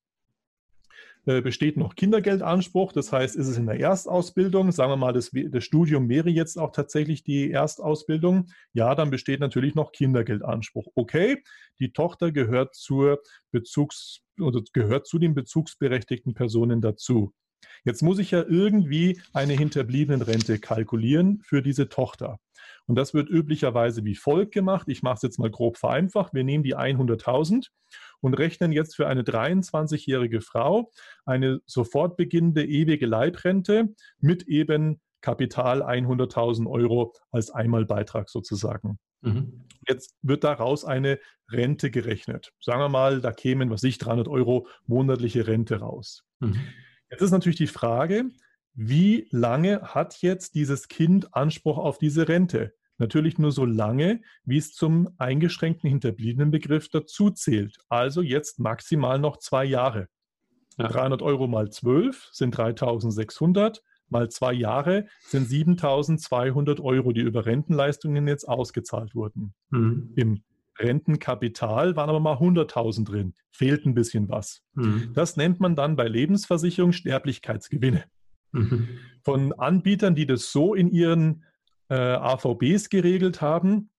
Äh, 1.27 1.41
besteht 1.41 1.75
noch 1.75 1.95
Kindergeldanspruch. 1.95 2.93
Das 2.93 3.11
heißt, 3.11 3.35
ist 3.35 3.47
es 3.47 3.57
in 3.57 3.65
der 3.65 3.79
Erstausbildung, 3.79 4.71
sagen 4.71 4.93
wir 4.93 4.95
mal, 4.95 5.11
das, 5.11 5.29
das 5.33 5.63
Studium 5.63 6.07
wäre 6.07 6.29
jetzt 6.29 6.57
auch 6.57 6.71
tatsächlich 6.71 7.21
die 7.23 7.51
Erstausbildung, 7.51 8.47
ja, 8.71 8.95
dann 8.95 9.09
besteht 9.09 9.41
natürlich 9.41 9.75
noch 9.75 9.91
Kindergeldanspruch. 9.91 10.87
Okay, 10.95 11.43
die 11.79 11.91
Tochter 11.91 12.31
gehört 12.31 12.75
zur 12.75 13.21
Bezugs- 13.51 14.21
oder 14.39 14.61
gehört 14.71 15.05
zu 15.05 15.19
den 15.19 15.35
bezugsberechtigten 15.35 16.33
Personen 16.33 16.79
dazu. 16.79 17.33
Jetzt 17.83 18.03
muss 18.03 18.19
ich 18.19 18.31
ja 18.31 18.45
irgendwie 18.47 19.19
eine 19.33 19.53
Hinterbliebenenrente 19.53 20.59
kalkulieren 20.59 21.41
für 21.43 21.61
diese 21.61 21.89
Tochter. 21.89 22.39
Und 22.87 22.95
das 22.95 23.13
wird 23.13 23.29
üblicherweise 23.29 24.05
wie 24.05 24.15
folgt 24.15 24.53
gemacht. 24.53 24.87
Ich 24.87 25.03
mache 25.03 25.15
es 25.15 25.21
jetzt 25.21 25.39
mal 25.39 25.51
grob 25.51 25.77
vereinfacht. 25.77 26.33
Wir 26.33 26.43
nehmen 26.43 26.63
die 26.63 26.75
100.000 26.75 27.67
und 28.21 28.33
rechnen 28.33 28.71
jetzt 28.71 28.95
für 28.95 29.07
eine 29.07 29.23
23-jährige 29.23 30.41
Frau 30.41 30.91
eine 31.25 31.59
sofort 31.65 32.17
beginnende 32.17 32.65
ewige 32.65 33.05
Leibrente 33.05 33.93
mit 34.19 34.43
eben 34.43 35.01
Kapital 35.21 35.83
100.000 35.83 36.69
Euro 36.69 37.13
als 37.31 37.51
Einmalbeitrag 37.51 38.29
sozusagen. 38.29 38.99
Mhm. 39.21 39.65
Jetzt 39.87 40.15
wird 40.21 40.43
daraus 40.43 40.85
eine 40.85 41.19
Rente 41.51 41.91
gerechnet. 41.91 42.51
Sagen 42.61 42.79
wir 42.79 42.89
mal, 42.89 43.21
da 43.21 43.31
kämen, 43.31 43.69
was 43.69 43.83
ich, 43.83 43.97
300 43.97 44.27
Euro 44.27 44.67
monatliche 44.85 45.47
Rente 45.47 45.79
raus. 45.79 46.23
Mhm. 46.39 46.59
Jetzt 47.09 47.21
ist 47.21 47.31
natürlich 47.31 47.57
die 47.57 47.67
Frage, 47.67 48.25
wie 48.73 49.27
lange 49.31 49.81
hat 49.81 50.21
jetzt 50.21 50.55
dieses 50.55 50.87
Kind 50.87 51.33
Anspruch 51.33 51.77
auf 51.77 51.97
diese 51.97 52.27
Rente? 52.27 52.76
Natürlich 52.97 53.37
nur 53.37 53.51
so 53.51 53.65
lange, 53.65 54.21
wie 54.43 54.57
es 54.57 54.73
zum 54.73 55.09
eingeschränkten 55.17 55.89
Hinterbliebenenbegriff 55.89 56.89
dazu 56.89 57.29
zählt. 57.29 57.77
Also 57.89 58.21
jetzt 58.21 58.59
maximal 58.59 59.19
noch 59.19 59.37
zwei 59.37 59.65
Jahre. 59.65 60.07
Ja. 60.77 60.87
300 60.87 61.21
Euro 61.21 61.47
mal 61.47 61.69
12 61.69 62.29
sind 62.31 62.57
3600, 62.57 63.83
mal 64.09 64.29
zwei 64.29 64.53
Jahre 64.53 65.07
sind 65.21 65.47
7200 65.47 66.79
Euro, 66.79 67.11
die 67.11 67.21
über 67.21 67.45
Rentenleistungen 67.45 68.27
jetzt 68.27 68.47
ausgezahlt 68.47 69.15
wurden. 69.15 69.53
Mhm. 69.69 70.13
Im 70.15 70.43
Rentenkapital 70.79 71.95
waren 71.95 72.09
aber 72.09 72.19
mal 72.19 72.37
100.000 72.37 73.05
drin. 73.05 73.33
Fehlt 73.51 73.85
ein 73.85 73.95
bisschen 73.95 74.29
was. 74.29 74.61
Mhm. 74.75 75.11
Das 75.13 75.35
nennt 75.35 75.59
man 75.59 75.75
dann 75.75 75.95
bei 75.95 76.07
Lebensversicherung 76.07 76.91
Sterblichkeitsgewinne. 76.91 78.03
Mhm. 78.51 78.87
Von 79.23 79.53
Anbietern, 79.53 80.15
die 80.15 80.25
das 80.25 80.51
so 80.51 80.73
in 80.73 80.91
ihren 80.91 81.43
äh, 81.89 81.95
AVBs 81.95 82.89
geregelt 82.89 83.41
haben 83.41 83.89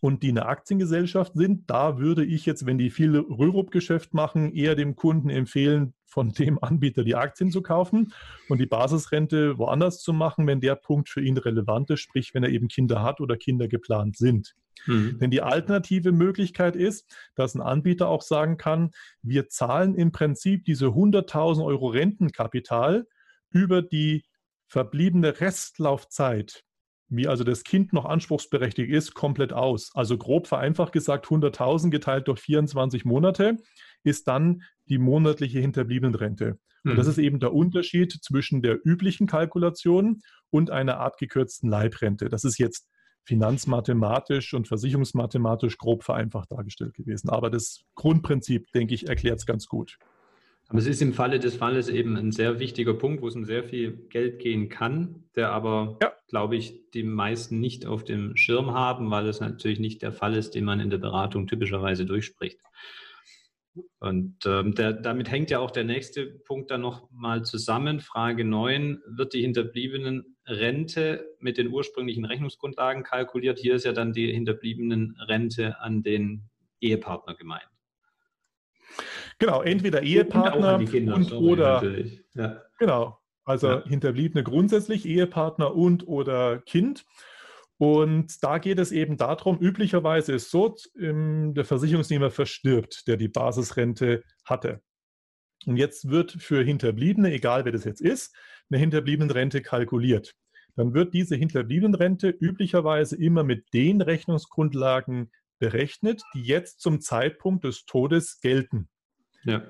und 0.00 0.22
die 0.22 0.30
eine 0.30 0.46
Aktiengesellschaft 0.46 1.32
sind, 1.34 1.68
da 1.68 1.98
würde 1.98 2.24
ich 2.24 2.46
jetzt, 2.46 2.64
wenn 2.64 2.78
die 2.78 2.90
viel 2.90 3.16
Rürup-Geschäft 3.16 4.14
machen, 4.14 4.54
eher 4.54 4.74
dem 4.74 4.96
Kunden 4.96 5.28
empfehlen, 5.28 5.94
von 6.06 6.32
dem 6.32 6.62
Anbieter 6.62 7.04
die 7.04 7.14
Aktien 7.14 7.50
zu 7.50 7.62
kaufen 7.62 8.12
und 8.48 8.58
die 8.58 8.66
Basisrente 8.66 9.58
woanders 9.58 10.00
zu 10.00 10.12
machen, 10.12 10.46
wenn 10.46 10.60
der 10.60 10.74
Punkt 10.74 11.08
für 11.08 11.20
ihn 11.20 11.36
relevant 11.36 11.90
ist, 11.90 12.00
sprich 12.00 12.34
wenn 12.34 12.42
er 12.42 12.50
eben 12.50 12.68
Kinder 12.68 13.02
hat 13.02 13.20
oder 13.20 13.36
Kinder 13.36 13.68
geplant 13.68 14.16
sind. 14.16 14.54
Mhm. 14.86 15.18
Denn 15.18 15.30
die 15.30 15.42
alternative 15.42 16.12
Möglichkeit 16.12 16.76
ist, 16.76 17.14
dass 17.34 17.54
ein 17.54 17.60
Anbieter 17.60 18.08
auch 18.08 18.22
sagen 18.22 18.56
kann, 18.56 18.92
wir 19.22 19.48
zahlen 19.48 19.94
im 19.94 20.12
Prinzip 20.12 20.64
diese 20.64 20.86
100.000 20.86 21.64
Euro 21.64 21.88
Rentenkapital 21.88 23.06
über 23.50 23.82
die 23.82 24.24
verbliebene 24.68 25.40
Restlaufzeit 25.40 26.64
wie 27.10 27.26
also 27.26 27.44
das 27.44 27.64
Kind 27.64 27.92
noch 27.92 28.06
anspruchsberechtigt 28.06 28.90
ist, 28.90 29.14
komplett 29.14 29.52
aus. 29.52 29.90
Also 29.94 30.16
grob 30.16 30.46
vereinfacht 30.46 30.92
gesagt, 30.92 31.26
100.000 31.26 31.90
geteilt 31.90 32.28
durch 32.28 32.40
24 32.40 33.04
Monate 33.04 33.56
ist 34.04 34.28
dann 34.28 34.62
die 34.88 34.98
monatliche 34.98 35.58
Hinterbliebenenrente. 35.58 36.58
Und 36.84 36.96
das 36.96 37.06
mhm. 37.06 37.10
ist 37.10 37.18
eben 37.18 37.40
der 37.40 37.52
Unterschied 37.52 38.12
zwischen 38.22 38.62
der 38.62 38.78
üblichen 38.84 39.26
Kalkulation 39.26 40.22
und 40.48 40.70
einer 40.70 40.98
abgekürzten 40.98 41.68
Leibrente. 41.68 42.28
Das 42.28 42.44
ist 42.44 42.58
jetzt 42.58 42.88
finanzmathematisch 43.24 44.54
und 44.54 44.66
versicherungsmathematisch 44.66 45.76
grob 45.76 46.04
vereinfacht 46.04 46.50
dargestellt 46.50 46.94
gewesen. 46.94 47.28
Aber 47.28 47.50
das 47.50 47.82
Grundprinzip, 47.96 48.72
denke 48.72 48.94
ich, 48.94 49.08
erklärt 49.08 49.40
es 49.40 49.46
ganz 49.46 49.66
gut. 49.66 49.98
Aber 50.70 50.78
es 50.78 50.86
ist 50.86 51.02
im 51.02 51.12
Falle 51.12 51.40
des 51.40 51.56
Falles 51.56 51.88
eben 51.88 52.16
ein 52.16 52.30
sehr 52.30 52.60
wichtiger 52.60 52.94
Punkt, 52.94 53.22
wo 53.22 53.26
es 53.26 53.34
um 53.34 53.44
sehr 53.44 53.64
viel 53.64 54.06
Geld 54.08 54.38
gehen 54.38 54.68
kann, 54.68 55.24
der 55.34 55.50
aber, 55.50 55.98
ja. 56.00 56.12
glaube 56.28 56.56
ich, 56.56 56.88
die 56.92 57.02
meisten 57.02 57.58
nicht 57.58 57.86
auf 57.86 58.04
dem 58.04 58.36
Schirm 58.36 58.70
haben, 58.72 59.10
weil 59.10 59.26
es 59.26 59.40
natürlich 59.40 59.80
nicht 59.80 60.00
der 60.00 60.12
Fall 60.12 60.36
ist, 60.36 60.54
den 60.54 60.64
man 60.64 60.78
in 60.78 60.88
der 60.88 60.98
Beratung 60.98 61.48
typischerweise 61.48 62.06
durchspricht. 62.06 62.60
Und 63.98 64.36
ähm, 64.46 64.76
der, 64.76 64.92
damit 64.92 65.28
hängt 65.28 65.50
ja 65.50 65.58
auch 65.58 65.72
der 65.72 65.82
nächste 65.82 66.26
Punkt 66.26 66.70
dann 66.70 66.82
noch 66.82 67.10
mal 67.10 67.44
zusammen. 67.44 67.98
Frage 67.98 68.44
9, 68.44 69.02
wird 69.08 69.34
die 69.34 69.42
hinterbliebenen 69.42 70.36
Rente 70.46 71.34
mit 71.40 71.58
den 71.58 71.66
ursprünglichen 71.66 72.24
Rechnungsgrundlagen 72.24 73.02
kalkuliert? 73.02 73.58
Hier 73.58 73.74
ist 73.74 73.86
ja 73.86 73.92
dann 73.92 74.12
die 74.12 74.32
hinterbliebenen 74.32 75.16
Rente 75.18 75.80
an 75.80 76.04
den 76.04 76.48
Ehepartner 76.80 77.34
gemeint. 77.34 77.68
Genau, 79.40 79.62
entweder 79.62 80.02
Ehepartner 80.02 80.76
und, 80.76 80.90
Kinder, 80.90 81.14
und 81.14 81.32
oder 81.32 81.82
ja. 82.34 82.62
genau, 82.78 83.18
also 83.44 83.68
ja. 83.68 83.84
Hinterbliebene 83.86 84.44
grundsätzlich 84.44 85.06
Ehepartner 85.06 85.74
und 85.74 86.06
oder 86.06 86.58
Kind. 86.60 87.06
Und 87.78 88.44
da 88.44 88.58
geht 88.58 88.78
es 88.78 88.92
eben 88.92 89.16
darum, 89.16 89.58
üblicherweise 89.58 90.34
ist 90.34 90.50
so, 90.50 90.76
der 90.94 91.64
Versicherungsnehmer 91.64 92.30
verstirbt, 92.30 93.08
der 93.08 93.16
die 93.16 93.28
Basisrente 93.28 94.22
hatte. 94.44 94.82
Und 95.64 95.78
jetzt 95.78 96.10
wird 96.10 96.32
für 96.32 96.62
Hinterbliebene, 96.62 97.32
egal 97.32 97.64
wer 97.64 97.72
das 97.72 97.84
jetzt 97.84 98.02
ist, 98.02 98.36
eine 98.70 98.78
Hinterbliebenenrente 98.78 99.62
kalkuliert. 99.62 100.34
Dann 100.76 100.92
wird 100.92 101.14
diese 101.14 101.36
Hinterbliebenenrente 101.36 102.28
üblicherweise 102.28 103.16
immer 103.16 103.44
mit 103.44 103.72
den 103.72 104.02
Rechnungsgrundlagen 104.02 105.30
berechnet, 105.58 106.22
die 106.34 106.42
jetzt 106.42 106.82
zum 106.82 107.00
Zeitpunkt 107.00 107.64
des 107.64 107.86
Todes 107.86 108.40
gelten. 108.42 108.89
Ja. 109.44 109.62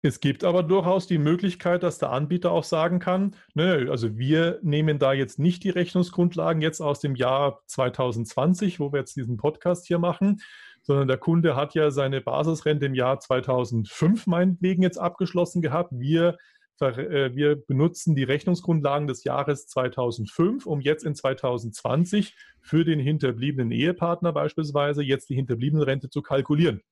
Es 0.00 0.20
gibt 0.20 0.44
aber 0.44 0.62
durchaus 0.62 1.08
die 1.08 1.18
Möglichkeit, 1.18 1.82
dass 1.82 1.98
der 1.98 2.12
Anbieter 2.12 2.52
auch 2.52 2.62
sagen 2.62 3.00
kann, 3.00 3.34
nö, 3.54 3.90
also 3.90 4.16
wir 4.16 4.60
nehmen 4.62 5.00
da 5.00 5.12
jetzt 5.12 5.40
nicht 5.40 5.64
die 5.64 5.70
Rechnungsgrundlagen 5.70 6.62
jetzt 6.62 6.80
aus 6.80 7.00
dem 7.00 7.16
Jahr 7.16 7.62
2020, 7.66 8.78
wo 8.78 8.92
wir 8.92 9.00
jetzt 9.00 9.16
diesen 9.16 9.36
Podcast 9.36 9.88
hier 9.88 9.98
machen, 9.98 10.40
sondern 10.82 11.08
der 11.08 11.18
Kunde 11.18 11.56
hat 11.56 11.74
ja 11.74 11.90
seine 11.90 12.20
Basisrente 12.20 12.86
im 12.86 12.94
Jahr 12.94 13.18
2005 13.18 14.28
meinetwegen 14.28 14.84
jetzt 14.84 14.98
abgeschlossen 14.98 15.62
gehabt. 15.62 15.90
Wir, 15.92 16.38
äh, 16.80 17.34
wir 17.34 17.56
benutzen 17.56 18.14
die 18.14 18.22
Rechnungsgrundlagen 18.22 19.08
des 19.08 19.24
Jahres 19.24 19.66
2005, 19.66 20.64
um 20.64 20.80
jetzt 20.80 21.04
in 21.04 21.16
2020 21.16 22.36
für 22.60 22.84
den 22.84 23.00
hinterbliebenen 23.00 23.72
Ehepartner 23.72 24.32
beispielsweise 24.32 25.02
jetzt 25.02 25.28
die 25.28 25.34
hinterbliebene 25.34 25.88
Rente 25.88 26.08
zu 26.08 26.22
kalkulieren. 26.22 26.82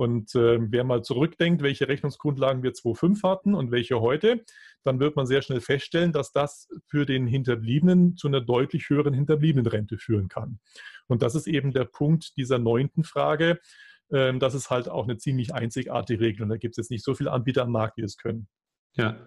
Und 0.00 0.34
äh, 0.34 0.58
wer 0.72 0.82
mal 0.82 1.02
zurückdenkt, 1.02 1.60
welche 1.60 1.86
Rechnungsgrundlagen 1.86 2.62
wir 2.62 2.72
2.5 2.72 3.22
hatten 3.22 3.54
und 3.54 3.70
welche 3.70 4.00
heute, 4.00 4.46
dann 4.82 4.98
wird 4.98 5.14
man 5.14 5.26
sehr 5.26 5.42
schnell 5.42 5.60
feststellen, 5.60 6.10
dass 6.10 6.32
das 6.32 6.70
für 6.86 7.04
den 7.04 7.26
Hinterbliebenen 7.26 8.16
zu 8.16 8.26
einer 8.26 8.40
deutlich 8.40 8.88
höheren 8.88 9.12
Hinterbliebenenrente 9.12 9.98
führen 9.98 10.28
kann. 10.28 10.58
Und 11.06 11.20
das 11.20 11.34
ist 11.34 11.46
eben 11.46 11.72
der 11.72 11.84
Punkt 11.84 12.38
dieser 12.38 12.58
neunten 12.58 13.04
Frage. 13.04 13.60
Äh, 14.08 14.38
das 14.38 14.54
ist 14.54 14.70
halt 14.70 14.88
auch 14.88 15.04
eine 15.04 15.18
ziemlich 15.18 15.52
einzigartige 15.52 16.24
Regelung. 16.24 16.48
Da 16.48 16.56
gibt 16.56 16.78
es 16.78 16.84
jetzt 16.84 16.90
nicht 16.90 17.04
so 17.04 17.12
viele 17.12 17.32
Anbieter 17.32 17.64
am 17.64 17.72
Markt, 17.72 17.98
die 17.98 18.02
es 18.02 18.16
können. 18.16 18.48
Ja, 18.94 19.20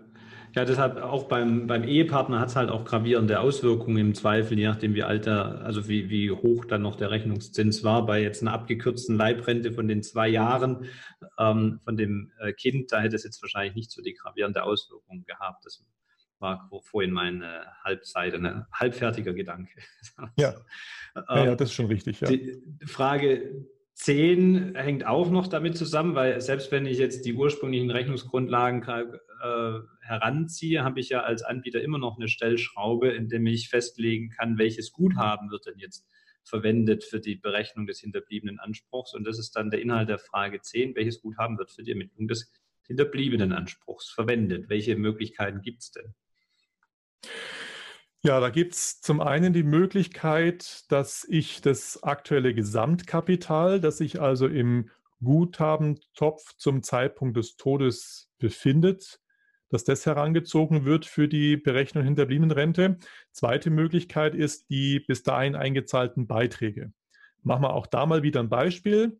ja, 0.56 0.66
deshalb 0.66 0.97
auch 0.97 1.28
beim, 1.28 1.66
beim 1.66 1.84
Ehepartner 1.84 2.39
hat 2.39 2.49
es 2.49 2.56
halt 2.56 2.70
auch 2.70 2.86
gravierende 2.86 3.39
Auswirkungen 3.39 3.97
im 3.97 4.14
Zweifel, 4.14 4.58
je 4.60 4.68
nachdem 4.68 4.93
wie 4.93 5.01
alter, 5.01 5.62
also 5.62 5.88
wie, 5.88 6.10
wie 6.10 6.30
hoch 6.30 6.66
dann 6.66 6.84
noch 6.84 6.95
der 6.95 7.10
Rechnungszins 7.10 7.84
war. 7.84 8.06
Bei 8.06 8.22
jetzt 8.22 8.41
einer 8.41 8.54
abgekürzten 8.54 9.18
Leibrente 9.18 9.72
von 9.72 9.88
den 9.88 10.04
zwei 10.04 10.28
Jahren 10.28 10.86
ähm, 11.39 11.80
von 11.84 11.97
dem 11.97 12.32
äh, 12.39 12.54
Kind, 12.54 12.91
da 12.91 13.01
hätte 13.01 13.16
es 13.16 13.24
jetzt 13.24 13.41
wahrscheinlich 13.41 13.76
nicht 13.76 13.91
so 13.91 14.04
die 14.04 14.14
gravierende 14.14 14.64
Auswirkung 14.64 15.24
gehabt. 15.26 15.66
Das 15.66 15.84
war 16.38 16.70
vorhin 16.84 17.12
meine 17.12 17.66
Halbseite, 17.84 18.38
ein 18.38 18.66
halbfertiger 18.72 19.34
Gedanke. 19.34 19.82
Ja. 20.38 20.54
ja, 21.30 21.45
ja, 21.45 21.56
das 21.56 21.70
ist 21.70 21.76
schon 21.76 21.88
richtig. 21.88 22.22
Ja. 22.22 22.30
Die 22.30 22.62
Frage 22.86 23.66
10 23.96 24.76
hängt 24.76 25.06
auch 25.06 25.30
noch 25.30 25.48
damit 25.48 25.78
zusammen, 25.78 26.16
weil 26.16 26.41
selbst 26.41 26.72
wenn 26.72 26.86
ich 26.86 26.98
jetzt 26.98 27.26
die 27.26 27.34
ursprünglichen 27.34 27.91
Rechnungsgrundlagen 27.91 28.82
äh, 28.82 29.80
heranziehe, 30.02 30.84
habe 30.84 31.00
ich 31.00 31.10
ja 31.10 31.22
als 31.22 31.44
Anbieter 31.44 31.82
immer 31.82 32.00
noch 32.00 32.18
eine 32.18 32.28
Stellschraube, 32.28 33.10
in 33.10 33.30
der 33.30 33.41
ich 33.41 33.70
festlegen 33.70 34.30
kann, 34.30 34.58
welches 34.58 34.91
Guthaben 34.91 35.52
wird 35.52 35.68
denn 35.68 35.78
jetzt 35.78 36.08
verwendet 36.44 37.04
für 37.04 37.20
die 37.20 37.36
Berechnung 37.36 37.88
des 37.88 38.00
hinterbliebenen 38.00 38.60
Anspruchs. 38.60 39.14
Und 39.14 39.26
das 39.26 39.39
ist 39.39 39.56
dann 39.56 39.70
der 39.70 39.82
Inhalt 39.82 40.10
der 40.10 40.20
Frage 40.20 40.60
10. 40.60 40.96
Welches 40.96 41.22
Guthaben 41.22 41.58
wird 41.58 41.72
für 41.72 41.84
die 41.84 41.91
Ermittlung 41.91 42.28
des 42.28 42.52
hinterbliebenen 42.88 43.54
Anspruchs 43.54 44.10
verwendet? 44.10 44.70
Welche 44.70 44.96
Möglichkeiten 44.96 45.62
gibt 45.62 45.84
es 45.84 45.91
denn? 45.91 46.14
Ja, 48.26 48.39
da 48.39 48.49
gibt 48.49 48.74
es 48.74 49.01
zum 49.01 49.19
einen 49.19 49.51
die 49.51 49.63
Möglichkeit, 49.63 50.86
dass 50.89 51.26
ich 51.30 51.59
das 51.59 52.03
aktuelle 52.03 52.53
Gesamtkapital, 52.53 53.82
das 53.82 53.99
ich 53.99 54.21
also 54.21 54.47
im 54.47 54.89
Guthabentopf 55.21 56.55
zum 56.55 56.84
Zeitpunkt 56.84 57.36
des 57.36 57.57
Todes 57.57 58.30
befindet, 58.38 59.19
dass 59.67 59.84
das 59.84 60.05
herangezogen 60.05 60.86
wird 60.86 61.05
für 61.05 61.28
die 61.28 61.57
Berechnung 61.57 62.05
Hinterbliebenenrente. 62.05 62.97
Zweite 63.34 63.69
Möglichkeit 63.69 64.36
ist 64.36 64.69
die 64.69 65.01
bis 65.01 65.24
dahin 65.24 65.57
eingezahlten 65.57 66.26
Beiträge. 66.26 66.93
Machen 67.41 67.63
wir 67.63 67.74
auch 67.74 67.88
da 67.88 68.05
mal 68.05 68.24
wieder 68.24 68.39
ein 68.39 68.47
Beispiel. 68.47 69.19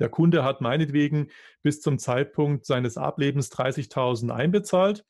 Der 0.00 0.08
Kunde 0.08 0.42
hat 0.42 0.62
meinetwegen 0.62 1.28
bis 1.62 1.82
zum 1.82 1.98
Zeitpunkt 1.98 2.64
seines 2.64 2.96
Ablebens 2.96 3.52
30.000 3.52 4.30
einbezahlt 4.30 5.04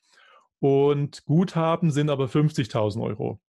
und 0.59 1.25
Guthaben 1.25 1.91
sind 1.91 2.09
aber 2.09 2.25
50.000 2.25 3.01
Euro. 3.01 3.39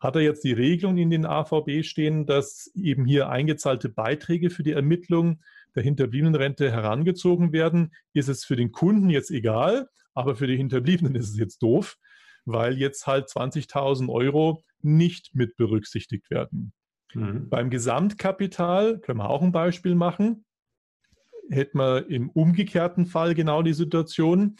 Hat 0.00 0.16
er 0.16 0.22
jetzt 0.22 0.44
die 0.44 0.52
Regelung 0.52 0.96
in 0.96 1.10
den 1.10 1.26
AVB 1.26 1.84
stehen, 1.84 2.26
dass 2.26 2.70
eben 2.74 3.04
hier 3.04 3.28
eingezahlte 3.28 3.90
Beiträge 3.90 4.50
für 4.50 4.62
die 4.62 4.72
Ermittlung 4.72 5.40
der 5.74 5.82
Hinterbliebenenrente 5.82 6.72
herangezogen 6.72 7.52
werden, 7.52 7.92
ist 8.14 8.28
es 8.28 8.44
für 8.44 8.56
den 8.56 8.72
Kunden 8.72 9.10
jetzt 9.10 9.30
egal, 9.30 9.88
aber 10.14 10.36
für 10.36 10.46
die 10.46 10.56
Hinterbliebenen 10.56 11.14
ist 11.14 11.28
es 11.28 11.38
jetzt 11.38 11.62
doof, 11.62 11.96
weil 12.44 12.78
jetzt 12.78 13.06
halt 13.06 13.28
20.000 13.28 14.08
Euro 14.08 14.62
nicht 14.80 15.34
mit 15.34 15.56
berücksichtigt 15.56 16.30
werden. 16.30 16.72
Mhm. 17.14 17.48
Beim 17.48 17.70
Gesamtkapital 17.70 18.98
können 19.00 19.18
wir 19.18 19.30
auch 19.30 19.42
ein 19.42 19.52
Beispiel 19.52 19.94
machen. 19.94 20.44
Hätten 21.50 21.78
wir 21.78 22.08
im 22.08 22.30
umgekehrten 22.30 23.06
Fall 23.06 23.34
genau 23.34 23.62
die 23.62 23.74
Situation. 23.74 24.56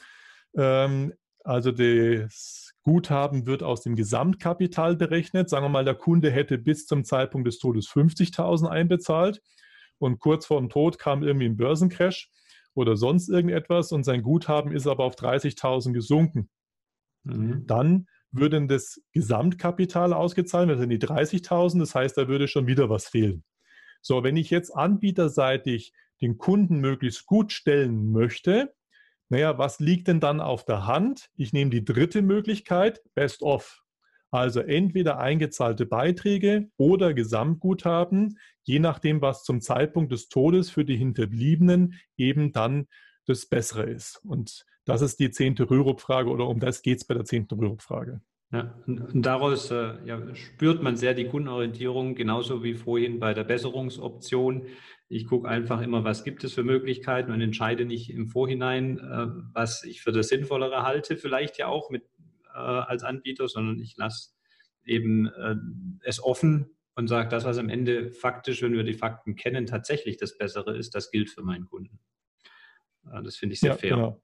Ähm, 0.55 1.15
also 1.45 1.73
das 1.73 2.73
Guthaben 2.83 3.47
wird 3.47 3.63
aus 3.63 3.83
dem 3.83 3.97
Gesamtkapital 3.97 4.97
berechnet. 4.97 5.49
Sagen 5.49 5.65
wir 5.65 5.69
mal, 5.69 5.85
der 5.85 5.95
Kunde 5.95 6.31
hätte 6.31 6.59
bis 6.59 6.87
zum 6.87 7.05
Zeitpunkt 7.05 7.47
des 7.47 7.59
Todes 7.59 7.89
50.000 7.89 8.69
einbezahlt 8.69 9.43
und 9.99 10.19
kurz 10.19 10.47
vor 10.47 10.59
dem 10.59 10.69
Tod 10.69 10.99
kam 10.99 11.23
irgendwie 11.23 11.47
ein 11.47 11.57
Börsencrash 11.57 12.31
oder 12.75 12.97
sonst 12.97 13.29
irgendetwas 13.29 13.93
und 13.93 14.05
sein 14.05 14.23
Guthaben 14.23 14.73
ist 14.73 14.87
aber 14.87 15.05
auf 15.05 15.17
30.000 15.17 15.93
gesunken. 15.93 16.49
Mhm. 17.25 17.67
Dann 17.67 18.07
würden 18.33 18.69
das 18.69 19.03
Gesamtkapital 19.13 20.13
ausgezahlt, 20.13 20.71
das 20.71 20.79
sind 20.79 20.91
die 20.91 20.99
30.000, 20.99 21.81
das 21.81 21.95
heißt, 21.95 22.17
da 22.17 22.29
würde 22.29 22.49
schon 22.49 22.67
wieder 22.67 22.89
was 22.89 23.09
fehlen. 23.09 23.45
So, 24.01 24.23
wenn 24.23 24.37
ich 24.37 24.51
jetzt 24.51 24.71
anbieterseitig 24.71 25.93
den 26.21 26.39
Kunden 26.39 26.81
möglichst 26.81 27.27
gut 27.27 27.53
stellen 27.53 28.13
möchte, 28.13 28.73
naja, 29.31 29.57
was 29.59 29.79
liegt 29.79 30.09
denn 30.09 30.21
dann 30.21 30.41
auf 30.41 30.65
der 30.65 30.87
Hand? 30.87 31.31
Ich 31.37 31.53
nehme 31.53 31.71
die 31.71 31.85
dritte 31.85 32.21
Möglichkeit, 32.21 33.01
Best 33.15 33.43
of. 33.43 33.83
Also 34.33 34.61
entweder 34.61 35.19
eingezahlte 35.19 35.87
Beiträge 35.87 36.69
oder 36.77 37.15
Gesamtguthaben, 37.15 38.39
je 38.63 38.79
nachdem, 38.79 39.23
was 39.23 39.45
zum 39.45 39.61
Zeitpunkt 39.61 40.13
des 40.13 40.29
Todes 40.29 40.71
für 40.71 40.85
die 40.85 40.97
Hinterbliebenen 40.97 41.95
eben 42.17 42.53
dann 42.53 42.87
das 43.27 43.47
Bessere 43.47 43.85
ist. 43.85 44.21
Und 44.25 44.65
das 44.85 45.01
ist 45.01 45.21
die 45.21 45.31
zehnte 45.31 45.71
Rürup-Frage 45.71 46.31
oder 46.31 46.47
um 46.49 46.61
das 46.61 46.83
geht 46.83 46.99
es 46.99 47.05
bei 47.05 47.15
der 47.15 47.25
zehnten 47.25 47.59
Rürup-Frage. 47.59 48.21
Ja, 48.53 48.75
und 48.87 49.23
daraus 49.23 49.71
äh, 49.71 49.95
ja, 50.05 50.35
spürt 50.35 50.83
man 50.83 50.97
sehr 50.97 51.15
die 51.15 51.27
Kundenorientierung, 51.27 52.17
genauso 52.17 52.65
wie 52.65 52.75
vorhin 52.75 53.21
bei 53.21 53.33
der 53.33 53.45
Besserungsoption. 53.45 54.67
Ich 55.13 55.27
gucke 55.27 55.49
einfach 55.49 55.81
immer, 55.81 56.05
was 56.05 56.23
gibt 56.23 56.45
es 56.45 56.55
für 56.55 56.63
Möglichkeiten 56.63 57.33
und 57.33 57.41
entscheide 57.41 57.85
nicht 57.85 58.11
im 58.11 58.29
Vorhinein, 58.29 58.99
äh, 58.99 59.27
was 59.53 59.83
ich 59.83 60.03
für 60.03 60.13
das 60.13 60.29
Sinnvollere 60.29 60.85
halte, 60.85 61.17
vielleicht 61.17 61.59
ja 61.59 61.67
auch 61.67 61.91
mit 61.91 62.05
äh, 62.55 62.59
als 62.59 63.03
Anbieter, 63.03 63.49
sondern 63.49 63.81
ich 63.81 63.97
lasse 63.97 64.31
eben 64.85 65.27
äh, 65.27 65.57
es 66.05 66.23
offen 66.23 66.77
und 66.95 67.09
sage, 67.09 67.29
das, 67.29 67.45
was 67.45 67.59
am 67.59 67.69
Ende 67.69 68.13
faktisch, 68.13 68.63
wenn 68.63 68.73
wir 68.73 68.85
die 68.85 68.95
Fakten 68.95 69.35
kennen, 69.35 69.67
tatsächlich 69.67 70.17
das 70.17 70.39
Bessere 70.39 70.77
ist, 70.77 70.95
das 70.95 71.11
gilt 71.11 71.29
für 71.29 71.43
meinen 71.43 71.65
Kunden. 71.65 71.99
Äh, 73.13 73.23
das 73.25 73.37
finde 73.37 73.55
ich 73.55 73.61
sehr 73.61 73.71
ja, 73.71 73.77
fair. 73.77 73.91
Genau. 73.91 74.23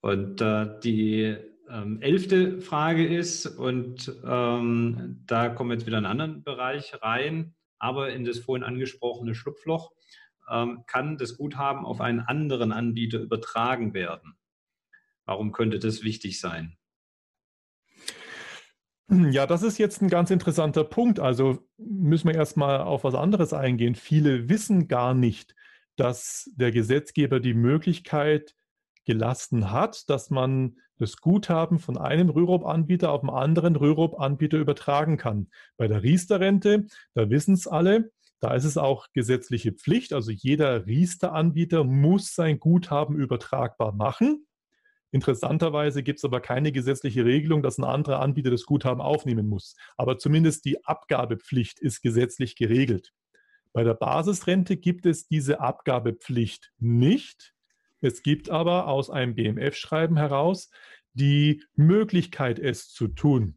Und 0.00 0.40
äh, 0.40 0.80
die 0.82 1.36
ähm, 1.68 2.00
elfte 2.00 2.62
Frage 2.62 3.06
ist, 3.06 3.46
und 3.46 4.10
ähm, 4.24 5.22
da 5.26 5.50
kommen 5.50 5.70
wir 5.70 5.74
jetzt 5.74 5.86
wieder 5.86 5.98
in 5.98 6.06
einen 6.06 6.20
anderen 6.20 6.42
Bereich 6.42 6.94
rein, 7.02 7.54
aber 7.80 8.12
in 8.12 8.24
das 8.24 8.38
vorhin 8.38 8.64
angesprochene 8.64 9.34
Schlupfloch, 9.34 9.92
ähm, 10.48 10.84
kann 10.86 11.16
das 11.16 11.36
Guthaben 11.36 11.84
auf 11.84 12.00
einen 12.00 12.20
anderen 12.20 12.72
Anbieter 12.72 13.18
übertragen 13.18 13.94
werden. 13.94 14.36
Warum 15.24 15.52
könnte 15.52 15.78
das 15.78 16.02
wichtig 16.02 16.40
sein? 16.40 16.76
Ja, 19.08 19.46
das 19.46 19.62
ist 19.62 19.78
jetzt 19.78 20.02
ein 20.02 20.08
ganz 20.08 20.30
interessanter 20.30 20.84
Punkt. 20.84 21.18
Also 21.18 21.66
müssen 21.78 22.28
wir 22.28 22.34
erstmal 22.34 22.80
auf 22.80 23.02
was 23.02 23.14
anderes 23.14 23.52
eingehen. 23.52 23.96
Viele 23.96 24.48
wissen 24.48 24.86
gar 24.86 25.14
nicht, 25.14 25.56
dass 25.96 26.48
der 26.54 26.70
Gesetzgeber 26.70 27.40
die 27.40 27.54
Möglichkeit 27.54 28.54
gelassen 29.04 29.70
hat, 29.70 30.08
dass 30.08 30.30
man 30.30 30.76
das 30.98 31.16
Guthaben 31.16 31.78
von 31.78 31.96
einem 31.96 32.28
Rürup-Anbieter 32.28 33.10
auf 33.10 33.22
einen 33.22 33.30
anderen 33.30 33.76
Rürup-Anbieter 33.76 34.58
übertragen 34.58 35.16
kann. 35.16 35.48
Bei 35.76 35.88
der 35.88 36.02
Riester-Rente, 36.02 36.86
da 37.14 37.30
wissen 37.30 37.54
es 37.54 37.66
alle, 37.66 38.10
da 38.40 38.54
ist 38.54 38.64
es 38.64 38.76
auch 38.76 39.08
gesetzliche 39.12 39.72
Pflicht. 39.72 40.12
Also 40.12 40.30
jeder 40.30 40.86
Riester-Anbieter 40.86 41.84
muss 41.84 42.34
sein 42.34 42.58
Guthaben 42.58 43.16
übertragbar 43.16 43.92
machen. 43.92 44.46
Interessanterweise 45.12 46.02
gibt 46.02 46.18
es 46.18 46.24
aber 46.24 46.40
keine 46.40 46.70
gesetzliche 46.70 47.24
Regelung, 47.24 47.62
dass 47.62 47.78
ein 47.78 47.84
anderer 47.84 48.20
Anbieter 48.20 48.50
das 48.50 48.64
Guthaben 48.64 49.00
aufnehmen 49.00 49.48
muss. 49.48 49.76
Aber 49.96 50.18
zumindest 50.18 50.64
die 50.64 50.84
Abgabepflicht 50.84 51.80
ist 51.80 52.00
gesetzlich 52.00 52.56
geregelt. 52.56 53.12
Bei 53.72 53.84
der 53.84 53.94
Basisrente 53.94 54.76
gibt 54.76 55.06
es 55.06 55.26
diese 55.26 55.60
Abgabepflicht 55.60 56.72
nicht. 56.78 57.54
Es 58.00 58.22
gibt 58.22 58.50
aber 58.50 58.88
aus 58.88 59.10
einem 59.10 59.34
BMF-Schreiben 59.34 60.16
heraus 60.16 60.70
die 61.12 61.62
Möglichkeit, 61.74 62.58
es 62.58 62.88
zu 62.90 63.08
tun. 63.08 63.56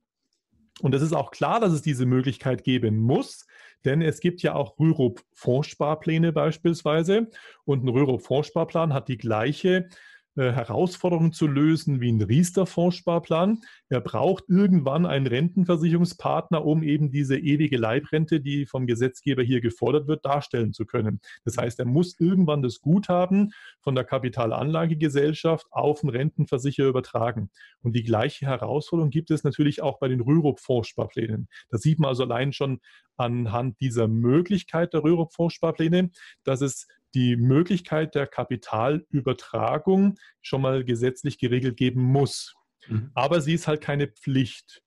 Und 0.82 0.96
es 0.96 1.02
ist 1.02 1.14
auch 1.14 1.32
klar, 1.32 1.60
dass 1.60 1.72
es 1.72 1.82
diese 1.82 2.06
Möglichkeit 2.06 2.64
geben 2.64 2.98
muss, 2.98 3.46
denn 3.86 4.02
es 4.02 4.20
gibt 4.20 4.42
ja 4.42 4.56
auch 4.56 4.80
Rürup-Fondssparpläne 4.80 6.32
beispielsweise. 6.32 7.30
Und 7.66 7.84
ein 7.84 7.90
Rürup-Fondssparplan 7.90 8.94
hat 8.94 9.08
die 9.08 9.18
gleiche 9.18 9.90
Herausforderungen 10.36 11.32
zu 11.32 11.48
lösen 11.48 12.02
wie 12.02 12.12
ein 12.12 12.22
Riester-Fondssparplan. 12.22 13.62
Er 13.90 14.02
braucht 14.02 14.46
irgendwann 14.48 15.06
einen 15.06 15.28
Rentenversicherungspartner, 15.28 16.66
um 16.66 16.82
eben 16.82 17.12
diese 17.12 17.38
ewige 17.38 17.78
Leibrente, 17.78 18.42
die 18.42 18.66
vom 18.66 18.88
Gesetzgeber 18.88 19.44
hier 19.44 19.62
gefordert 19.62 20.08
wird, 20.08 20.26
darstellen 20.26 20.74
zu 20.74 20.86
können. 20.86 21.22
Das 21.46 21.58
heißt, 21.58 21.80
er 21.80 21.86
muss 21.86 22.20
irgendwann 22.20 22.64
das 22.64 22.82
Guthaben 22.82 23.54
von 23.80 23.94
der 23.96 24.04
Kapitalanlagegesellschaft 24.04 25.68
auf 25.72 26.02
den 26.02 26.10
Rentenversicherer 26.10 26.90
übertragen. 26.90 27.52
Und 27.82 27.96
die 27.96 28.04
gleiche 28.04 28.48
Herausforderung 28.48 29.12
gibt 29.12 29.30
es 29.30 29.44
natürlich 29.44 29.82
auch 29.84 30.00
bei 30.00 30.08
den 30.08 30.22
Rürup-Fondssparplänen. 30.22 31.48
Da 31.70 31.78
sieht 31.78 32.00
man 32.00 32.10
also 32.10 32.24
allein 32.24 32.54
schon 32.54 32.80
anhand 33.18 33.80
dieser 33.80 34.08
Möglichkeit 34.08 34.94
der 34.94 35.04
Rürup-Fondssparpläne, 35.04 36.10
dass 36.44 36.62
es 36.62 36.88
die 37.14 37.36
Möglichkeit 37.36 38.16
der 38.16 38.28
Kapitalübertragung 38.28 40.16
schon 40.42 40.62
mal 40.62 40.84
gesetzlich 40.84 41.38
geregelt 41.38 41.78
geben 41.78 42.02
muss. 42.02 42.56
Mhm. 42.88 43.12
Aber 43.14 43.42
sie 43.42 43.54
ist 43.54 43.68
halt 43.68 43.82
keine 43.82 44.08
Pflicht. 44.08 44.82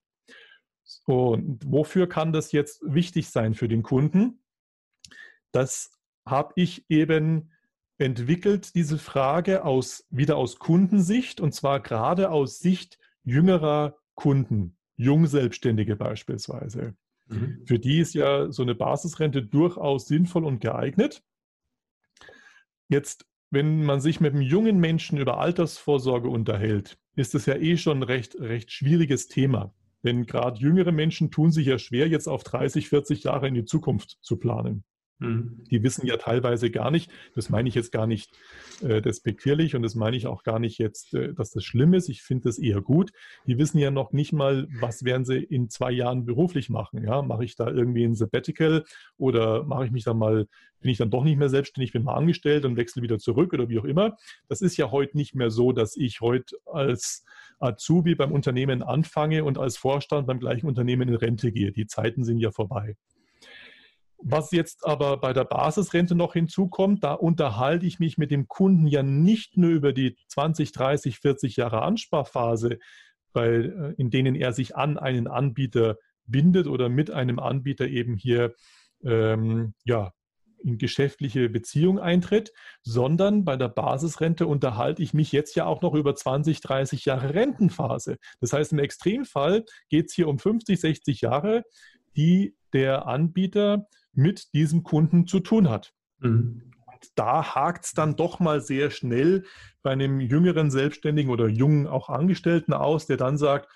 Und 1.04 1.60
wofür 1.64 2.08
kann 2.08 2.32
das 2.32 2.52
jetzt 2.52 2.82
wichtig 2.84 3.28
sein 3.30 3.54
für 3.54 3.68
den 3.68 3.82
Kunden? 3.82 4.42
Das 5.52 5.92
habe 6.26 6.52
ich 6.56 6.84
eben 6.88 7.52
entwickelt, 7.98 8.74
diese 8.74 8.98
Frage 8.98 9.64
aus, 9.64 10.06
wieder 10.10 10.36
aus 10.36 10.58
Kundensicht 10.58 11.40
und 11.40 11.54
zwar 11.54 11.80
gerade 11.80 12.30
aus 12.30 12.58
Sicht 12.58 12.98
jüngerer 13.24 13.96
Kunden, 14.14 14.76
Jungselbstständige 14.96 15.96
beispielsweise. 15.96 16.94
Mhm. 17.26 17.62
Für 17.66 17.78
die 17.78 18.00
ist 18.00 18.14
ja 18.14 18.50
so 18.52 18.62
eine 18.62 18.74
Basisrente 18.74 19.42
durchaus 19.42 20.06
sinnvoll 20.06 20.44
und 20.44 20.60
geeignet. 20.60 21.22
Jetzt, 22.88 23.26
wenn 23.50 23.84
man 23.84 24.00
sich 24.00 24.20
mit 24.20 24.32
einem 24.32 24.42
jungen 24.42 24.78
Menschen 24.78 25.18
über 25.18 25.38
Altersvorsorge 25.38 26.28
unterhält, 26.28 26.98
ist 27.16 27.34
das 27.34 27.46
ja 27.46 27.56
eh 27.56 27.76
schon 27.76 27.98
ein 27.98 28.02
recht, 28.02 28.38
recht 28.38 28.70
schwieriges 28.70 29.28
Thema. 29.28 29.74
Denn 30.04 30.26
gerade 30.26 30.60
jüngere 30.60 30.92
Menschen 30.92 31.30
tun 31.30 31.50
sich 31.50 31.66
ja 31.66 31.78
schwer, 31.78 32.08
jetzt 32.08 32.28
auf 32.28 32.44
30, 32.44 32.88
40 32.88 33.24
Jahre 33.24 33.48
in 33.48 33.54
die 33.54 33.64
Zukunft 33.64 34.18
zu 34.20 34.36
planen. 34.36 34.84
Mhm. 35.18 35.64
Die 35.70 35.82
wissen 35.82 36.06
ja 36.06 36.18
teilweise 36.18 36.70
gar 36.70 36.90
nicht, 36.90 37.10
das 37.34 37.48
meine 37.48 37.68
ich 37.68 37.74
jetzt 37.74 37.90
gar 37.90 38.06
nicht 38.06 38.36
äh, 38.82 39.00
despektierlich 39.00 39.74
und 39.74 39.82
das 39.82 39.94
meine 39.94 40.16
ich 40.16 40.26
auch 40.26 40.42
gar 40.42 40.58
nicht 40.58 40.78
jetzt, 40.78 41.14
äh, 41.14 41.32
dass 41.32 41.52
das 41.52 41.64
schlimm 41.64 41.94
ist. 41.94 42.08
Ich 42.08 42.22
finde 42.22 42.44
das 42.44 42.58
eher 42.58 42.82
gut. 42.82 43.12
Die 43.46 43.56
wissen 43.56 43.78
ja 43.78 43.90
noch 43.90 44.12
nicht 44.12 44.32
mal, 44.32 44.68
was 44.80 45.04
werden 45.04 45.24
sie 45.24 45.38
in 45.38 45.70
zwei 45.70 45.90
Jahren 45.90 46.26
beruflich 46.26 46.68
machen. 46.68 47.02
Ja, 47.02 47.22
mache 47.22 47.44
ich 47.44 47.56
da 47.56 47.70
irgendwie 47.70 48.04
ein 48.04 48.14
Sabbatical 48.14 48.84
oder 49.16 49.64
mache 49.64 49.86
ich 49.86 49.90
mich 49.90 50.04
dann 50.04 50.18
mal, 50.18 50.46
bin 50.80 50.90
ich 50.90 50.98
dann 50.98 51.10
doch 51.10 51.24
nicht 51.24 51.38
mehr 51.38 51.48
selbstständig, 51.48 51.92
bin 51.92 52.04
mal 52.04 52.14
angestellt 52.14 52.66
und 52.66 52.76
wechsle 52.76 53.02
wieder 53.02 53.18
zurück 53.18 53.54
oder 53.54 53.70
wie 53.70 53.78
auch 53.78 53.84
immer. 53.84 54.16
Das 54.48 54.60
ist 54.60 54.76
ja 54.76 54.90
heute 54.90 55.16
nicht 55.16 55.34
mehr 55.34 55.50
so, 55.50 55.72
dass 55.72 55.96
ich 55.96 56.20
heute 56.20 56.56
als 56.66 57.24
Azubi 57.58 58.14
beim 58.14 58.32
Unternehmen 58.32 58.82
anfange 58.82 59.44
und 59.44 59.56
als 59.56 59.78
Vorstand 59.78 60.26
beim 60.26 60.40
gleichen 60.40 60.66
Unternehmen 60.66 61.08
in 61.08 61.14
Rente 61.14 61.52
gehe. 61.52 61.72
Die 61.72 61.86
Zeiten 61.86 62.22
sind 62.22 62.38
ja 62.38 62.50
vorbei. 62.50 62.96
Was 64.18 64.50
jetzt 64.50 64.86
aber 64.86 65.18
bei 65.18 65.32
der 65.32 65.44
Basisrente 65.44 66.14
noch 66.14 66.32
hinzukommt, 66.32 67.04
da 67.04 67.12
unterhalte 67.12 67.86
ich 67.86 67.98
mich 67.98 68.18
mit 68.18 68.30
dem 68.30 68.48
Kunden 68.48 68.86
ja 68.86 69.02
nicht 69.02 69.56
nur 69.56 69.70
über 69.70 69.92
die 69.92 70.16
20, 70.28 70.72
30, 70.72 71.18
40 71.18 71.56
Jahre 71.56 71.82
Ansparphase, 71.82 72.78
weil, 73.32 73.94
äh, 73.96 74.00
in 74.00 74.10
denen 74.10 74.34
er 74.34 74.52
sich 74.52 74.76
an 74.76 74.98
einen 74.98 75.28
Anbieter 75.28 75.96
bindet 76.24 76.66
oder 76.66 76.88
mit 76.88 77.10
einem 77.10 77.38
Anbieter 77.38 77.86
eben 77.86 78.16
hier 78.16 78.54
ähm, 79.04 79.74
ja, 79.84 80.12
in 80.64 80.78
geschäftliche 80.78 81.48
Beziehung 81.48 81.98
eintritt, 81.98 82.52
sondern 82.82 83.44
bei 83.44 83.56
der 83.56 83.68
Basisrente 83.68 84.46
unterhalte 84.46 85.02
ich 85.02 85.14
mich 85.14 85.32
jetzt 85.32 85.54
ja 85.54 85.66
auch 85.66 85.82
noch 85.82 85.94
über 85.94 86.14
20, 86.14 86.60
30 86.60 87.04
Jahre 87.04 87.34
Rentenphase. 87.34 88.16
Das 88.40 88.52
heißt, 88.52 88.72
im 88.72 88.78
Extremfall 88.78 89.64
geht 89.88 90.06
es 90.06 90.14
hier 90.14 90.28
um 90.28 90.38
50, 90.38 90.80
60 90.80 91.20
Jahre, 91.20 91.62
die 92.16 92.56
der 92.72 93.06
Anbieter 93.06 93.86
mit 94.12 94.52
diesem 94.54 94.82
Kunden 94.82 95.26
zu 95.26 95.40
tun 95.40 95.68
hat. 95.68 95.94
Mhm. 96.18 96.72
Und 96.86 97.10
da 97.14 97.54
hakt 97.54 97.84
es 97.84 97.92
dann 97.92 98.16
doch 98.16 98.40
mal 98.40 98.60
sehr 98.60 98.90
schnell 98.90 99.44
bei 99.82 99.92
einem 99.92 100.20
jüngeren 100.20 100.70
Selbstständigen 100.70 101.30
oder 101.30 101.48
jungen 101.48 101.86
auch 101.86 102.08
Angestellten 102.08 102.72
aus, 102.72 103.06
der 103.06 103.16
dann 103.16 103.38
sagt, 103.38 103.68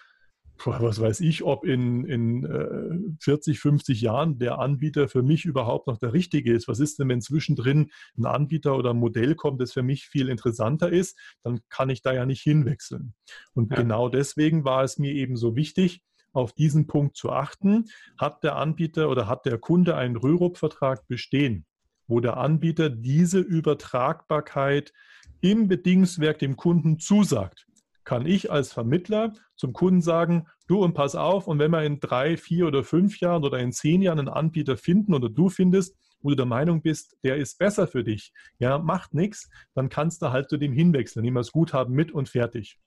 was 0.67 1.01
weiß 1.01 1.21
ich, 1.21 1.43
ob 1.43 1.65
in, 1.65 2.05
in 2.05 3.17
40, 3.21 3.57
äh, 3.57 3.61
50 3.61 4.01
Jahren 4.01 4.39
der 4.39 4.59
Anbieter 4.59 5.09
für 5.09 5.23
mich 5.23 5.45
überhaupt 5.45 5.87
noch 5.87 5.99
der 5.99 6.13
richtige 6.13 6.53
ist. 6.53 6.69
Was 6.69 6.81
ist 6.81 6.99
denn, 6.99 7.09
wenn 7.09 7.21
zwischendrin 7.21 7.91
ein 8.19 8.27
Anbieter 8.27 8.77
oder 8.77 8.91
ein 8.91 8.99
Modell 8.99 9.35
kommt, 9.35 9.61
das 9.61 9.73
für 9.73 9.83
mich 9.83 10.07
viel 10.07 10.29
interessanter 10.29 10.91
ist? 10.91 11.19
Dann 11.43 11.61
kann 11.69 11.91
ich 11.91 12.03
da 12.03 12.13
ja 12.13 12.27
nicht 12.27 12.43
hinwechseln. 12.43 13.15
Und 13.55 13.71
ja. 13.71 13.77
genau 13.79 14.09
deswegen 14.09 14.65
war 14.65 14.85
es 14.85 14.99
mir 14.99 15.13
eben 15.13 15.37
so 15.37 15.57
wichtig, 15.57 16.03
auf 16.33 16.53
diesen 16.53 16.87
Punkt 16.87 17.17
zu 17.17 17.31
achten. 17.31 17.87
Hat 18.19 18.43
der 18.45 18.57
Anbieter 18.57 19.09
oder 19.09 19.27
hat 19.27 19.47
der 19.47 19.59
Kunde 19.59 19.97
einen 19.97 20.17
Rürup-Vertrag 20.17 21.07
bestehen, 21.09 21.67
wo 22.07 22.21
der 22.21 22.37
Anbieter 22.37 22.91
diese 22.91 23.41
Übertragbarkeit 23.41 24.93
im 25.41 25.69
Bedingungswerk 25.69 26.39
dem 26.39 26.57
Kunden 26.57 26.99
zusagt? 26.99 27.67
Kann 28.05 28.27
ich 28.27 28.51
als 28.51 28.73
Vermittler 28.73 29.35
zum 29.57 29.73
Kunden 29.73 30.01
sagen, 30.01 30.47
du 30.67 30.83
und 30.83 30.95
pass 30.95 31.15
auf, 31.15 31.47
und 31.47 31.59
wenn 31.59 31.71
wir 31.71 31.83
in 31.83 32.01
drei, 32.01 32.37
vier 32.37 32.67
oder 32.67 32.83
fünf 32.83 33.21
Jahren 33.21 33.45
oder 33.45 33.59
in 33.59 33.73
zehn 33.73 34.03
Jahren 34.03 34.19
einen 34.19 34.29
Anbieter 34.29 34.77
finden 34.77 35.15
oder 35.15 35.29
du 35.29 35.49
findest, 35.49 35.97
wo 36.23 36.31
du 36.31 36.37
der 36.37 36.47
Meinung 36.47 36.83
bist, 36.83 37.17
der 37.23 37.37
ist 37.37 37.59
besser 37.59 37.87
für 37.87 38.05
dich, 38.05 38.33
ja, 38.59 38.79
macht 38.79 39.15
nichts, 39.15 39.49
dann 39.75 39.89
kannst 39.89 40.23
du 40.23 40.31
halt 40.31 40.49
zu 40.49 40.57
dem 40.57 40.73
hinwechseln, 40.73 41.23
nehmen 41.23 41.37
wir 41.37 41.41
das 41.41 41.53
Guthaben 41.53 41.95
mit 41.95 42.13
und 42.13 42.29
fertig. 42.29 42.79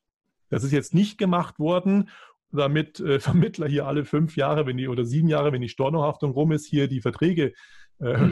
Das 0.49 0.63
ist 0.63 0.71
jetzt 0.71 0.93
nicht 0.93 1.17
gemacht 1.17 1.57
worden 1.57 2.09
damit 2.53 2.99
äh, 2.99 3.19
Vermittler 3.19 3.67
hier 3.67 3.87
alle 3.87 4.05
fünf 4.05 4.35
Jahre, 4.35 4.65
wenn 4.65 4.77
die 4.77 4.87
oder 4.87 5.05
sieben 5.05 5.27
Jahre, 5.27 5.51
wenn 5.51 5.61
die 5.61 5.69
Stornohaftung 5.69 6.31
rum 6.31 6.51
ist, 6.51 6.65
hier 6.65 6.87
die 6.87 7.01
Verträge 7.01 7.53
äh, 7.99 8.27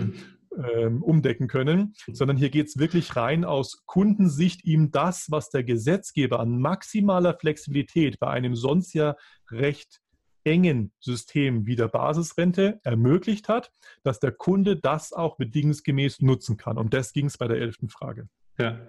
äh, 0.56 0.88
umdecken 0.88 1.48
können, 1.48 1.94
sondern 2.12 2.38
hier 2.38 2.50
geht 2.50 2.68
es 2.68 2.78
wirklich 2.78 3.16
rein 3.16 3.46
aus 3.46 3.84
Kundensicht, 3.86 4.66
ihm 4.66 4.92
das, 4.92 5.28
was 5.30 5.50
der 5.50 5.64
Gesetzgeber 5.64 6.40
an 6.40 6.60
maximaler 6.60 7.38
Flexibilität 7.40 8.20
bei 8.20 8.28
einem 8.28 8.56
sonst 8.56 8.94
ja 8.94 9.16
recht 9.50 10.02
engen 10.44 10.92
System 11.00 11.66
wie 11.68 11.76
der 11.76 11.88
Basisrente 11.88 12.80
ermöglicht 12.84 13.48
hat, 13.48 13.72
dass 14.04 14.20
der 14.20 14.32
Kunde 14.32 14.76
das 14.76 15.14
auch 15.14 15.38
bedingungsgemäß 15.38 16.22
nutzen 16.22 16.58
kann. 16.58 16.78
Und 16.78 16.94
das 16.94 17.14
ging 17.14 17.28
es 17.28 17.38
bei 17.38 17.48
der 17.48 17.58
elften 17.58 17.90
Frage. 17.90 18.28
Ja, 18.60 18.80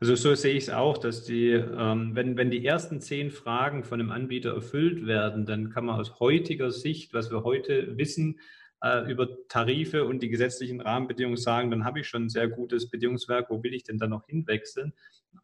also 0.00 0.14
so 0.14 0.34
sehe 0.34 0.54
ich 0.54 0.64
es 0.64 0.70
auch, 0.70 0.98
dass 0.98 1.24
die, 1.24 1.50
ähm, 1.50 2.14
wenn, 2.14 2.36
wenn 2.36 2.50
die 2.50 2.64
ersten 2.64 3.00
zehn 3.00 3.30
Fragen 3.30 3.84
von 3.84 4.00
einem 4.00 4.10
Anbieter 4.10 4.54
erfüllt 4.54 5.06
werden, 5.06 5.46
dann 5.46 5.70
kann 5.70 5.86
man 5.86 6.00
aus 6.00 6.18
heutiger 6.18 6.70
Sicht, 6.70 7.14
was 7.14 7.30
wir 7.30 7.44
heute 7.44 7.96
wissen, 7.96 8.40
äh, 8.82 9.10
über 9.10 9.28
Tarife 9.48 10.04
und 10.04 10.22
die 10.22 10.28
gesetzlichen 10.28 10.80
Rahmenbedingungen 10.80 11.36
sagen, 11.36 11.70
dann 11.70 11.84
habe 11.84 12.00
ich 12.00 12.08
schon 12.08 12.24
ein 12.24 12.28
sehr 12.28 12.48
gutes 12.48 12.90
Bedingungswerk, 12.90 13.48
wo 13.48 13.62
will 13.62 13.74
ich 13.74 13.84
denn 13.84 13.98
dann 13.98 14.10
noch 14.10 14.26
hinwechseln? 14.26 14.92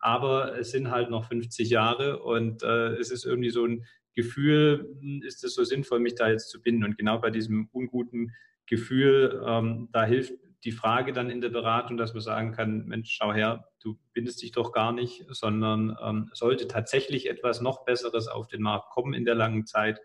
Aber 0.00 0.58
es 0.58 0.72
sind 0.72 0.90
halt 0.90 1.08
noch 1.08 1.28
50 1.28 1.70
Jahre 1.70 2.22
und 2.22 2.62
äh, 2.62 2.94
es 2.96 3.10
ist 3.10 3.24
irgendwie 3.24 3.50
so 3.50 3.64
ein 3.64 3.84
Gefühl, 4.14 4.96
hm, 5.00 5.22
ist 5.24 5.44
es 5.44 5.54
so 5.54 5.62
sinnvoll, 5.62 6.00
mich 6.00 6.16
da 6.16 6.28
jetzt 6.28 6.50
zu 6.50 6.60
binden? 6.60 6.84
Und 6.84 6.98
genau 6.98 7.20
bei 7.20 7.30
diesem 7.30 7.68
unguten 7.72 8.32
Gefühl, 8.66 9.40
ähm, 9.46 9.88
da 9.92 10.04
hilft 10.04 10.34
die 10.64 10.72
Frage 10.72 11.12
dann 11.12 11.30
in 11.30 11.40
der 11.40 11.50
Beratung, 11.50 11.96
dass 11.96 12.14
man 12.14 12.20
sagen 12.20 12.52
kann, 12.52 12.84
Mensch, 12.86 13.10
schau 13.12 13.32
her, 13.32 13.68
du 13.80 13.98
bindest 14.12 14.42
dich 14.42 14.52
doch 14.52 14.72
gar 14.72 14.92
nicht, 14.92 15.24
sondern 15.28 15.96
ähm, 16.02 16.30
sollte 16.32 16.66
tatsächlich 16.66 17.28
etwas 17.28 17.60
noch 17.60 17.84
Besseres 17.84 18.26
auf 18.28 18.48
den 18.48 18.62
Markt 18.62 18.90
kommen 18.90 19.14
in 19.14 19.24
der 19.24 19.36
langen 19.36 19.66
Zeit, 19.66 20.00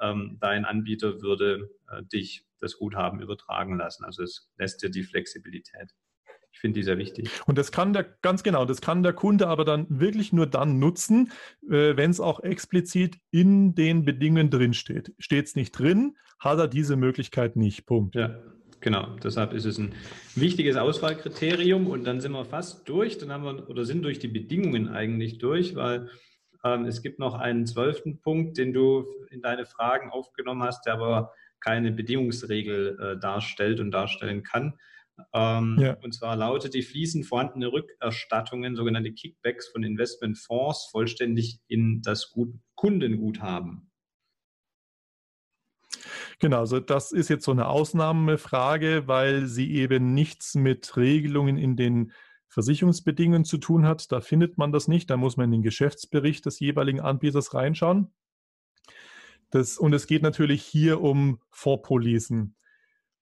ähm, 0.00 0.38
dein 0.40 0.64
Anbieter 0.64 1.22
würde 1.22 1.70
äh, 1.88 2.02
dich 2.02 2.46
das 2.60 2.76
Guthaben 2.76 3.20
übertragen 3.20 3.78
lassen. 3.78 4.04
Also 4.04 4.22
es 4.22 4.50
lässt 4.58 4.82
dir 4.82 4.90
die 4.90 5.02
Flexibilität. 5.02 5.94
Ich 6.52 6.60
finde 6.60 6.78
die 6.78 6.84
sehr 6.84 6.98
wichtig. 6.98 7.28
Und 7.46 7.58
das 7.58 7.72
kann 7.72 7.92
der, 7.92 8.04
ganz 8.22 8.42
genau, 8.42 8.64
das 8.64 8.80
kann 8.80 9.02
der 9.02 9.12
Kunde 9.12 9.48
aber 9.48 9.64
dann 9.64 9.86
wirklich 9.88 10.32
nur 10.32 10.46
dann 10.46 10.78
nutzen, 10.78 11.32
äh, 11.68 11.96
wenn 11.96 12.10
es 12.10 12.20
auch 12.20 12.40
explizit 12.40 13.18
in 13.30 13.74
den 13.74 14.04
Bedingungen 14.04 14.50
drinsteht. 14.50 15.12
Steht 15.18 15.46
es 15.46 15.56
nicht 15.56 15.72
drin, 15.72 16.16
hat 16.38 16.58
er 16.58 16.68
diese 16.68 16.96
Möglichkeit 16.96 17.56
nicht. 17.56 17.86
Punkt. 17.86 18.14
Ja, 18.14 18.40
Genau, 18.84 19.06
deshalb 19.24 19.54
ist 19.54 19.64
es 19.64 19.78
ein 19.78 19.94
wichtiges 20.34 20.76
Auswahlkriterium 20.76 21.86
und 21.86 22.04
dann 22.04 22.20
sind 22.20 22.32
wir 22.32 22.44
fast 22.44 22.86
durch, 22.86 23.16
dann 23.16 23.32
haben 23.32 23.42
wir 23.42 23.70
oder 23.70 23.86
sind 23.86 24.02
durch 24.02 24.18
die 24.18 24.28
Bedingungen 24.28 24.90
eigentlich 24.90 25.38
durch, 25.38 25.74
weil 25.74 26.10
ähm, 26.62 26.84
es 26.84 27.00
gibt 27.00 27.18
noch 27.18 27.32
einen 27.32 27.64
zwölften 27.64 28.20
Punkt, 28.20 28.58
den 28.58 28.74
du 28.74 29.06
in 29.30 29.40
deine 29.40 29.64
Fragen 29.64 30.10
aufgenommen 30.10 30.62
hast, 30.62 30.84
der 30.84 30.92
aber 30.96 31.32
keine 31.60 31.92
Bedingungsregel 31.92 32.98
äh, 33.00 33.18
darstellt 33.18 33.80
und 33.80 33.90
darstellen 33.90 34.42
kann. 34.42 34.74
Ähm, 35.32 35.78
ja. 35.80 35.96
Und 36.02 36.12
zwar 36.12 36.36
lautet 36.36 36.74
die 36.74 36.82
fließend 36.82 37.24
vorhandene 37.24 37.72
Rückerstattungen, 37.72 38.76
sogenannte 38.76 39.14
Kickbacks 39.14 39.66
von 39.68 39.82
Investmentfonds, 39.82 40.90
vollständig 40.90 41.58
in 41.68 42.02
das 42.02 42.32
Gut 42.32 42.52
Kundenguthaben. 42.74 43.83
Genau, 46.40 46.60
also 46.60 46.80
das 46.80 47.12
ist 47.12 47.28
jetzt 47.28 47.44
so 47.44 47.52
eine 47.52 47.68
Ausnahmefrage, 47.68 49.06
weil 49.06 49.46
sie 49.46 49.72
eben 49.72 50.14
nichts 50.14 50.54
mit 50.54 50.96
Regelungen 50.96 51.56
in 51.56 51.76
den 51.76 52.12
Versicherungsbedingungen 52.48 53.44
zu 53.44 53.58
tun 53.58 53.86
hat. 53.86 54.10
Da 54.12 54.20
findet 54.20 54.58
man 54.58 54.72
das 54.72 54.88
nicht. 54.88 55.10
Da 55.10 55.16
muss 55.16 55.36
man 55.36 55.46
in 55.46 55.52
den 55.52 55.62
Geschäftsbericht 55.62 56.46
des 56.46 56.60
jeweiligen 56.60 57.00
Anbieters 57.00 57.54
reinschauen. 57.54 58.12
Das, 59.50 59.78
und 59.78 59.92
es 59.92 60.06
geht 60.06 60.22
natürlich 60.22 60.62
hier 60.62 61.00
um 61.00 61.40
Vorpolisen. 61.50 62.56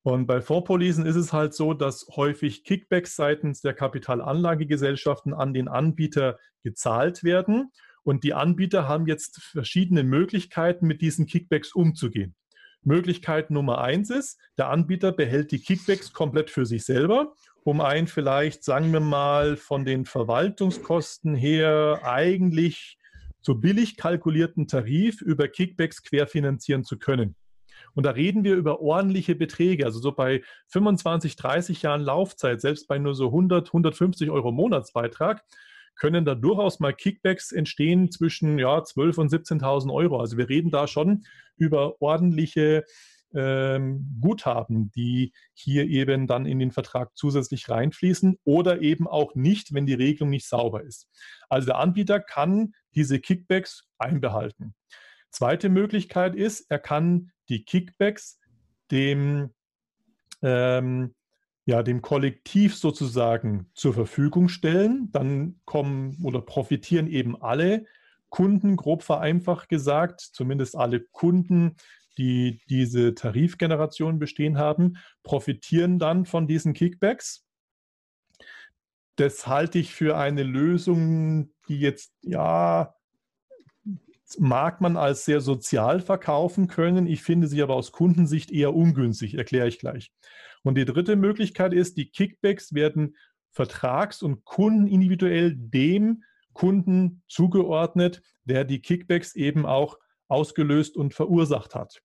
Und 0.02 0.26
bei 0.26 0.40
Vorpolisen 0.40 1.06
ist 1.06 1.16
es 1.16 1.32
halt 1.32 1.54
so, 1.54 1.74
dass 1.74 2.06
häufig 2.16 2.64
Kickbacks 2.64 3.14
seitens 3.14 3.60
der 3.60 3.72
Kapitalanlagegesellschaften 3.72 5.32
an 5.32 5.54
den 5.54 5.68
Anbieter 5.68 6.38
gezahlt 6.62 7.22
werden. 7.22 7.70
Und 8.02 8.24
die 8.24 8.34
Anbieter 8.34 8.88
haben 8.88 9.06
jetzt 9.06 9.40
verschiedene 9.40 10.02
Möglichkeiten, 10.02 10.86
mit 10.86 11.02
diesen 11.02 11.26
Kickbacks 11.26 11.72
umzugehen. 11.72 12.34
Möglichkeit 12.84 13.50
Nummer 13.50 13.80
eins 13.80 14.10
ist, 14.10 14.38
der 14.58 14.70
Anbieter 14.70 15.12
behält 15.12 15.52
die 15.52 15.60
Kickbacks 15.60 16.12
komplett 16.12 16.50
für 16.50 16.66
sich 16.66 16.84
selber, 16.84 17.34
um 17.64 17.80
einen 17.80 18.08
vielleicht, 18.08 18.64
sagen 18.64 18.92
wir 18.92 19.00
mal, 19.00 19.56
von 19.56 19.84
den 19.84 20.04
Verwaltungskosten 20.04 21.34
her 21.34 22.00
eigentlich 22.02 22.98
so 23.40 23.56
billig 23.56 23.96
kalkulierten 23.96 24.68
Tarif 24.68 25.20
über 25.20 25.48
Kickbacks 25.48 26.02
querfinanzieren 26.02 26.84
zu 26.84 26.98
können. 26.98 27.36
Und 27.94 28.06
da 28.06 28.10
reden 28.10 28.44
wir 28.44 28.54
über 28.54 28.80
ordentliche 28.80 29.34
Beträge, 29.34 29.84
also 29.84 29.98
so 29.98 30.12
bei 30.12 30.42
25, 30.68 31.36
30 31.36 31.82
Jahren 31.82 32.00
Laufzeit, 32.00 32.60
selbst 32.60 32.88
bei 32.88 32.98
nur 32.98 33.14
so 33.14 33.26
100, 33.26 33.68
150 33.68 34.30
Euro 34.30 34.52
Monatsbeitrag, 34.52 35.42
können 36.02 36.24
da 36.24 36.34
durchaus 36.34 36.80
mal 36.80 36.92
Kickbacks 36.92 37.52
entstehen 37.52 38.10
zwischen 38.10 38.58
ja, 38.58 38.76
12.000 38.76 39.20
und 39.20 39.30
17.000 39.30 39.94
Euro. 39.94 40.18
Also 40.18 40.36
wir 40.36 40.48
reden 40.48 40.72
da 40.72 40.88
schon 40.88 41.24
über 41.56 42.02
ordentliche 42.02 42.84
ähm, 43.32 44.18
Guthaben, 44.20 44.90
die 44.90 45.32
hier 45.54 45.86
eben 45.86 46.26
dann 46.26 46.44
in 46.44 46.58
den 46.58 46.72
Vertrag 46.72 47.12
zusätzlich 47.14 47.68
reinfließen 47.68 48.36
oder 48.42 48.80
eben 48.80 49.06
auch 49.06 49.36
nicht, 49.36 49.74
wenn 49.74 49.86
die 49.86 49.94
Regelung 49.94 50.30
nicht 50.30 50.48
sauber 50.48 50.82
ist. 50.82 51.06
Also 51.48 51.66
der 51.66 51.78
Anbieter 51.78 52.18
kann 52.18 52.72
diese 52.96 53.20
Kickbacks 53.20 53.86
einbehalten. 53.96 54.74
Zweite 55.30 55.68
Möglichkeit 55.68 56.34
ist, 56.34 56.68
er 56.68 56.80
kann 56.80 57.30
die 57.48 57.64
Kickbacks 57.64 58.40
dem 58.90 59.50
ähm, 60.42 61.14
ja, 61.64 61.82
dem 61.82 62.02
Kollektiv 62.02 62.76
sozusagen 62.76 63.70
zur 63.74 63.94
Verfügung 63.94 64.48
stellen. 64.48 65.10
Dann 65.12 65.60
kommen 65.64 66.18
oder 66.22 66.40
profitieren 66.40 67.06
eben 67.06 67.40
alle 67.40 67.86
Kunden, 68.30 68.76
grob 68.76 69.02
vereinfacht 69.02 69.68
gesagt, 69.68 70.20
zumindest 70.20 70.76
alle 70.76 71.00
Kunden, 71.00 71.76
die 72.18 72.60
diese 72.68 73.14
Tarifgeneration 73.14 74.18
bestehen 74.18 74.58
haben, 74.58 74.96
profitieren 75.22 75.98
dann 75.98 76.24
von 76.26 76.46
diesen 76.46 76.72
Kickbacks. 76.72 77.44
Das 79.16 79.46
halte 79.46 79.78
ich 79.78 79.94
für 79.94 80.16
eine 80.16 80.42
Lösung, 80.42 81.52
die 81.68 81.78
jetzt, 81.78 82.14
ja, 82.22 82.94
mag 84.38 84.80
man 84.80 84.96
als 84.96 85.26
sehr 85.26 85.42
sozial 85.42 86.00
verkaufen 86.00 86.68
können. 86.68 87.06
Ich 87.06 87.22
finde 87.22 87.46
sie 87.46 87.62
aber 87.62 87.74
aus 87.74 87.92
Kundensicht 87.92 88.50
eher 88.50 88.74
ungünstig, 88.74 89.34
erkläre 89.34 89.68
ich 89.68 89.78
gleich. 89.78 90.10
Und 90.62 90.76
die 90.76 90.84
dritte 90.84 91.16
Möglichkeit 91.16 91.72
ist, 91.72 91.96
die 91.96 92.10
Kickbacks 92.10 92.72
werden 92.72 93.16
vertrags- 93.50 94.22
und 94.22 94.44
kundenindividuell 94.44 95.54
dem 95.56 96.24
Kunden 96.52 97.22
zugeordnet, 97.28 98.22
der 98.44 98.64
die 98.64 98.80
Kickbacks 98.80 99.34
eben 99.34 99.66
auch 99.66 99.98
ausgelöst 100.28 100.96
und 100.96 101.14
verursacht 101.14 101.74
hat. 101.74 102.02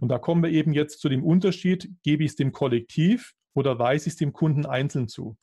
Und 0.00 0.08
da 0.08 0.18
kommen 0.18 0.42
wir 0.42 0.50
eben 0.50 0.72
jetzt 0.72 1.00
zu 1.00 1.08
dem 1.08 1.24
Unterschied, 1.24 1.90
gebe 2.02 2.24
ich 2.24 2.30
es 2.30 2.36
dem 2.36 2.52
Kollektiv 2.52 3.34
oder 3.54 3.78
weise 3.78 4.08
ich 4.08 4.14
es 4.14 4.16
dem 4.16 4.32
Kunden 4.32 4.66
einzeln 4.66 5.08
zu. 5.08 5.36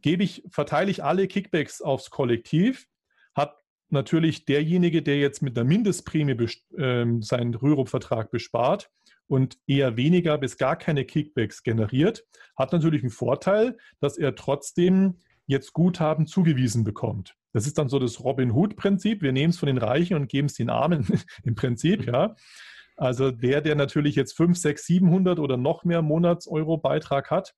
Gebe 0.00 0.22
ich, 0.22 0.44
verteile 0.50 0.90
ich 0.90 1.02
alle 1.02 1.26
Kickbacks 1.26 1.80
aufs 1.80 2.10
Kollektiv, 2.10 2.86
hat 3.34 3.56
natürlich 3.90 4.44
derjenige, 4.44 5.02
der 5.02 5.18
jetzt 5.18 5.42
mit 5.42 5.56
der 5.56 5.64
Mindestprämie 5.64 6.36
äh, 6.76 7.06
seinen 7.20 7.54
Rürup-Vertrag 7.54 8.30
bespart 8.30 8.90
und 9.28 9.58
eher 9.66 9.96
weniger 9.96 10.38
bis 10.38 10.56
gar 10.56 10.76
keine 10.76 11.04
Kickbacks 11.04 11.62
generiert, 11.62 12.24
hat 12.56 12.72
natürlich 12.72 13.02
einen 13.02 13.10
Vorteil, 13.10 13.76
dass 14.00 14.18
er 14.18 14.34
trotzdem 14.34 15.18
jetzt 15.46 15.72
Guthaben 15.72 16.26
zugewiesen 16.26 16.84
bekommt. 16.84 17.34
Das 17.52 17.66
ist 17.66 17.78
dann 17.78 17.88
so 17.88 17.98
das 17.98 18.22
Robin 18.22 18.52
Hood-Prinzip. 18.52 19.22
Wir 19.22 19.32
nehmen 19.32 19.50
es 19.50 19.58
von 19.58 19.68
den 19.68 19.78
Reichen 19.78 20.16
und 20.16 20.28
geben 20.28 20.46
es 20.46 20.54
den 20.54 20.70
Armen 20.70 21.06
im 21.44 21.54
Prinzip, 21.54 22.06
ja. 22.06 22.34
Also 22.96 23.30
der, 23.30 23.60
der 23.60 23.76
natürlich 23.76 24.16
jetzt 24.16 24.36
5, 24.36 24.58
6, 24.58 24.84
700 24.86 25.38
oder 25.38 25.56
noch 25.56 25.84
mehr 25.84 26.02
Monats-Euro-Beitrag 26.02 27.30
hat, 27.30 27.54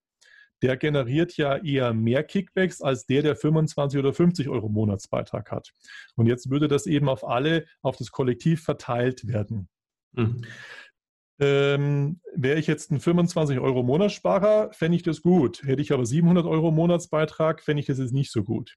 der 0.63 0.77
generiert 0.77 1.37
ja 1.39 1.57
eher 1.57 1.95
mehr 1.95 2.23
Kickbacks 2.23 2.83
als 2.83 3.07
der, 3.07 3.23
der 3.23 3.37
25 3.37 3.99
oder 3.99 4.13
50 4.13 4.49
Euro 4.49 4.69
Monatsbeitrag 4.69 5.51
hat. 5.51 5.73
Und 6.17 6.27
jetzt 6.27 6.51
würde 6.51 6.69
das 6.69 6.87
eben 6.87 7.09
auf 7.09 7.27
alle, 7.27 7.65
auf 7.81 7.97
das 7.97 8.11
Kollektiv 8.11 8.63
verteilt 8.63 9.27
werden. 9.27 9.69
Mhm. 10.13 10.45
Ähm, 11.41 12.21
Wäre 12.35 12.59
ich 12.59 12.67
jetzt 12.67 12.93
ein 12.93 13.01
25 13.01 13.59
Euro 13.59 13.83
Monatssparer, 13.83 14.73
fände 14.73 14.97
ich 14.97 15.03
das 15.03 15.23
gut. 15.23 15.63
Hätte 15.65 15.83
ich 15.83 15.93
aber 15.93 16.05
700 16.05 16.47
Euro 16.47 16.71
Monatsbeitrag, 16.71 17.63
fände 17.63 17.81
ich 17.81 17.87
das 17.87 17.99
jetzt 17.99 18.13
nicht 18.13 18.31
so 18.31 18.45
gut. 18.45 18.77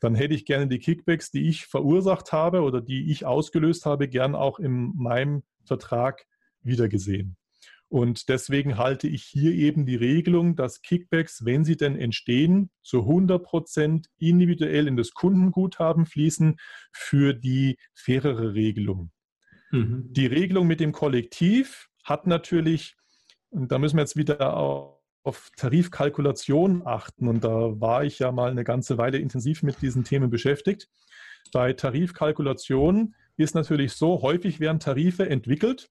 Dann 0.00 0.14
hätte 0.14 0.34
ich 0.34 0.44
gerne 0.44 0.68
die 0.68 0.78
Kickbacks, 0.78 1.30
die 1.30 1.48
ich 1.48 1.66
verursacht 1.66 2.32
habe 2.32 2.60
oder 2.62 2.82
die 2.82 3.10
ich 3.10 3.24
ausgelöst 3.24 3.86
habe, 3.86 4.08
gern 4.08 4.34
auch 4.34 4.58
in 4.58 4.92
meinem 4.94 5.42
Vertrag 5.64 6.26
wiedergesehen. 6.60 7.36
Und 7.88 8.28
deswegen 8.28 8.78
halte 8.78 9.08
ich 9.08 9.22
hier 9.22 9.52
eben 9.52 9.86
die 9.86 9.96
Regelung, 9.96 10.56
dass 10.56 10.82
Kickbacks, 10.82 11.44
wenn 11.44 11.64
sie 11.64 11.76
denn 11.76 11.96
entstehen, 11.96 12.70
zu 12.82 13.02
100 13.02 13.42
Prozent 13.42 14.08
individuell 14.18 14.88
in 14.88 14.96
das 14.96 15.12
Kundenguthaben 15.12 16.04
fließen 16.04 16.56
für 16.92 17.32
die 17.32 17.78
fairere 17.94 18.54
Regelung. 18.54 19.12
Mhm. 19.70 20.12
Die 20.12 20.26
Regelung 20.26 20.66
mit 20.66 20.80
dem 20.80 20.92
Kollektiv 20.92 21.88
hat 22.04 22.26
natürlich, 22.26 22.96
und 23.50 23.72
da 23.72 23.78
müssen 23.78 23.96
wir 23.96 24.02
jetzt 24.02 24.16
wieder 24.16 24.56
auf, 24.56 24.96
auf 25.22 25.50
Tarifkalkulation 25.56 26.86
achten, 26.86 27.28
und 27.28 27.42
da 27.42 27.80
war 27.80 28.04
ich 28.04 28.18
ja 28.20 28.30
mal 28.32 28.50
eine 28.50 28.64
ganze 28.64 28.96
Weile 28.98 29.18
intensiv 29.18 29.62
mit 29.62 29.82
diesen 29.82 30.04
Themen 30.04 30.30
beschäftigt. 30.30 30.88
Bei 31.52 31.72
Tarifkalkulation 31.72 33.14
ist 33.36 33.54
natürlich 33.54 33.92
so, 33.92 34.22
häufig 34.22 34.60
werden 34.60 34.80
Tarife 34.80 35.28
entwickelt, 35.28 35.90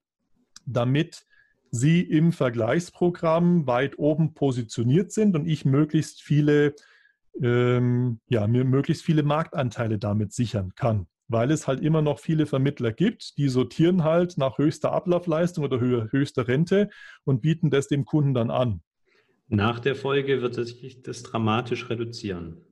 damit 0.64 1.26
sie 1.70 2.00
im 2.00 2.32
Vergleichsprogramm 2.32 3.66
weit 3.66 3.98
oben 3.98 4.34
positioniert 4.34 5.12
sind 5.12 5.36
und 5.36 5.46
ich 5.46 5.64
möglichst 5.64 6.22
viele, 6.22 6.74
ähm, 7.42 8.20
ja, 8.28 8.46
mir 8.46 8.64
möglichst 8.64 9.04
viele 9.04 9.22
Marktanteile 9.22 9.98
damit 9.98 10.32
sichern 10.32 10.74
kann. 10.74 11.06
Weil 11.28 11.50
es 11.50 11.66
halt 11.66 11.80
immer 11.80 12.02
noch 12.02 12.20
viele 12.20 12.46
Vermittler 12.46 12.92
gibt, 12.92 13.36
die 13.38 13.48
sortieren 13.48 14.04
halt 14.04 14.38
nach 14.38 14.58
höchster 14.58 14.92
Ablaufleistung 14.92 15.64
oder 15.64 15.80
höchster 15.80 16.46
Rente 16.46 16.88
und 17.24 17.42
bieten 17.42 17.70
das 17.70 17.88
dem 17.88 18.04
Kunden 18.04 18.32
dann 18.32 18.50
an. 18.50 18.80
Nach 19.48 19.80
der 19.80 19.94
Folge 19.94 20.42
wird 20.42 20.54
sich 20.54 21.02
das 21.02 21.22
dramatisch 21.22 21.88
reduzieren. 21.88 22.64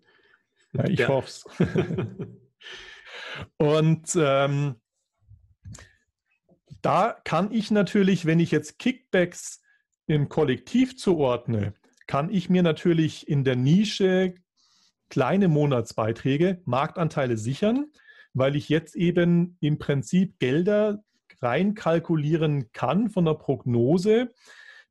Ja, 0.72 0.88
ich 0.88 1.08
hoffe 1.08 1.28
es. 1.28 1.44
und 3.58 4.16
ähm, 4.16 4.76
da 6.82 7.16
kann 7.24 7.52
ich 7.52 7.70
natürlich, 7.70 8.26
wenn 8.26 8.40
ich 8.40 8.50
jetzt 8.50 8.78
Kickbacks 8.78 9.62
im 10.06 10.28
Kollektiv 10.28 10.96
zuordne, 10.96 11.74
kann 12.06 12.30
ich 12.30 12.50
mir 12.50 12.62
natürlich 12.62 13.28
in 13.28 13.44
der 13.44 13.56
Nische 13.56 14.34
kleine 15.08 15.48
Monatsbeiträge, 15.48 16.60
Marktanteile 16.64 17.36
sichern, 17.36 17.86
weil 18.34 18.56
ich 18.56 18.68
jetzt 18.68 18.96
eben 18.96 19.56
im 19.60 19.78
Prinzip 19.78 20.38
Gelder 20.38 21.02
reinkalkulieren 21.40 22.72
kann 22.72 23.10
von 23.10 23.24
der 23.24 23.34
Prognose, 23.34 24.32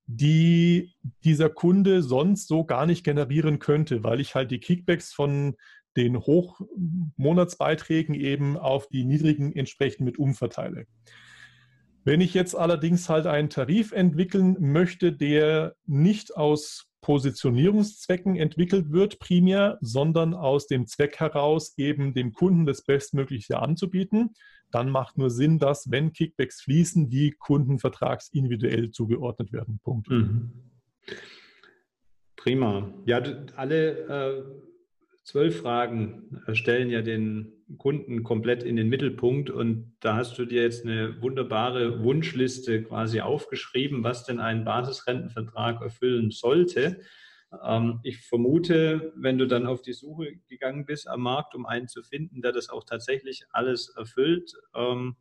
die 0.06 0.94
dieser 1.24 1.50
Kunde 1.50 2.02
sonst 2.04 2.48
so 2.48 2.66
gar 2.66 2.86
nicht 2.86 3.04
generieren 3.04 3.60
könnte, 3.60 4.04
weil 4.04 4.20
ich 4.20 4.36
halt 4.36 4.52
die 4.52 4.60
Kickbacks 4.60 5.14
von 5.14 5.56
den 5.96 6.18
Hochmonatsbeiträgen 6.18 8.16
eben 8.16 8.58
auf 8.58 8.88
die 8.88 9.06
niedrigen 9.06 9.56
entsprechend 9.56 10.02
mit 10.02 10.18
umverteile. 10.18 10.88
Wenn 12.04 12.20
ich 12.20 12.34
jetzt 12.34 12.56
allerdings 12.56 13.08
halt 13.08 13.28
einen 13.28 13.50
Tarif 13.50 13.92
entwickeln 13.92 14.58
möchte, 14.60 15.14
der 15.14 15.76
nicht 15.86 16.36
aus 16.36 16.90
Positionierungszwecken 17.04 18.36
entwickelt 18.36 18.92
wird, 18.92 19.20
primär, 19.20 19.78
sondern 19.82 20.34
aus 20.34 20.66
dem 20.66 20.88
Zweck 20.88 21.20
heraus, 21.20 21.78
eben 21.78 22.16
dem 22.16 22.34
Kunden 22.34 22.66
das 22.66 22.82
Bestmögliche 22.82 23.60
anzubieten, 23.60 24.34
dann 24.72 24.90
macht 24.90 25.20
nur 25.20 25.30
Sinn, 25.30 25.60
dass, 25.60 25.92
wenn 25.92 26.14
Kickbacks 26.14 26.62
fließen, 26.62 27.10
die 27.10 27.32
Kunden 27.32 27.78
vertragsindividuell 27.78 28.90
zugeordnet 28.90 29.54
werden. 29.54 29.80
Punkt. 29.84 30.10
Mhm. 30.10 30.52
Prima. 32.36 32.92
Ja, 33.06 33.22
alle 33.56 33.92
äh, 34.08 34.44
zwölf 35.24 35.62
Fragen 35.62 36.42
stellen 36.54 36.90
ja 36.90 37.02
den 37.02 37.54
Kunden 37.78 38.24
komplett 38.24 38.64
in 38.64 38.76
den 38.76 38.90
Mittelpunkt 38.90 39.50
und 39.50 39.96
da 40.00 40.16
hast 40.16 40.38
du 40.38 40.46
dir 40.46 40.62
jetzt 40.62 40.86
eine 40.86 41.22
wunderbare 41.22 42.04
Wunschliste 42.04 42.84
quasi 42.84 43.22
aufgeschrieben, 43.22 44.04
was 44.04 44.26
denn 44.26 44.40
ein 44.40 44.66
Basisrentenvertrag 44.66 45.82
erfüllen 45.82 46.32
sollte. 46.32 47.02
Ähm, 47.64 48.00
ich 48.04 48.20
vermute, 48.20 49.14
wenn 49.16 49.38
du 49.38 49.48
dann 49.48 49.66
auf 49.66 49.82
die 49.82 49.94
Suche 49.94 50.34
gegangen 50.50 50.86
bist 50.86 51.08
am 51.08 51.22
Markt, 51.22 51.56
um 51.56 51.66
einen 51.66 51.88
zu 51.88 52.04
finden, 52.04 52.42
der 52.42 52.52
das 52.52 52.70
auch 52.70 52.84
tatsächlich 52.84 53.46
alles 53.52 53.90
erfüllt, 53.96 54.54
ähm, 54.76 55.16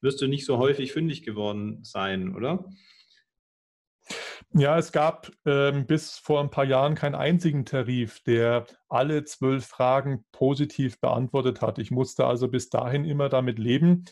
wirst 0.00 0.20
du 0.20 0.26
nicht 0.26 0.46
so 0.46 0.58
häufig 0.58 0.92
fündig 0.92 1.22
geworden 1.22 1.84
sein, 1.84 2.34
oder? 2.34 2.68
Ja, 4.54 4.78
es 4.78 4.92
gab 4.92 5.30
ähm, 5.44 5.86
bis 5.86 6.16
vor 6.16 6.40
ein 6.40 6.50
paar 6.50 6.64
Jahren 6.64 6.94
keinen 6.94 7.14
einzigen 7.14 7.66
Tarif, 7.66 8.20
der 8.24 8.66
alle 8.88 9.24
zwölf 9.24 9.66
Fragen 9.66 10.24
positiv 10.32 11.00
beantwortet 11.00 11.60
hat. 11.60 11.78
Ich 11.78 11.90
musste 11.90 12.24
also 12.24 12.48
bis 12.48 12.70
dahin 12.70 13.04
immer 13.04 13.28
damit 13.28 13.58
leben, 13.58 14.06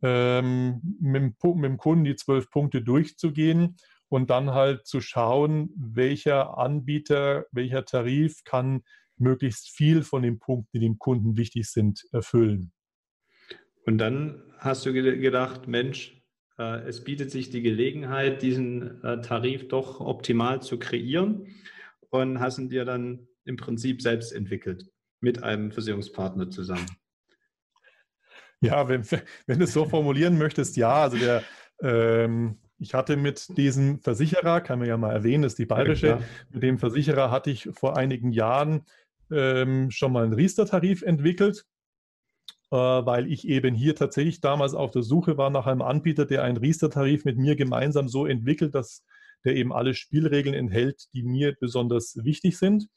ähm, 0.00 0.80
mit, 1.00 1.34
mit 1.42 1.64
dem 1.64 1.78
Kunden 1.78 2.04
die 2.04 2.14
zwölf 2.14 2.48
Punkte 2.48 2.82
durchzugehen 2.82 3.76
und 4.08 4.30
dann 4.30 4.52
halt 4.52 4.86
zu 4.86 5.00
schauen, 5.00 5.70
welcher 5.76 6.58
Anbieter, 6.58 7.46
welcher 7.50 7.84
Tarif 7.84 8.44
kann 8.44 8.82
möglichst 9.16 9.70
viel 9.70 10.02
von 10.02 10.22
den 10.22 10.38
Punkten, 10.38 10.70
die 10.74 10.80
dem 10.80 10.98
Kunden 10.98 11.36
wichtig 11.36 11.68
sind, 11.68 12.04
erfüllen. 12.12 12.72
Und 13.84 13.98
dann 13.98 14.42
hast 14.58 14.86
du 14.86 14.92
gedacht, 14.92 15.66
Mensch, 15.66 16.21
es 16.86 17.04
bietet 17.04 17.30
sich 17.30 17.50
die 17.50 17.62
Gelegenheit, 17.62 18.42
diesen 18.42 19.02
äh, 19.04 19.20
Tarif 19.20 19.68
doch 19.68 20.00
optimal 20.00 20.62
zu 20.62 20.78
kreieren 20.78 21.46
und 22.10 22.40
hast 22.40 22.58
ihn 22.58 22.68
dir 22.68 22.84
dann 22.84 23.26
im 23.44 23.56
Prinzip 23.56 24.02
selbst 24.02 24.32
entwickelt 24.32 24.90
mit 25.20 25.42
einem 25.42 25.72
Versicherungspartner 25.72 26.50
zusammen. 26.50 26.86
Ja, 28.60 28.88
wenn, 28.88 29.02
wenn 29.46 29.58
du 29.58 29.64
es 29.64 29.72
so 29.72 29.84
formulieren 29.84 30.38
möchtest, 30.38 30.76
ja. 30.76 31.02
Also 31.02 31.16
der, 31.18 31.42
ähm, 31.80 32.58
ich 32.78 32.94
hatte 32.94 33.16
mit 33.16 33.56
diesem 33.56 34.00
Versicherer, 34.00 34.60
kann 34.60 34.78
man 34.78 34.88
ja 34.88 34.96
mal 34.96 35.12
erwähnen, 35.12 35.42
das 35.42 35.52
ist 35.52 35.58
die 35.58 35.66
Bayerische, 35.66 36.06
ja, 36.06 36.20
mit 36.50 36.62
dem 36.62 36.78
Versicherer 36.78 37.30
hatte 37.30 37.50
ich 37.50 37.68
vor 37.72 37.96
einigen 37.96 38.32
Jahren 38.32 38.84
ähm, 39.30 39.90
schon 39.90 40.12
mal 40.12 40.24
einen 40.24 40.32
Riester-Tarif 40.32 41.02
entwickelt. 41.02 41.64
Äh, 42.72 42.74
weil 42.74 43.30
ich 43.30 43.46
eben 43.46 43.74
hier 43.74 43.94
tatsächlich 43.94 44.40
damals 44.40 44.72
auf 44.72 44.90
der 44.90 45.02
Suche 45.02 45.36
war 45.36 45.50
nach 45.50 45.66
einem 45.66 45.82
Anbieter, 45.82 46.24
der 46.24 46.42
einen 46.42 46.56
Riester-Tarif 46.56 47.26
mit 47.26 47.36
mir 47.36 47.54
gemeinsam 47.54 48.08
so 48.08 48.24
entwickelt, 48.24 48.74
dass 48.74 49.04
der 49.44 49.56
eben 49.56 49.74
alle 49.74 49.92
Spielregeln 49.92 50.54
enthält, 50.54 51.04
die 51.12 51.22
mir 51.22 51.54
besonders 51.60 52.16
wichtig 52.24 52.56
sind. 52.56 52.88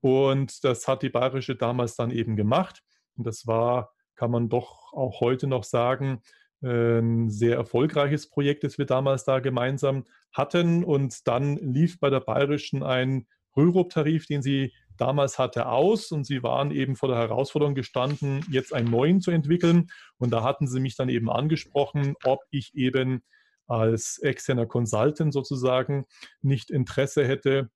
Und 0.00 0.62
das 0.62 0.86
hat 0.86 1.02
die 1.02 1.08
Bayerische 1.08 1.56
damals 1.56 1.96
dann 1.96 2.12
eben 2.12 2.36
gemacht. 2.36 2.82
Und 3.16 3.26
das 3.26 3.44
war, 3.48 3.92
kann 4.14 4.30
man 4.30 4.48
doch 4.48 4.92
auch 4.92 5.20
heute 5.20 5.48
noch 5.48 5.64
sagen, 5.64 6.22
ein 6.62 7.28
sehr 7.28 7.56
erfolgreiches 7.56 8.30
Projekt, 8.30 8.62
das 8.62 8.78
wir 8.78 8.86
damals 8.86 9.24
da 9.24 9.40
gemeinsam 9.40 10.04
hatten. 10.32 10.84
Und 10.84 11.26
dann 11.26 11.56
lief 11.56 11.98
bei 11.98 12.08
der 12.08 12.20
Bayerischen 12.20 12.84
ein 12.84 13.26
Rürup-Tarif, 13.56 14.26
den 14.26 14.42
sie 14.42 14.72
damals 14.98 15.38
hatte, 15.38 15.68
aus 15.68 16.12
und 16.12 16.24
sie 16.24 16.42
waren 16.42 16.70
eben 16.70 16.96
vor 16.96 17.08
der 17.08 17.18
Herausforderung 17.18 17.74
gestanden, 17.74 18.44
jetzt 18.50 18.72
einen 18.72 18.90
neuen 18.90 19.20
zu 19.20 19.30
entwickeln. 19.30 19.90
Und 20.18 20.30
da 20.32 20.42
hatten 20.42 20.66
sie 20.66 20.80
mich 20.80 20.96
dann 20.96 21.08
eben 21.08 21.30
angesprochen, 21.30 22.14
ob 22.24 22.40
ich 22.50 22.74
eben 22.74 23.22
als 23.66 24.18
externer 24.18 24.66
Consultant 24.66 25.32
sozusagen 25.32 26.04
nicht 26.40 26.70
Interesse 26.70 27.26
hätte, 27.26 27.70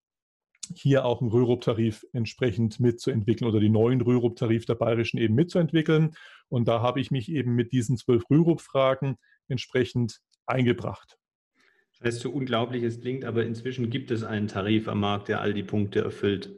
hier 0.75 1.05
auch 1.05 1.21
einen 1.21 1.31
Rürup-Tarif 1.31 2.05
entsprechend 2.13 2.81
mitzuentwickeln 2.81 3.49
oder 3.49 3.61
die 3.61 3.69
neuen 3.69 4.01
Rürup-Tarif 4.01 4.67
der 4.67 4.75
Bayerischen 4.75 5.19
eben 5.19 5.35
mitzuentwickeln. 5.35 6.17
Und 6.49 6.67
da 6.67 6.81
habe 6.83 7.01
ich 7.01 7.11
mich 7.11 7.31
eben 7.31 7.55
mit 7.55 7.73
diesen 7.73 7.97
zwölf 7.97 8.25
Rürup-Fragen 8.31 9.17
entsprechend 9.49 10.21
eingebracht. 10.47 11.19
Das 11.93 12.09
heißt, 12.09 12.21
so 12.21 12.31
unglaublich 12.31 12.83
es 12.83 13.01
klingt, 13.01 13.25
aber 13.25 13.45
inzwischen 13.45 13.89
gibt 13.91 14.11
es 14.11 14.23
einen 14.23 14.49
Tarif 14.49 14.89
am 14.89 15.01
Markt, 15.01 15.29
der 15.29 15.41
all 15.41 15.55
die 15.55 15.63
Punkte 15.63 16.01
erfüllt. 16.01 16.51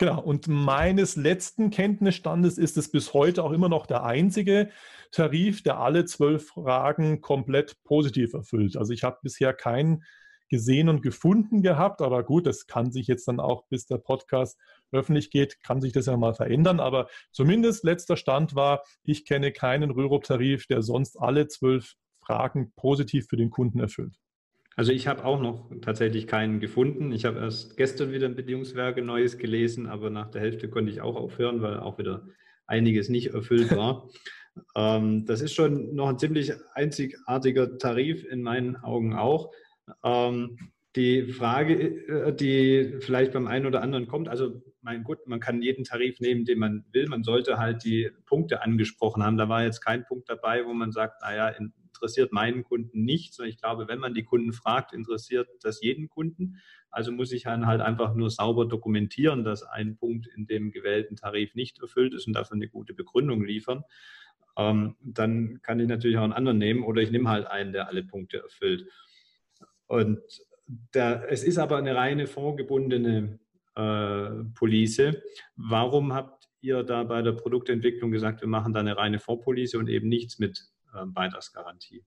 Genau, 0.00 0.18
und 0.22 0.48
meines 0.48 1.16
letzten 1.16 1.68
Kenntnisstandes 1.68 2.56
ist 2.56 2.78
es 2.78 2.90
bis 2.90 3.12
heute 3.12 3.44
auch 3.44 3.52
immer 3.52 3.68
noch 3.68 3.84
der 3.84 4.02
einzige 4.02 4.70
Tarif, 5.12 5.62
der 5.62 5.78
alle 5.78 6.06
zwölf 6.06 6.46
Fragen 6.48 7.20
komplett 7.20 7.76
positiv 7.84 8.32
erfüllt. 8.32 8.78
Also 8.78 8.94
ich 8.94 9.04
habe 9.04 9.18
bisher 9.22 9.52
keinen 9.52 10.02
gesehen 10.48 10.88
und 10.88 11.02
gefunden 11.02 11.60
gehabt, 11.60 12.00
aber 12.00 12.22
gut, 12.24 12.46
das 12.46 12.66
kann 12.66 12.92
sich 12.92 13.08
jetzt 13.08 13.28
dann 13.28 13.40
auch, 13.40 13.66
bis 13.68 13.84
der 13.84 13.98
Podcast 13.98 14.58
öffentlich 14.90 15.30
geht, 15.30 15.62
kann 15.62 15.82
sich 15.82 15.92
das 15.92 16.06
ja 16.06 16.16
mal 16.16 16.32
verändern. 16.32 16.80
Aber 16.80 17.08
zumindest 17.30 17.84
letzter 17.84 18.16
Stand 18.16 18.54
war, 18.54 18.82
ich 19.04 19.26
kenne 19.26 19.52
keinen 19.52 19.90
Rürup-Tarif, 19.90 20.66
der 20.66 20.80
sonst 20.80 21.20
alle 21.20 21.46
zwölf 21.46 21.96
Fragen 22.24 22.72
positiv 22.74 23.26
für 23.28 23.36
den 23.36 23.50
Kunden 23.50 23.80
erfüllt. 23.80 24.16
Also 24.76 24.92
ich 24.92 25.06
habe 25.06 25.24
auch 25.24 25.40
noch 25.40 25.70
tatsächlich 25.82 26.26
keinen 26.26 26.60
gefunden. 26.60 27.12
Ich 27.12 27.24
habe 27.24 27.40
erst 27.40 27.76
gestern 27.76 28.12
wieder 28.12 28.26
ein 28.26 28.36
Bedingungswerke 28.36 29.02
Neues 29.02 29.36
gelesen, 29.36 29.86
aber 29.86 30.10
nach 30.10 30.30
der 30.30 30.40
Hälfte 30.40 30.68
konnte 30.68 30.90
ich 30.90 31.00
auch 31.00 31.16
aufhören, 31.16 31.60
weil 31.60 31.78
auch 31.78 31.98
wieder 31.98 32.26
einiges 32.66 33.08
nicht 33.08 33.34
erfüllt 33.34 33.74
war. 33.76 34.08
ähm, 34.76 35.26
das 35.26 35.40
ist 35.40 35.54
schon 35.54 35.94
noch 35.94 36.08
ein 36.08 36.18
ziemlich 36.18 36.52
einzigartiger 36.74 37.78
Tarif, 37.78 38.24
in 38.24 38.42
meinen 38.42 38.76
Augen 38.76 39.14
auch. 39.14 39.52
Ähm, 40.04 40.56
die 40.96 41.24
Frage, 41.32 41.74
äh, 41.74 42.34
die 42.34 42.96
vielleicht 43.00 43.32
beim 43.32 43.46
einen 43.46 43.66
oder 43.66 43.82
anderen 43.82 44.06
kommt, 44.06 44.28
also 44.28 44.62
mein 44.82 45.04
Gott, 45.04 45.26
man 45.26 45.40
kann 45.40 45.62
jeden 45.62 45.84
Tarif 45.84 46.20
nehmen, 46.20 46.44
den 46.44 46.58
man 46.58 46.84
will. 46.92 47.06
Man 47.06 47.22
sollte 47.22 47.58
halt 47.58 47.84
die 47.84 48.10
Punkte 48.26 48.62
angesprochen 48.62 49.22
haben. 49.22 49.36
Da 49.36 49.48
war 49.48 49.62
jetzt 49.62 49.84
kein 49.84 50.04
Punkt 50.04 50.28
dabei, 50.28 50.64
wo 50.64 50.72
man 50.72 50.90
sagt, 50.90 51.22
naja, 51.22 51.54
interessiert 52.00 52.32
meinen 52.32 52.64
Kunden 52.64 53.04
nicht, 53.04 53.34
sondern 53.34 53.50
ich 53.50 53.60
glaube, 53.60 53.86
wenn 53.86 53.98
man 53.98 54.14
die 54.14 54.24
Kunden 54.24 54.54
fragt, 54.54 54.94
interessiert 54.94 55.48
das 55.62 55.82
jeden 55.82 56.08
Kunden. 56.08 56.56
Also 56.90 57.12
muss 57.12 57.30
ich 57.30 57.42
dann 57.42 57.66
halt 57.66 57.82
einfach 57.82 58.14
nur 58.14 58.30
sauber 58.30 58.64
dokumentieren, 58.64 59.44
dass 59.44 59.62
ein 59.62 59.96
Punkt 59.96 60.26
in 60.26 60.46
dem 60.46 60.70
gewählten 60.70 61.16
Tarif 61.16 61.54
nicht 61.54 61.78
erfüllt 61.80 62.14
ist 62.14 62.26
und 62.26 62.32
dafür 62.32 62.54
eine 62.54 62.68
gute 62.68 62.94
Begründung 62.94 63.44
liefern. 63.44 63.84
Ähm, 64.56 64.96
dann 65.02 65.60
kann 65.60 65.78
ich 65.78 65.88
natürlich 65.88 66.16
auch 66.16 66.24
einen 66.24 66.32
anderen 66.32 66.58
nehmen 66.58 66.84
oder 66.84 67.02
ich 67.02 67.10
nehme 67.10 67.28
halt 67.28 67.46
einen, 67.46 67.72
der 67.72 67.88
alle 67.88 68.02
Punkte 68.02 68.38
erfüllt. 68.38 68.86
Und 69.86 70.20
der, 70.94 71.30
es 71.30 71.44
ist 71.44 71.58
aber 71.58 71.76
eine 71.76 71.94
reine 71.94 72.26
vorgebundene 72.26 73.38
äh, 73.76 74.44
Police. 74.54 75.02
Warum 75.56 76.14
habt 76.14 76.48
ihr 76.62 76.82
da 76.82 77.02
bei 77.04 77.20
der 77.20 77.32
Produktentwicklung 77.32 78.10
gesagt, 78.10 78.40
wir 78.40 78.48
machen 78.48 78.72
da 78.72 78.80
eine 78.80 78.96
reine 78.96 79.18
Vorpolice 79.18 79.78
und 79.78 79.88
eben 79.88 80.08
nichts 80.08 80.38
mit 80.38 80.70
Beitragsgarantie? 81.06 82.04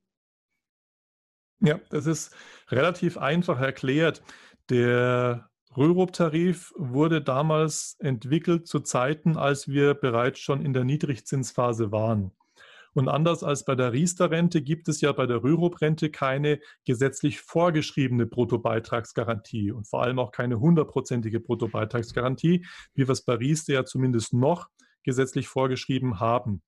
Ja, 1.59 1.79
das 1.89 2.05
ist 2.05 2.35
relativ 2.69 3.17
einfach 3.17 3.59
erklärt. 3.59 4.21
Der 4.69 5.49
Rürup-Tarif 5.75 6.73
wurde 6.77 7.21
damals 7.21 7.95
entwickelt 7.99 8.67
zu 8.67 8.81
Zeiten, 8.81 9.37
als 9.37 9.67
wir 9.67 9.93
bereits 9.93 10.39
schon 10.39 10.63
in 10.65 10.73
der 10.73 10.83
Niedrigzinsphase 10.83 11.91
waren. 11.91 12.31
Und 12.93 13.09
anders 13.09 13.43
als 13.43 13.65
bei 13.65 13.73
der 13.73 13.91
Riester-Rente 13.91 14.61
gibt 14.61 14.87
es 14.87 15.01
ja 15.01 15.11
bei 15.13 15.25
der 15.25 15.41
Rürup-Rente 15.41 16.11
keine 16.11 16.59
gesetzlich 16.85 17.41
vorgeschriebene 17.41 18.27
Bruttobeitragsgarantie 18.27 19.71
und 19.71 19.87
vor 19.87 20.03
allem 20.03 20.19
auch 20.19 20.31
keine 20.31 20.59
hundertprozentige 20.59 21.39
Bruttobeitragsgarantie, 21.39 22.65
wie 22.93 23.07
wir 23.07 23.11
es 23.11 23.25
bei 23.25 23.33
Riester 23.33 23.73
ja 23.73 23.85
zumindest 23.85 24.33
noch 24.33 24.69
gesetzlich 25.03 25.47
vorgeschrieben 25.47 26.19
haben. 26.19 26.61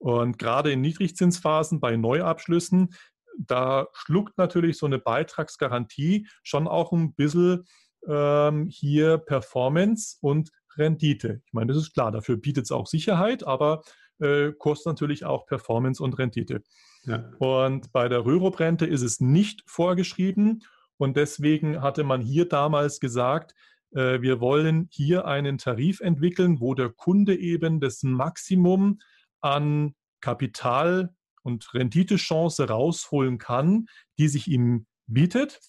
Und 0.00 0.38
gerade 0.38 0.72
in 0.72 0.80
Niedrigzinsphasen 0.80 1.78
bei 1.78 1.96
Neuabschlüssen, 1.96 2.94
da 3.38 3.86
schluckt 3.92 4.38
natürlich 4.38 4.78
so 4.78 4.86
eine 4.86 4.98
Beitragsgarantie 4.98 6.26
schon 6.42 6.66
auch 6.66 6.92
ein 6.92 7.14
bisschen 7.14 7.64
ähm, 8.08 8.66
hier 8.66 9.18
Performance 9.18 10.16
und 10.20 10.50
Rendite. 10.76 11.42
Ich 11.46 11.52
meine, 11.52 11.72
das 11.72 11.82
ist 11.82 11.92
klar, 11.92 12.10
dafür 12.10 12.38
bietet 12.38 12.64
es 12.64 12.72
auch 12.72 12.86
Sicherheit, 12.86 13.46
aber 13.46 13.82
äh, 14.20 14.52
kostet 14.52 14.86
natürlich 14.86 15.24
auch 15.24 15.46
Performance 15.46 16.02
und 16.02 16.18
Rendite. 16.18 16.62
Ja. 17.04 17.30
Und 17.38 17.92
bei 17.92 18.08
der 18.08 18.24
Rürup-Rente 18.24 18.86
ist 18.86 19.02
es 19.02 19.20
nicht 19.20 19.62
vorgeschrieben 19.66 20.62
und 20.96 21.16
deswegen 21.16 21.82
hatte 21.82 22.04
man 22.04 22.22
hier 22.22 22.48
damals 22.48 23.00
gesagt, 23.00 23.54
äh, 23.92 24.22
wir 24.22 24.40
wollen 24.40 24.88
hier 24.90 25.26
einen 25.26 25.58
Tarif 25.58 26.00
entwickeln, 26.00 26.60
wo 26.60 26.74
der 26.74 26.90
Kunde 26.90 27.38
eben 27.38 27.80
das 27.80 28.02
Maximum 28.02 28.98
an 29.40 29.94
Kapital 30.20 31.14
und 31.42 31.72
Renditechance 31.74 32.68
rausholen 32.68 33.38
kann, 33.38 33.86
die 34.18 34.28
sich 34.28 34.48
ihm 34.48 34.86
bietet. 35.06 35.60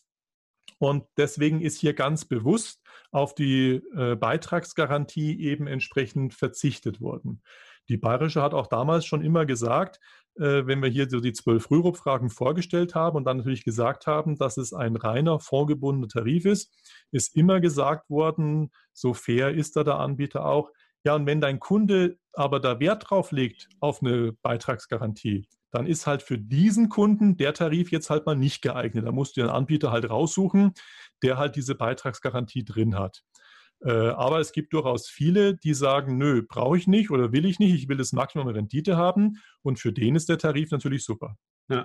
Und 0.80 1.06
deswegen 1.18 1.62
ist 1.62 1.80
hier 1.80 1.94
ganz 1.94 2.26
bewusst 2.26 2.82
auf 3.12 3.36
die 3.36 3.82
äh, 3.96 4.16
Beitragsgarantie 4.16 5.40
eben 5.42 5.68
entsprechend 5.68 6.34
verzichtet 6.34 7.02
worden. 7.02 7.44
Die 7.88 7.98
Bayerische 7.98 8.42
hat 8.42 8.54
auch 8.54 8.68
damals 8.68 9.06
schon 9.06 9.24
immer 9.24 9.46
gesagt, 9.46 10.00
äh, 10.38 10.66
wenn 10.66 10.82
wir 10.82 10.90
hier 10.90 11.10
so 11.10 11.20
die 11.20 11.34
zwölf 11.34 11.70
Rürup-Fragen 11.70 12.30
vorgestellt 12.30 12.96
haben 12.96 13.18
und 13.18 13.26
dann 13.26 13.38
natürlich 13.38 13.64
gesagt 13.64 14.08
haben, 14.08 14.38
dass 14.38 14.58
es 14.58 14.74
ein 14.74 14.96
reiner 14.96 15.40
vorgebundener 15.40 16.08
Tarif 16.08 16.46
ist, 16.46 16.74
ist 17.12 17.36
immer 17.36 17.60
gesagt 17.60 18.10
worden, 18.10 18.72
so 18.94 19.14
fair 19.14 19.54
ist 19.54 19.76
da 19.76 19.84
der 19.84 20.00
Anbieter 20.00 20.46
auch, 20.46 20.72
ja, 21.04 21.16
und 21.16 21.26
wenn 21.26 21.42
dein 21.42 21.60
Kunde 21.60 22.18
aber 22.34 22.60
da 22.60 22.80
Wert 22.80 23.10
drauf 23.10 23.32
legt 23.32 23.70
auf 23.80 24.02
eine 24.02 24.34
Beitragsgarantie, 24.42 25.48
dann 25.72 25.88
ist 25.88 26.08
halt 26.08 26.22
für 26.22 26.38
diesen 26.38 26.90
Kunden 26.90 27.38
der 27.38 27.54
Tarif 27.54 27.92
jetzt 27.92 28.10
halt 28.10 28.26
mal 28.26 28.36
nicht 28.36 28.62
geeignet. 28.62 29.06
Da 29.06 29.12
musst 29.12 29.38
du 29.38 29.42
einen 29.42 29.50
Anbieter 29.50 29.92
halt 29.92 30.10
raussuchen, 30.10 30.74
der 31.24 31.38
halt 31.38 31.56
diese 31.56 31.76
Beitragsgarantie 31.76 32.66
drin 32.66 32.98
hat. 32.98 33.24
Äh, 33.84 33.92
aber 33.92 34.40
es 34.40 34.52
gibt 34.52 34.74
durchaus 34.74 35.10
viele, 35.10 35.56
die 35.56 35.74
sagen, 35.74 36.18
nö, 36.18 36.44
brauche 36.48 36.78
ich 36.78 36.88
nicht 36.88 37.10
oder 37.10 37.32
will 37.32 37.46
ich 37.46 37.58
nicht, 37.58 37.74
ich 37.74 37.90
will 37.90 37.98
das 37.98 38.12
Maximum 38.12 38.48
Rendite 38.48 38.98
haben 38.98 39.38
und 39.64 39.80
für 39.80 39.92
den 39.92 40.16
ist 40.16 40.30
der 40.30 40.38
Tarif 40.38 40.72
natürlich 40.72 41.04
super. 41.04 41.36
Ja, 41.72 41.84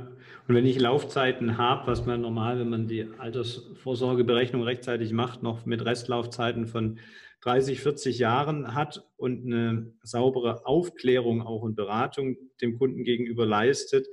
und 0.49 0.55
wenn 0.57 0.67
ich 0.67 0.81
Laufzeiten 0.81 1.59
habe, 1.59 1.87
was 1.87 2.07
man 2.07 2.21
normal, 2.21 2.59
wenn 2.59 2.69
man 2.69 2.89
die 2.89 3.07
Altersvorsorgeberechnung 3.19 4.65
rechtzeitig 4.65 5.13
macht, 5.13 5.45
noch 5.45 5.65
mit 5.65 5.85
Restlaufzeiten 5.85 6.67
von 6.67 6.99
30, 7.43 7.81
40 7.81 8.19
Jahren 8.19 8.75
hat 8.75 9.07
und 9.17 9.47
eine 9.47 9.93
saubere 10.03 10.67
Aufklärung 10.67 11.41
auch 11.41 11.63
und 11.63 11.77
Beratung 11.77 12.37
dem 12.61 12.77
Kunden 12.77 13.05
gegenüber 13.05 13.47
leistet, 13.47 14.09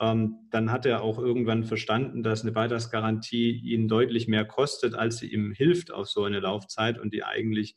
ähm, 0.00 0.48
dann 0.50 0.72
hat 0.72 0.86
er 0.86 1.02
auch 1.02 1.18
irgendwann 1.18 1.64
verstanden, 1.64 2.22
dass 2.22 2.40
eine 2.40 2.52
Beitragsgarantie 2.52 3.50
ihn 3.50 3.88
deutlich 3.88 4.28
mehr 4.28 4.46
kostet, 4.46 4.94
als 4.94 5.18
sie 5.18 5.30
ihm 5.30 5.52
hilft 5.52 5.92
auf 5.92 6.08
so 6.08 6.24
eine 6.24 6.40
Laufzeit 6.40 6.98
und 6.98 7.12
die 7.12 7.22
eigentlich 7.22 7.76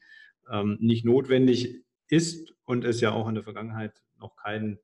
ähm, 0.50 0.78
nicht 0.80 1.04
notwendig 1.04 1.84
ist 2.08 2.54
und 2.64 2.86
es 2.86 3.02
ja 3.02 3.12
auch 3.12 3.28
in 3.28 3.36
der 3.36 3.44
Vergangenheit 3.44 3.92
noch 4.18 4.38
keinen 4.38 4.80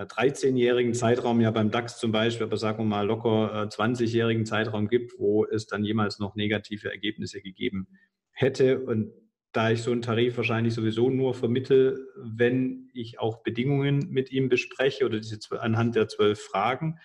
ja, 0.00 0.06
13-jährigen 0.06 0.94
Zeitraum 0.94 1.40
ja 1.40 1.50
beim 1.50 1.70
DAX 1.70 1.98
zum 1.98 2.10
Beispiel, 2.10 2.46
aber 2.46 2.56
sagen 2.56 2.78
wir 2.78 2.84
mal 2.84 3.06
locker 3.06 3.64
äh, 3.64 3.66
20-jährigen 3.66 4.46
Zeitraum 4.46 4.88
gibt, 4.88 5.18
wo 5.18 5.44
es 5.44 5.66
dann 5.66 5.84
jemals 5.84 6.18
noch 6.18 6.36
negative 6.36 6.90
Ergebnisse 6.90 7.42
gegeben 7.42 7.86
hätte. 8.32 8.80
Und 8.80 9.12
da 9.52 9.70
ich 9.70 9.82
so 9.82 9.92
einen 9.92 10.00
Tarif 10.00 10.38
wahrscheinlich 10.38 10.72
sowieso 10.72 11.10
nur 11.10 11.34
vermittel, 11.34 12.08
wenn 12.16 12.88
ich 12.94 13.18
auch 13.18 13.42
Bedingungen 13.42 14.08
mit 14.08 14.32
ihm 14.32 14.48
bespreche 14.48 15.04
oder 15.04 15.18
diese 15.18 15.38
anhand 15.60 15.96
der 15.96 16.08
zwölf 16.08 16.40
Fragen, 16.40 16.98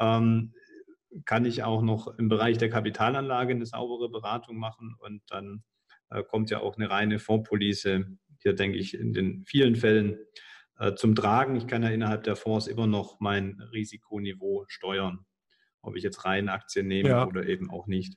ähm, 0.00 0.54
kann 1.26 1.44
ich 1.44 1.62
auch 1.62 1.82
noch 1.82 2.18
im 2.18 2.28
Bereich 2.28 2.58
der 2.58 2.70
Kapitalanlage 2.70 3.52
eine 3.52 3.66
saubere 3.66 4.10
Beratung 4.10 4.56
machen 4.56 4.96
und 4.98 5.22
dann 5.28 5.62
äh, 6.10 6.24
kommt 6.24 6.50
ja 6.50 6.58
auch 6.58 6.76
eine 6.76 6.90
reine 6.90 7.20
Fondspolice 7.20 8.06
hier, 8.42 8.54
denke 8.54 8.78
ich, 8.78 8.94
in 8.98 9.12
den 9.12 9.44
vielen 9.46 9.76
Fällen 9.76 10.14
äh, 10.14 10.24
zum 10.96 11.14
Tragen. 11.14 11.56
Ich 11.56 11.66
kann 11.66 11.82
ja 11.82 11.88
innerhalb 11.88 12.24
der 12.24 12.36
Fonds 12.36 12.66
immer 12.66 12.86
noch 12.86 13.20
mein 13.20 13.60
Risikoniveau 13.72 14.64
steuern, 14.66 15.24
ob 15.82 15.96
ich 15.96 16.02
jetzt 16.02 16.24
rein 16.24 16.48
Aktien 16.48 16.88
nehme 16.88 17.10
ja. 17.10 17.26
oder 17.26 17.46
eben 17.46 17.70
auch 17.70 17.86
nicht. 17.86 18.16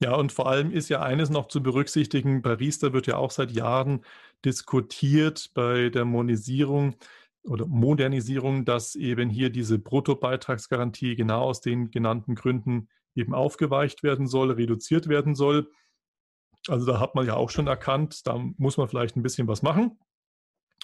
Ja, 0.00 0.14
und 0.16 0.32
vor 0.32 0.48
allem 0.48 0.72
ist 0.72 0.88
ja 0.88 1.02
eines 1.02 1.30
noch 1.30 1.48
zu 1.48 1.62
berücksichtigen, 1.62 2.42
bei 2.42 2.54
Riester 2.54 2.92
wird 2.92 3.06
ja 3.06 3.16
auch 3.16 3.30
seit 3.30 3.52
Jahren 3.52 4.04
diskutiert 4.44 5.50
bei 5.54 5.88
der 5.88 6.04
Monisierung 6.04 6.96
oder 7.44 7.66
Modernisierung, 7.66 8.64
dass 8.64 8.94
eben 8.96 9.30
hier 9.30 9.50
diese 9.50 9.78
Bruttobeitragsgarantie 9.78 11.14
genau 11.14 11.42
aus 11.42 11.60
den 11.60 11.90
genannten 11.90 12.34
Gründen 12.34 12.88
eben 13.14 13.34
aufgeweicht 13.34 14.02
werden 14.02 14.26
soll, 14.26 14.50
reduziert 14.50 15.08
werden 15.08 15.34
soll. 15.34 15.70
Also 16.68 16.86
da 16.86 16.98
hat 16.98 17.14
man 17.14 17.26
ja 17.26 17.34
auch 17.34 17.50
schon 17.50 17.66
erkannt, 17.66 18.26
da 18.26 18.38
muss 18.56 18.76
man 18.76 18.88
vielleicht 18.88 19.16
ein 19.16 19.22
bisschen 19.22 19.46
was 19.46 19.62
machen. 19.62 19.98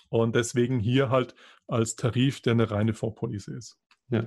Und 0.09 0.35
deswegen 0.35 0.81
hier 0.81 1.11
halt 1.11 1.35
als 1.67 1.97
Tarif, 1.97 2.41
der 2.41 2.55
eine 2.55 2.71
reine 2.71 2.95
Vorpolice 2.95 3.49
ist. 3.49 3.79
Ja. 4.11 4.27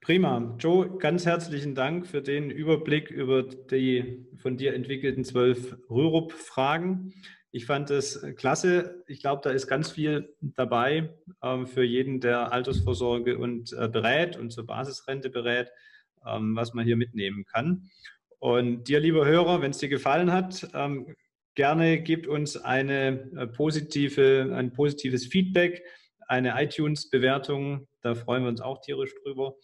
Prima. 0.00 0.56
Joe, 0.58 0.98
ganz 0.98 1.26
herzlichen 1.26 1.76
Dank 1.76 2.08
für 2.08 2.22
den 2.22 2.50
Überblick 2.50 3.10
über 3.10 3.44
die 3.44 4.26
von 4.36 4.56
dir 4.56 4.74
entwickelten 4.74 5.22
zwölf 5.22 5.76
Rürup-Fragen. 5.88 7.14
Ich 7.52 7.66
fand 7.66 7.90
es 7.90 8.20
klasse. 8.34 9.04
Ich 9.06 9.20
glaube, 9.20 9.42
da 9.44 9.50
ist 9.50 9.68
ganz 9.68 9.92
viel 9.92 10.34
dabei 10.40 11.14
ähm, 11.40 11.68
für 11.68 11.84
jeden, 11.84 12.18
der 12.18 12.50
Altersvorsorge 12.50 13.38
und 13.38 13.72
äh, 13.74 13.88
berät 13.88 14.36
und 14.36 14.50
zur 14.50 14.66
Basisrente 14.66 15.30
berät, 15.30 15.70
ähm, 16.26 16.56
was 16.56 16.74
man 16.74 16.84
hier 16.84 16.96
mitnehmen 16.96 17.44
kann. 17.44 17.90
Und 18.40 18.88
dir, 18.88 18.98
lieber 18.98 19.24
Hörer, 19.24 19.62
wenn 19.62 19.70
es 19.70 19.78
dir 19.78 19.88
gefallen 19.88 20.32
hat, 20.32 20.68
ähm, 20.74 21.14
gerne 21.54 22.00
gib 22.00 22.28
uns 22.28 22.56
eine 22.56 23.30
äh, 23.36 23.46
positive, 23.46 24.52
ein 24.54 24.72
positives 24.72 25.26
Feedback, 25.26 25.82
eine 26.26 26.54
iTunes-Bewertung. 26.62 27.88
Da 28.00 28.14
freuen 28.14 28.42
wir 28.42 28.48
uns 28.48 28.60
auch 28.60 28.80
tierisch 28.80 29.14
drüber. 29.22 29.54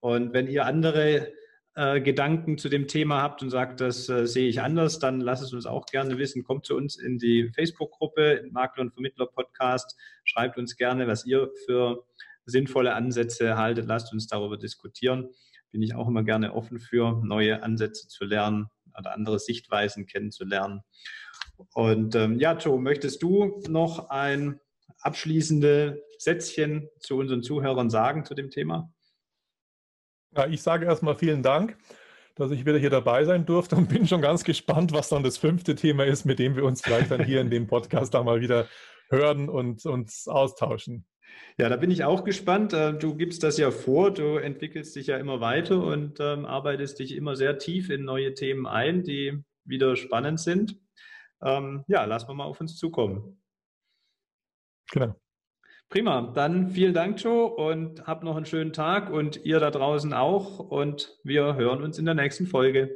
Und 0.00 0.32
wenn 0.32 0.48
ihr 0.48 0.66
andere 0.66 1.32
äh, 1.74 2.00
Gedanken 2.00 2.58
zu 2.58 2.68
dem 2.68 2.86
Thema 2.86 3.22
habt 3.22 3.42
und 3.42 3.50
sagt, 3.50 3.80
das 3.80 4.08
äh, 4.08 4.26
sehe 4.26 4.48
ich 4.48 4.60
anders, 4.60 4.98
dann 4.98 5.20
lasst 5.20 5.42
es 5.42 5.54
uns 5.54 5.64
auch 5.64 5.86
gerne 5.86 6.18
wissen. 6.18 6.44
Kommt 6.44 6.66
zu 6.66 6.76
uns 6.76 6.98
in 6.98 7.18
die 7.18 7.50
Facebook-Gruppe 7.54 8.44
Makler 8.50 8.82
und 8.82 8.92
Vermittler 8.92 9.26
Podcast. 9.26 9.96
Schreibt 10.24 10.58
uns 10.58 10.76
gerne, 10.76 11.06
was 11.06 11.24
ihr 11.24 11.50
für 11.64 12.04
sinnvolle 12.44 12.94
Ansätze 12.94 13.56
haltet. 13.56 13.86
Lasst 13.86 14.12
uns 14.12 14.26
darüber 14.26 14.58
diskutieren. 14.58 15.30
Bin 15.70 15.82
ich 15.82 15.94
auch 15.94 16.08
immer 16.08 16.24
gerne 16.24 16.52
offen 16.52 16.78
für, 16.78 17.22
neue 17.24 17.62
Ansätze 17.62 18.06
zu 18.06 18.24
lernen 18.24 18.66
oder 18.98 19.14
andere 19.14 19.38
Sichtweisen 19.38 20.04
kennenzulernen. 20.04 20.82
Und 21.74 22.14
ähm, 22.14 22.38
ja, 22.38 22.56
Joe, 22.56 22.80
möchtest 22.80 23.22
du 23.22 23.60
noch 23.68 24.10
ein 24.10 24.60
abschließendes 25.00 25.98
Sätzchen 26.18 26.88
zu 27.00 27.16
unseren 27.16 27.42
Zuhörern 27.42 27.90
sagen 27.90 28.24
zu 28.24 28.34
dem 28.34 28.50
Thema? 28.50 28.92
Ja, 30.36 30.46
ich 30.46 30.62
sage 30.62 30.86
erstmal 30.86 31.16
vielen 31.16 31.42
Dank, 31.42 31.76
dass 32.36 32.50
ich 32.50 32.64
wieder 32.64 32.78
hier 32.78 32.90
dabei 32.90 33.24
sein 33.24 33.44
durfte 33.44 33.76
und 33.76 33.88
bin 33.90 34.06
schon 34.06 34.22
ganz 34.22 34.44
gespannt, 34.44 34.92
was 34.92 35.08
dann 35.08 35.22
das 35.22 35.38
fünfte 35.38 35.74
Thema 35.74 36.04
ist, 36.04 36.24
mit 36.24 36.38
dem 36.38 36.56
wir 36.56 36.64
uns 36.64 36.82
vielleicht 36.82 37.10
dann 37.10 37.24
hier 37.24 37.40
in 37.40 37.50
dem 37.50 37.66
Podcast 37.66 38.14
da 38.14 38.22
mal 38.22 38.40
wieder 38.40 38.68
hören 39.10 39.48
und 39.48 39.84
uns 39.84 40.26
austauschen. 40.26 41.06
Ja, 41.58 41.68
da 41.68 41.76
bin 41.76 41.90
ich 41.90 42.04
auch 42.04 42.24
gespannt. 42.24 42.72
Äh, 42.72 42.94
du 42.94 43.14
gibst 43.14 43.42
das 43.42 43.58
ja 43.58 43.70
vor, 43.70 44.12
du 44.12 44.36
entwickelst 44.36 44.96
dich 44.96 45.08
ja 45.08 45.18
immer 45.18 45.40
weiter 45.40 45.82
und 45.82 46.18
ähm, 46.20 46.44
arbeitest 46.44 46.98
dich 46.98 47.14
immer 47.14 47.36
sehr 47.36 47.58
tief 47.58 47.90
in 47.90 48.04
neue 48.04 48.34
Themen 48.34 48.66
ein, 48.66 49.02
die 49.02 49.42
wieder 49.64 49.96
spannend 49.96 50.40
sind. 50.40 50.76
Ähm, 51.42 51.84
ja, 51.88 52.04
lassen 52.04 52.28
wir 52.28 52.34
mal 52.34 52.44
auf 52.44 52.60
uns 52.60 52.76
zukommen. 52.76 53.40
Genau. 54.92 55.14
Prima, 55.88 56.32
dann 56.34 56.70
vielen 56.70 56.94
Dank, 56.94 57.22
Joe, 57.22 57.50
und 57.50 58.06
habt 58.06 58.24
noch 58.24 58.36
einen 58.36 58.46
schönen 58.46 58.72
Tag 58.72 59.10
und 59.10 59.44
ihr 59.44 59.60
da 59.60 59.70
draußen 59.70 60.14
auch. 60.14 60.58
Und 60.58 61.18
wir 61.22 61.54
hören 61.54 61.82
uns 61.82 61.98
in 61.98 62.06
der 62.06 62.14
nächsten 62.14 62.46
Folge. 62.46 62.90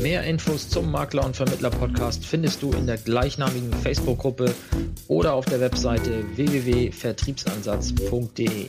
Mehr 0.00 0.24
Infos 0.24 0.68
zum 0.68 0.90
Makler 0.90 1.24
und 1.26 1.36
Vermittler 1.36 1.70
Podcast 1.70 2.24
findest 2.24 2.62
du 2.62 2.72
in 2.72 2.86
der 2.86 2.96
gleichnamigen 2.96 3.72
Facebook-Gruppe 3.72 4.54
oder 5.08 5.34
auf 5.34 5.44
der 5.44 5.60
Webseite 5.60 6.24
www.vertriebsansatz.de. 6.36 8.68